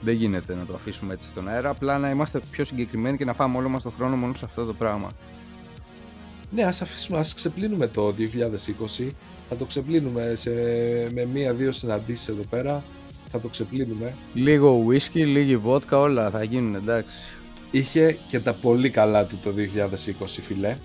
Δεν 0.00 0.14
γίνεται 0.14 0.54
να 0.54 0.64
το 0.64 0.74
αφήσουμε 0.74 1.12
έτσι 1.12 1.28
στον 1.32 1.48
αέρα. 1.48 1.68
Απλά 1.68 1.98
να 1.98 2.10
είμαστε 2.10 2.40
πιο 2.50 2.64
συγκεκριμένοι 2.64 3.16
και 3.16 3.24
να 3.24 3.32
φάμε 3.32 3.56
όλο 3.56 3.68
μας 3.68 3.82
το 3.82 3.90
χρόνο 3.90 4.16
μόνο 4.16 4.34
σε 4.34 4.44
αυτό 4.44 4.64
το 4.64 4.72
πράγμα. 4.72 5.10
Ναι, 6.50 6.62
ας, 6.62 6.82
αφήσουμε, 6.82 7.18
ας 7.18 7.34
ξεπλύνουμε 7.34 7.86
το 7.86 8.14
2020. 8.98 9.08
Θα 9.48 9.56
το 9.56 9.64
ξεπλύνουμε 9.64 10.32
σε, 10.34 10.50
με 11.14 11.24
μία-δύο 11.32 11.72
συναντήσεις 11.72 12.28
εδώ 12.28 12.42
πέρα 12.50 12.82
θα 13.30 13.40
το 13.40 13.48
ξεπλύνουμε. 13.48 14.14
Λίγο 14.34 14.86
whisky, 14.88 15.24
λίγη 15.24 15.56
βότκα, 15.56 15.98
όλα 15.98 16.30
θα 16.30 16.42
γίνουν 16.42 16.74
εντάξει. 16.74 17.10
Είχε 17.70 18.18
και 18.28 18.40
τα 18.40 18.52
πολύ 18.52 18.90
καλά 18.90 19.24
του 19.24 19.38
το 19.42 19.50
2020 20.20 20.26
φιλέ. 20.26 20.76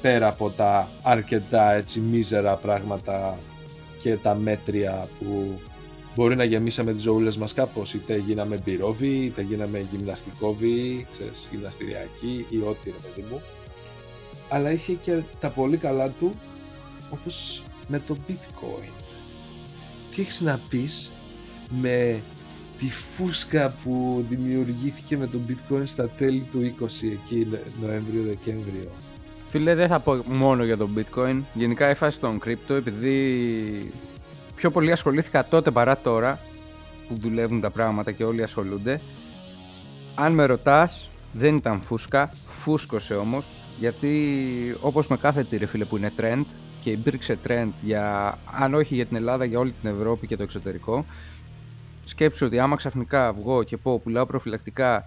Πέρα 0.00 0.28
από 0.28 0.50
τα 0.50 0.88
αρκετά 1.02 1.72
έτσι 1.72 2.00
μίζερα 2.00 2.54
πράγματα 2.54 3.38
και 4.02 4.16
τα 4.16 4.34
μέτρια 4.34 5.08
που 5.18 5.60
μπορεί 6.14 6.36
να 6.36 6.44
γεμίσαμε 6.44 6.92
τις 6.92 7.02
ζωούλες 7.02 7.36
μας 7.36 7.54
κάπως 7.54 7.94
είτε 7.94 8.16
γίναμε 8.16 8.60
μπυρόβι, 8.64 9.24
είτε 9.24 9.42
γίναμε 9.42 9.86
γυμναστικόβι, 9.90 11.06
ξέρεις, 11.12 11.48
γυμναστηριακή 11.50 12.46
ή 12.48 12.56
ό,τι 12.56 12.90
ρε 12.90 12.96
παιδί 13.02 13.26
μου 13.30 13.40
αλλά 14.48 14.70
είχε 14.70 14.92
και 14.92 15.20
τα 15.40 15.48
πολύ 15.48 15.76
καλά 15.76 16.08
του 16.08 16.34
όπως 17.10 17.62
με 17.88 18.02
το 18.06 18.16
bitcoin 18.28 18.90
τι 20.10 20.22
έχεις 20.22 20.40
να 20.40 20.60
πεις 20.68 21.10
με 21.70 22.20
τη 22.78 22.90
φούσκα 22.90 23.74
που 23.84 24.24
δημιουργήθηκε 24.28 25.16
με 25.16 25.26
το 25.26 25.38
bitcoin 25.48 25.82
στα 25.84 26.08
τέλη 26.08 26.46
του 26.52 26.74
20 26.80 26.84
εκεί 27.12 27.46
Νοέμβριο-Δεκέμβριο. 27.82 28.90
Φίλε 29.48 29.74
δεν 29.74 29.88
θα 29.88 29.98
πω 30.00 30.22
μόνο 30.26 30.64
για 30.64 30.76
το 30.76 30.88
bitcoin, 30.96 31.40
γενικά 31.54 31.90
η 31.90 31.94
φάση 31.94 32.20
των 32.20 32.40
crypto 32.44 32.74
επειδή 32.74 33.92
πιο 34.54 34.70
πολύ 34.70 34.92
ασχολήθηκα 34.92 35.44
τότε 35.44 35.70
παρά 35.70 35.96
τώρα 35.96 36.38
που 37.08 37.18
δουλεύουν 37.20 37.60
τα 37.60 37.70
πράγματα 37.70 38.12
και 38.12 38.24
όλοι 38.24 38.42
ασχολούνται. 38.42 39.00
Αν 40.14 40.32
με 40.32 40.44
ρωτάς 40.44 41.08
δεν 41.32 41.56
ήταν 41.56 41.80
φούσκα, 41.80 42.30
φούσκωσε 42.46 43.14
όμως 43.14 43.44
γιατί 43.78 44.10
όπως 44.80 45.06
με 45.06 45.16
κάθε 45.16 45.44
τι 45.44 45.56
ρε 45.56 45.66
φίλε 45.66 45.84
που 45.84 45.96
είναι 45.96 46.12
trend 46.20 46.44
και 46.80 46.90
υπήρξε 46.90 47.38
trend 47.46 47.68
για, 47.82 48.38
αν 48.60 48.74
όχι 48.74 48.94
για 48.94 49.06
την 49.06 49.16
Ελλάδα, 49.16 49.44
για 49.44 49.58
όλη 49.58 49.74
την 49.80 49.90
Ευρώπη 49.90 50.26
και 50.26 50.36
το 50.36 50.42
εξωτερικό 50.42 51.04
σκέψου 52.08 52.46
ότι 52.46 52.58
άμα 52.58 52.76
ξαφνικά 52.76 53.32
βγω 53.32 53.62
και 53.62 53.76
πω 53.76 53.98
πουλάω 53.98 54.26
προφυλακτικά 54.26 55.04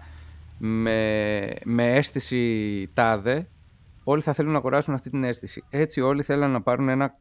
με, 0.58 1.52
με 1.64 1.94
αίσθηση 1.94 2.90
τάδε, 2.94 3.48
όλοι 4.04 4.22
θα 4.22 4.32
θέλουν 4.32 4.52
να 4.52 4.58
αγοράσουν 4.58 4.94
αυτή 4.94 5.10
την 5.10 5.24
αίσθηση. 5.24 5.64
Έτσι 5.70 6.00
όλοι 6.00 6.22
θέλουν 6.22 6.50
να 6.50 6.62
πάρουν 6.62 6.88
ένα, 6.88 7.14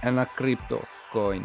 ένα 0.00 0.28
crypto 0.38 0.78
coin. 1.14 1.42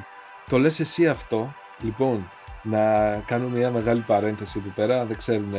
το 0.47 0.57
λες 0.57 0.79
εσύ 0.79 1.07
αυτό, 1.07 1.53
λοιπόν, 1.81 2.29
να 2.63 3.15
κάνω 3.25 3.47
μια 3.47 3.71
μεγάλη 3.71 4.01
παρένθεση 4.01 4.59
εδώ 4.59 4.69
πέρα, 4.75 5.05
δεν 5.05 5.17
ξέρουν 5.17 5.53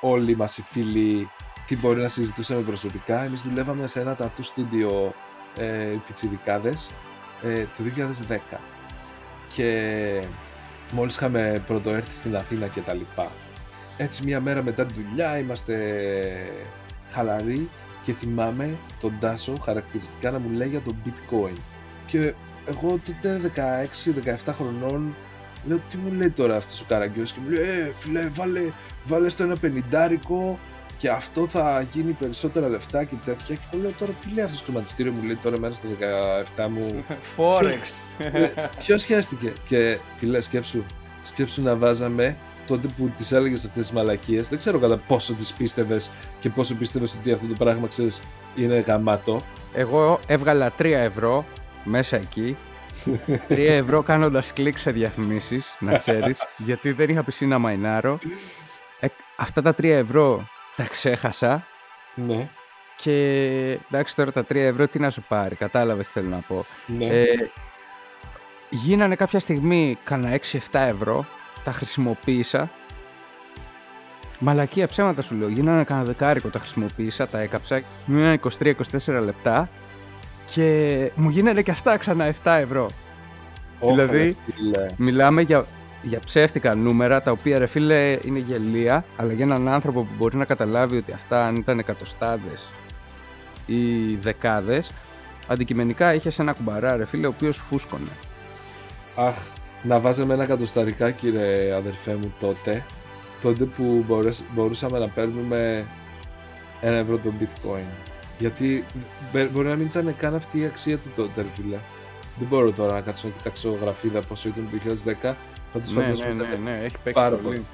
όλοι 0.00 0.36
μας 0.36 0.58
οι 0.58 0.62
φίλοι 0.62 1.28
τι 1.66 1.76
μπορεί 1.76 2.00
να 2.00 2.08
συζητούσαμε 2.08 2.60
προσωπικά. 2.60 3.22
Εμείς 3.22 3.42
δουλεύαμε 3.42 3.86
σε 3.86 4.00
ένα 4.00 4.16
tattoo 4.18 4.42
studio 4.42 5.12
ε, 5.56 5.96
πιτσιρικάδες 6.06 6.90
ε, 7.42 7.64
το 7.76 7.82
2010 8.28 8.58
και 9.54 10.22
μόλις 10.94 11.14
είχαμε 11.14 11.62
πρωτοέρθει 11.66 12.16
στην 12.16 12.36
Αθήνα 12.36 12.66
και 12.66 12.80
τα 12.80 12.92
λοιπά. 12.92 13.30
Έτσι 13.96 14.24
μια 14.24 14.40
μέρα 14.40 14.62
μετά 14.62 14.84
τη 14.84 14.94
δουλειά 14.94 15.38
είμαστε 15.38 15.76
χαλαροί 17.10 17.68
και 18.02 18.12
θυμάμαι 18.12 18.70
τον 19.00 19.12
Τάσο 19.20 19.56
χαρακτηριστικά 19.62 20.30
να 20.30 20.38
μου 20.38 20.50
λέει 20.50 20.68
για 20.68 20.80
το 20.80 20.94
bitcoin. 21.04 21.56
Και 22.06 22.34
εγώ 22.66 23.00
τότε 23.06 23.52
16-17 24.46 24.52
χρονών 24.52 25.14
λέω 25.66 25.80
τι 25.88 25.96
μου 25.96 26.12
λέει 26.12 26.30
τώρα 26.30 26.56
αυτός 26.56 26.80
ο 26.80 26.84
Καραγκιός; 26.88 27.32
Και 27.32 27.38
μου 27.44 27.50
λέει 27.50 27.62
ε 27.62 27.92
φίλε 27.94 28.28
βάλε, 28.34 28.70
βάλε 29.04 29.28
στο 29.28 29.42
ένα 29.42 29.56
πενιντάρικο 29.56 30.58
και 30.98 31.08
αυτό 31.08 31.46
θα 31.46 31.86
γίνει 31.92 32.12
περισσότερα 32.12 32.68
λεφτά 32.68 33.04
και 33.04 33.14
τέτοια. 33.24 33.54
Και 33.54 33.60
εγώ 33.72 33.82
λέω 33.82 33.92
τώρα 33.98 34.12
τι 34.12 34.34
λέει 34.34 34.44
αυτός 34.44 34.58
το 34.58 34.64
χρηματιστήριο 34.64 35.12
μου 35.12 35.22
λέει 35.22 35.38
τώρα 35.42 35.58
μέρα 35.58 35.72
στα 35.72 35.86
17 36.56 36.68
μου. 36.68 37.04
Forex. 37.36 37.82
Ποιο 38.78 38.98
σχέστηκε 38.98 39.52
και 39.68 39.98
φίλε 40.16 40.40
σκέψου 40.40 40.84
σκέψου 41.22 41.62
να 41.62 41.76
βάζαμε 41.76 42.36
τότε 42.66 42.88
που 42.96 43.12
τις 43.16 43.32
έλεγες 43.32 43.64
αυτές 43.64 43.86
τις 43.86 43.94
μαλακίες 43.94 44.48
δεν 44.48 44.58
ξέρω 44.58 44.78
κατά 44.78 44.96
πόσο 44.96 45.32
τις 45.32 45.52
πίστευες 45.52 46.10
και 46.40 46.50
πόσο 46.50 46.74
πίστευες 46.74 47.14
ότι 47.14 47.32
αυτό 47.32 47.46
το 47.46 47.54
πράγμα 47.58 47.86
ξέρεις 47.86 48.22
είναι 48.56 48.78
γαμάτο. 48.78 49.42
Εγώ 49.74 50.20
έβγαλα 50.26 50.72
3 50.78 50.84
ευρώ 50.84 51.44
μέσα 51.84 52.16
εκεί. 52.16 52.56
3 53.48 53.56
ευρώ 53.58 54.02
κάνοντας 54.02 54.52
κλικ 54.52 54.78
σε 54.78 54.90
διαφημίσεις, 54.90 55.76
να 55.78 55.96
ξέρεις, 55.96 56.42
γιατί 56.66 56.92
δεν 56.92 57.08
είχα 57.08 57.22
πισίνα 57.22 57.58
μαϊνάρω. 57.58 58.18
Ε, 59.00 59.06
αυτά 59.36 59.62
τα 59.62 59.70
3 59.70 59.84
ευρώ 59.84 60.46
τα 60.76 60.82
ξέχασα. 60.82 61.66
ναι 62.14 62.48
Και 62.96 63.78
εντάξει 63.90 64.16
τώρα 64.16 64.32
τα 64.32 64.40
3 64.40 64.54
ευρώ 64.54 64.88
τι 64.88 64.98
να 64.98 65.10
σου 65.10 65.22
πάρει, 65.28 65.54
κατάλαβες 65.54 66.06
τι 66.06 66.12
θέλω 66.12 66.28
να 66.28 66.40
πω. 66.48 66.66
ναι 66.86 67.06
Ε, 67.06 67.50
γίνανε 68.70 69.14
κάποια 69.16 69.38
στιγμή 69.38 69.98
κανένα 70.04 70.38
6-7 70.52 70.58
ευρώ, 70.70 71.24
τα 71.64 71.72
χρησιμοποίησα. 71.72 72.70
Μαλακία 74.38 74.86
ψέματα 74.86 75.22
σου 75.22 75.34
λέω, 75.34 75.48
γίνανε 75.48 75.84
κανένα 75.84 76.06
δεκάρικο, 76.06 76.48
τα 76.48 76.58
χρησιμοποίησα, 76.58 77.28
τα 77.28 77.38
έκαψα, 77.40 77.82
μείνανε 78.04 78.40
23-24 78.62 78.72
λεπτά 79.06 79.68
και 80.50 81.10
μου 81.14 81.28
γίνανε 81.28 81.62
και 81.62 81.70
αυτά 81.70 81.96
ξανά 81.96 82.34
7 82.44 82.56
ευρώ. 82.60 82.88
Ωχ, 83.80 83.90
δηλαδή, 83.90 84.18
ρε 84.18 84.52
φίλε. 84.54 84.86
Μιλάμε 84.96 85.42
για, 85.42 85.66
για 86.04 86.20
ψεύτικα 86.20 86.74
νούμερα, 86.74 87.22
τα 87.22 87.30
οποία 87.30 87.58
ρε 87.58 87.66
φίλε 87.66 88.18
είναι 88.24 88.38
γελία, 88.38 89.04
αλλά 89.16 89.32
για 89.32 89.44
έναν 89.44 89.68
άνθρωπο 89.68 90.00
που 90.02 90.12
μπορεί 90.18 90.36
να 90.36 90.44
καταλάβει 90.44 90.96
ότι 90.96 91.12
αυτά 91.12 91.46
αν 91.46 91.56
ήταν 91.56 91.78
εκατοστάδες 91.78 92.68
ή 93.66 94.14
δεκάδες, 94.14 94.90
αντικειμενικά 95.48 96.14
είχε 96.14 96.30
ένα 96.38 96.52
κουμπαρά 96.52 96.96
ρε 96.96 97.04
φίλε, 97.04 97.26
ο 97.26 97.32
οποίος 97.36 97.56
φούσκωνε. 97.56 98.10
Αχ, 99.16 99.36
να 99.82 99.98
βάζαμε 100.00 100.34
ένα 100.34 100.46
κατοσταρικάκι 100.46 101.30
ρε 101.30 101.74
αδερφέ 101.74 102.14
μου 102.14 102.34
τότε 102.40 102.84
τότε 103.42 103.64
που 103.64 104.04
μπορέσ- 104.08 104.44
μπορούσαμε 104.54 104.98
να 104.98 105.08
παίρνουμε 105.08 105.86
ένα 106.80 106.96
ευρώ 106.96 107.18
το 107.18 107.32
bitcoin 107.40 107.92
γιατί 108.38 108.84
μπε- 109.32 109.50
μπορεί 109.50 109.68
να 109.68 109.74
μην 109.74 109.86
ήταν 109.86 110.14
καν 110.16 110.34
αυτή 110.34 110.58
η 110.58 110.64
αξία 110.64 110.98
του 110.98 111.08
τότε 111.16 111.40
ρε 111.42 111.48
φίλε 111.54 111.76
δεν 112.38 112.48
μπορώ 112.48 112.70
τώρα 112.72 112.92
να 112.92 113.00
κάτσω 113.00 113.26
να 113.28 113.32
κοιτάξω 113.36 113.78
γραφίδα 113.80 114.20
πόσο 114.20 114.48
ήταν 114.48 114.68
το 114.70 114.92
2010 115.22 115.32
πάντως 115.74 115.92
Ναι, 115.92 116.02
φαντάζομαι 116.02 116.28
ναι, 116.32 116.34
ήταν 116.44 116.62
ναι, 116.62 116.70
ναι, 116.70 116.84
έχει 116.84 116.96
παίξει 117.04 117.20
πάρα 117.22 117.36
πολύ. 117.36 117.42
πολύ. 117.42 117.64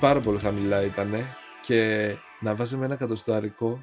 πάρα 0.00 0.20
πολύ 0.20 0.38
χαμηλά 0.38 0.82
ήταν 0.84 1.14
και 1.62 2.14
να 2.40 2.54
βάζαμε 2.54 2.84
ένα 2.84 2.96
κατοστάρικο 2.96 3.82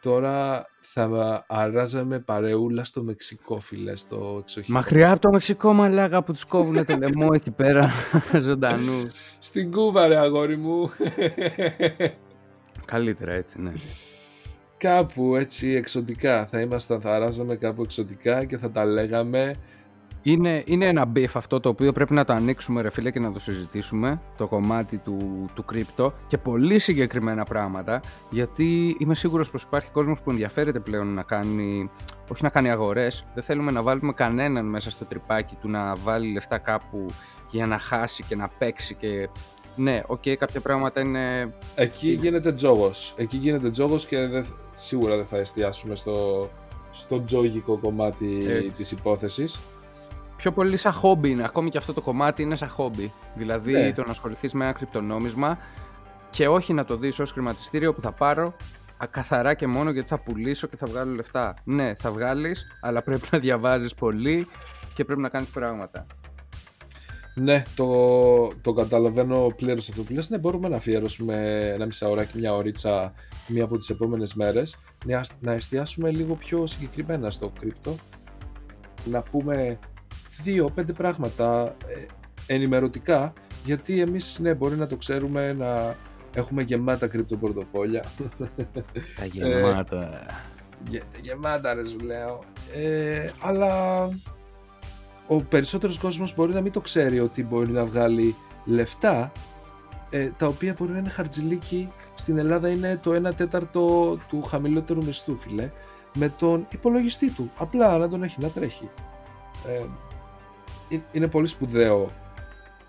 τώρα 0.00 0.66
θα 0.80 1.44
αράζαμε 1.48 2.18
παρεούλα 2.18 2.84
στο 2.84 3.02
Μεξικό 3.02 3.60
φίλε 3.60 3.96
στο 3.96 4.36
εξοχείο 4.40 4.74
Μακριά 4.74 5.10
από 5.10 5.20
το 5.20 5.30
Μεξικό 5.30 5.72
μαλάκα 5.72 6.22
που 6.22 6.32
τους 6.32 6.44
κόβουνε 6.44 6.84
το 6.84 6.96
λαιμό 6.96 7.28
εκεί 7.32 7.50
πέρα 7.50 7.90
ζωντανού. 8.46 9.02
Στην 9.38 9.70
Κούβα 9.72 10.06
ρε 10.06 10.16
αγόρι 10.18 10.56
μου 10.56 10.90
Καλύτερα 12.84 13.34
έτσι, 13.34 13.60
ναι. 13.60 13.72
Κάπου 14.76 15.36
έτσι 15.36 15.68
εξωτικά 15.68 16.46
θα 16.46 16.60
ήμασταν, 16.60 17.00
θα 17.00 17.14
αράζαμε 17.14 17.56
κάπου 17.56 17.82
εξωτικά 17.82 18.44
και 18.44 18.58
θα 18.58 18.70
τα 18.70 18.84
λέγαμε 18.84 19.50
Είναι, 20.22 20.62
είναι 20.66 20.86
ένα 20.86 21.12
beef 21.14 21.30
αυτό 21.32 21.60
το 21.60 21.68
οποίο 21.68 21.92
πρέπει 21.92 22.14
να 22.14 22.24
το 22.24 22.32
ανοίξουμε 22.32 22.80
ρε 22.80 22.90
φίλε 22.90 23.10
και 23.10 23.20
να 23.20 23.32
το 23.32 23.38
συζητήσουμε 23.38 24.20
το 24.36 24.46
κομμάτι 24.46 24.98
του, 24.98 25.46
του 25.54 25.64
κρύπτο 25.64 26.12
και 26.26 26.38
πολύ 26.38 26.78
συγκεκριμένα 26.78 27.44
πράγματα 27.44 28.00
γιατί 28.30 28.96
είμαι 28.98 29.14
σίγουρος 29.14 29.50
πως 29.50 29.62
υπάρχει 29.62 29.90
κόσμος 29.90 30.20
που 30.20 30.30
ενδιαφέρεται 30.30 30.80
πλέον 30.80 31.14
να 31.14 31.22
κάνει 31.22 31.90
όχι 32.28 32.42
να 32.42 32.48
κάνει 32.48 32.70
αγορές. 32.70 33.24
Δεν 33.34 33.42
θέλουμε 33.42 33.70
να 33.70 33.82
βάλουμε 33.82 34.12
κανέναν 34.12 34.66
μέσα 34.66 34.90
στο 34.90 35.04
τρυπάκι 35.04 35.54
του 35.60 35.68
να 35.68 35.94
βάλει 35.94 36.32
λεφτά 36.32 36.58
κάπου 36.58 37.06
για 37.50 37.66
να 37.66 37.78
χάσει 37.78 38.24
και 38.28 38.36
να 38.36 38.48
παίξει 38.48 38.94
και 38.94 39.28
ναι, 39.76 40.02
οκ, 40.06 40.22
κάποια 40.38 40.60
πράγματα 40.60 41.00
είναι 41.00 41.54
Εκεί 41.74 42.10
γίνεται 42.10 42.52
τζόγος. 42.52 43.14
Εκεί 43.16 43.36
γίνεται 43.36 43.70
τζόγος 43.70 44.06
και 44.06 44.26
δεν, 44.26 44.46
σίγουρα 44.74 45.16
δεν 45.16 45.26
θα 45.26 45.36
εστιάσουμε 45.36 45.96
στο, 45.96 46.48
στο 46.90 47.24
τζόγικο 47.24 47.78
κομμάτι 47.78 48.38
Έτσι. 48.48 48.68
της 48.68 48.90
υπόθεσης 48.90 49.60
πιο 50.42 50.52
πολύ 50.52 50.76
σαν 50.76 50.92
χόμπι 50.92 51.30
είναι. 51.30 51.44
Ακόμη 51.44 51.70
και 51.70 51.78
αυτό 51.78 51.92
το 51.92 52.00
κομμάτι 52.00 52.42
είναι 52.42 52.56
σαν 52.56 52.68
χόμπι. 52.68 53.12
Δηλαδή 53.34 53.72
Ναι. 53.72 53.92
το 53.92 54.02
να 54.04 54.10
ασχοληθείς 54.10 54.52
με 54.52 54.64
ένα 54.64 54.72
κρυπτονόμισμα 54.72 55.58
και 56.30 56.48
όχι 56.48 56.72
να 56.72 56.84
το 56.84 56.96
δεις 56.96 57.18
ως 57.18 57.30
χρηματιστήριο 57.32 57.94
που 57.94 58.00
θα 58.00 58.12
πάρω 58.12 58.54
α, 59.02 59.06
καθαρά 59.10 59.54
και 59.54 59.66
μόνο 59.66 59.90
γιατί 59.90 60.08
θα 60.08 60.18
πουλήσω 60.18 60.66
και 60.66 60.76
θα 60.76 60.86
βγάλω 60.90 61.14
λεφτά. 61.14 61.54
Ναι, 61.64 61.94
θα 61.94 62.10
βγάλεις, 62.10 62.66
αλλά 62.80 63.02
πρέπει 63.02 63.26
να 63.30 63.38
διαβάζεις 63.38 63.94
πολύ 63.94 64.46
και 64.94 65.04
πρέπει 65.04 65.20
να 65.20 65.28
κάνεις 65.28 65.48
πράγματα. 65.48 66.06
Ναι, 67.34 67.62
το, 67.76 67.86
το 68.62 68.72
καταλαβαίνω 68.72 69.52
πλήρως 69.56 69.88
αυτό 69.88 70.02
που 70.02 70.12
λες. 70.12 70.30
Ναι, 70.30 70.38
μπορούμε 70.38 70.68
να 70.68 70.76
αφιέρωσουμε 70.76 71.58
ένα 71.74 71.86
μισάωράκι, 71.86 72.38
μια 72.38 72.54
ωρίτσα 72.54 73.12
μία 73.46 73.64
από 73.64 73.76
τις 73.76 73.90
επόμενες 73.90 74.34
μέρες 74.34 74.76
να, 75.06 75.20
να 75.40 75.52
εστιάσουμε 75.52 76.10
λίγο 76.10 76.34
πιο 76.34 76.66
συγκεκριμένα 76.66 77.30
στο 77.30 77.52
κρύπτο 77.60 77.94
να 79.04 79.22
πούμε 79.22 79.78
δύο-πέντε 80.42 80.92
πράγματα 80.92 81.76
ε, 81.86 82.06
ενημερωτικά 82.54 83.32
γιατί 83.64 84.00
εμείς 84.00 84.38
ναι, 84.38 84.54
μπορεί 84.54 84.76
να 84.76 84.86
το 84.86 84.96
ξέρουμε 84.96 85.52
να 85.52 85.96
έχουμε 86.34 86.62
γεμάτα 86.62 87.06
κρυπτοπορτοφόλια 87.06 88.04
Τα 89.18 89.24
γεμάτα. 89.24 90.26
Γε, 90.88 91.02
γεμάτα 91.20 91.74
ρε 91.74 91.86
σου 91.86 91.98
λέω. 91.98 92.38
Ε, 92.74 93.30
αλλά 93.40 94.04
ο 95.26 95.36
περισσότερος 95.42 95.98
κόσμος 95.98 96.34
μπορεί 96.34 96.52
να 96.52 96.60
μην 96.60 96.72
το 96.72 96.80
ξέρει 96.80 97.20
ότι 97.20 97.44
μπορεί 97.44 97.70
να 97.70 97.84
βγάλει 97.84 98.34
λεφτά 98.64 99.32
ε, 100.10 100.30
τα 100.36 100.46
οποία 100.46 100.74
μπορεί 100.78 100.92
να 100.92 100.98
είναι 100.98 101.10
χαρτζηλίκι. 101.10 101.92
Στην 102.14 102.38
Ελλάδα 102.38 102.68
είναι 102.68 103.00
το 103.02 103.28
1 103.28 103.34
τέταρτο 103.34 104.16
του 104.28 104.42
χαμηλότερου 104.42 105.04
μισθού 105.04 105.36
φίλε 105.36 105.70
με 106.18 106.28
τον 106.38 106.66
υπολογιστή 106.72 107.30
του. 107.30 107.50
Απλά 107.58 107.98
να 107.98 108.08
τον 108.08 108.22
έχει 108.22 108.36
να 108.40 108.48
τρέχει. 108.48 108.88
Ε, 109.66 109.72
ε- 109.72 109.86
είναι 111.12 111.28
πολύ 111.28 111.46
σπουδαίο 111.46 112.10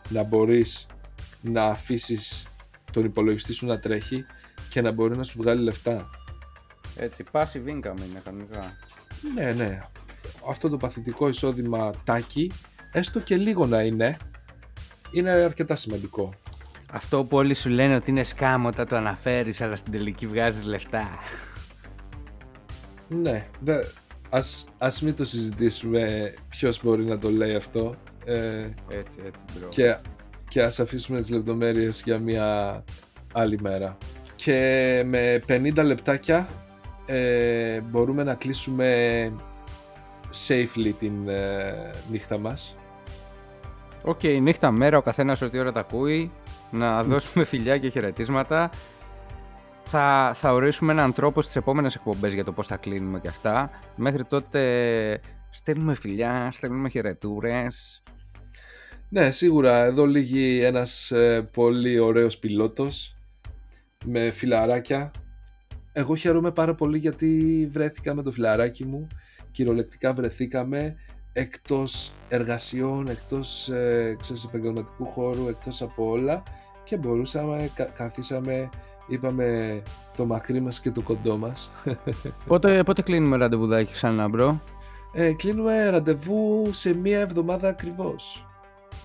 να 0.10 0.24
μπορείς 0.24 0.86
να 1.41 1.64
αφήσεις 1.66 2.47
τον 2.91 3.06
υπολογιστή 3.06 3.54
σου 3.54 3.66
να 3.66 3.80
τρέχει 3.80 4.26
και 4.70 4.82
να 4.82 4.91
μπορεί 4.91 5.18
να 5.18 5.24
σου 5.24 5.38
βγάλει 5.41 5.64
λεφτά 5.64 6.10
Έτσι, 6.95 7.24
passive 7.32 7.68
income 7.68 7.99
είναι 8.08 8.22
κανονικά. 8.24 8.78
ναι, 9.36 9.51
ναι. 9.51 9.82
Αυτό 10.49 10.70
το 10.70 10.78
παθητικό 10.78 11.28
εισόδημα 11.28 11.89
τάκι, 12.04 12.51
έστω 12.91 13.20
και 13.20 13.38
λίγο 13.38 13.66
να 13.66 13.82
είναι, 13.82 14.18
είναι 15.12 15.30
αρκετά 15.30 15.76
σημαντικό. 15.76 16.34
Αυτό 16.91 17.24
που 17.24 17.38
όλοι 17.38 17.54
σου 17.54 17.70
λένε 17.70 17.95
ότι 17.95 18.10
είναι 18.10 18.24
σκάμο 18.24 18.68
όταν 18.68 18.88
το 18.88 18.95
αναφέρεις, 18.95 19.62
αλλά 19.62 19.76
στην 19.76 19.91
τελική 19.91 20.28
βγάζεις 20.28 20.66
λεφτά. 20.66 21.10
Ναι, 23.08 23.47
δε, 23.60 23.84
ας, 24.34 24.65
ας 24.77 25.01
μην 25.01 25.15
το 25.15 25.25
συζητήσουμε 25.25 26.34
ποιος 26.49 26.84
μπορεί 26.84 27.05
να 27.05 27.17
το 27.17 27.29
λέει 27.29 27.55
αυτό 27.55 27.95
ε, 28.25 28.36
Έτσι, 28.89 29.19
έτσι, 29.25 29.43
bro. 29.53 29.69
και, 29.69 29.97
και 30.47 30.63
ας 30.63 30.79
αφήσουμε 30.79 31.19
τις 31.19 31.29
λεπτομέρειες 31.29 32.01
για 32.05 32.19
μια 32.19 32.84
άλλη 33.34 33.59
μέρα. 33.61 33.97
Και 34.36 35.03
με 35.05 35.41
50 35.47 35.84
λεπτάκια 35.86 36.47
ε, 37.05 37.81
μπορούμε 37.81 38.23
να 38.23 38.36
κλείσουμε 38.36 39.31
safely 40.47 40.93
την 40.99 41.27
ε, 41.27 41.91
νύχτα 42.11 42.38
μας. 42.38 42.75
Οκ, 44.03 44.23
νύχτα 44.23 44.71
μέρα, 44.71 44.97
ο 44.97 45.01
καθένας 45.01 45.41
ό,τι 45.41 45.59
ώρα 45.59 45.71
τα 45.71 45.79
ακούει. 45.79 46.31
Να 46.71 47.03
δώσουμε 47.03 47.43
φιλιά 47.45 47.77
και 47.77 47.89
χαιρετίσματα. 47.89 48.69
Θα, 49.96 50.32
θα 50.36 50.54
ορίσουμε 50.54 50.91
έναν 50.91 51.14
τρόπο 51.14 51.41
στις 51.41 51.56
επόμενες 51.56 51.96
εκπομπές 51.96 52.34
για 52.34 52.44
το 52.44 52.52
πώς 52.52 52.68
θα 52.68 52.78
κλείνουμε 52.78 53.20
και 53.20 53.28
αυτά. 53.28 53.70
Μέχρι 53.96 54.24
τότε 54.24 54.60
Στέλνουμε 55.56 55.96
φιλιά, 55.96 56.50
στέλνουμε 56.52 56.89
χαιρετούρες. 56.89 58.04
Ναι, 59.10 59.32
σίγουρα 59.32 59.84
εδώ 59.84 60.06
λύγει 60.06 60.62
ένας 60.62 61.12
ε, 61.12 61.50
πολύ 61.54 62.00
ωραίος 62.00 62.38
πιλότος 62.38 63.16
με 64.06 64.32
φιλαράκια. 64.32 65.12
Εγώ 65.91 66.16
χαίρομαι 66.16 66.52
πάρα 66.52 66.76
πολύ 66.76 66.98
γιατί 66.98 67.70
βρέθηκα 67.72 68.14
με 68.14 68.24
το 68.24 68.32
φιλαράκι 68.32 68.86
μου. 68.86 69.08
Κυριολεκτικά 69.52 70.14
βρεθήκαμε 70.14 70.96
εκτός 71.34 72.14
εργασιών, 72.30 73.08
εκτός 73.08 73.70
ε, 73.70 74.16
ξέρεις, 74.22 74.44
επαγγελματικού 74.44 75.06
χώρου, 75.06 75.48
εκτός 75.48 75.82
από 75.82 76.10
όλα 76.10 76.44
και 76.84 76.98
μπορούσαμε, 76.98 77.70
κα, 77.76 77.84
καθίσαμε, 77.84 78.70
είπαμε 79.08 79.82
το 80.18 80.26
μακρύ 80.26 80.62
μας 80.62 80.80
και 80.80 80.91
το 80.91 81.01
κοντό 81.01 81.38
μας. 81.38 81.72
Πότε, 82.47 82.84
πότε 82.84 83.01
κλείνουμε 83.01 83.38
ραντεβουδάκι 83.38 83.91
ξανά, 83.93 84.30
bro; 84.30 84.61
Ε, 85.14 85.34
κλείνουμε 85.34 85.89
ραντεβού 85.89 86.70
σε 86.72 86.93
μία 86.93 87.20
εβδομάδα 87.20 87.68
ακριβώς. 87.68 88.47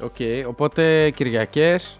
Οκ, 0.02 0.14
okay, 0.18 0.44
οπότε 0.46 1.10
Κυριακές 1.10 1.96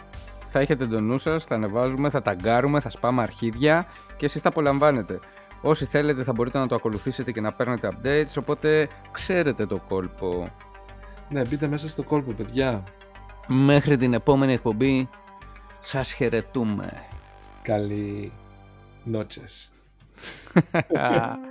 θα 0.48 0.60
έχετε 0.60 0.86
το 0.86 1.00
νου 1.00 1.18
σας, 1.18 1.44
θα 1.44 1.54
ανεβάζουμε, 1.54 2.10
θα 2.10 2.22
ταγκάρουμε, 2.22 2.80
θα 2.80 2.90
σπάμε 2.90 3.22
αρχίδια 3.22 3.86
και 4.16 4.24
εσείς 4.24 4.40
θα 4.40 4.48
απολαμβάνετε. 4.48 5.20
Όσοι 5.60 5.84
θέλετε 5.84 6.22
θα 6.22 6.32
μπορείτε 6.32 6.58
να 6.58 6.66
το 6.66 6.74
ακολουθήσετε 6.74 7.32
και 7.32 7.40
να 7.40 7.52
παίρνετε 7.52 7.90
updates, 7.92 8.32
οπότε 8.38 8.88
ξέρετε 9.12 9.66
το 9.66 9.80
κόλπο. 9.88 10.48
Ναι, 11.28 11.40
μπείτε 11.40 11.66
μέσα 11.66 11.88
στο 11.88 12.02
κόλπο, 12.02 12.32
παιδιά. 12.32 12.82
Μέχρι 13.46 13.96
την 13.96 14.14
επόμενη 14.14 14.52
εκπομπή, 14.52 15.08
σας 15.78 16.12
χαιρετούμε. 16.12 17.08
Καλή 17.68 18.32
νότσες. 19.04 19.72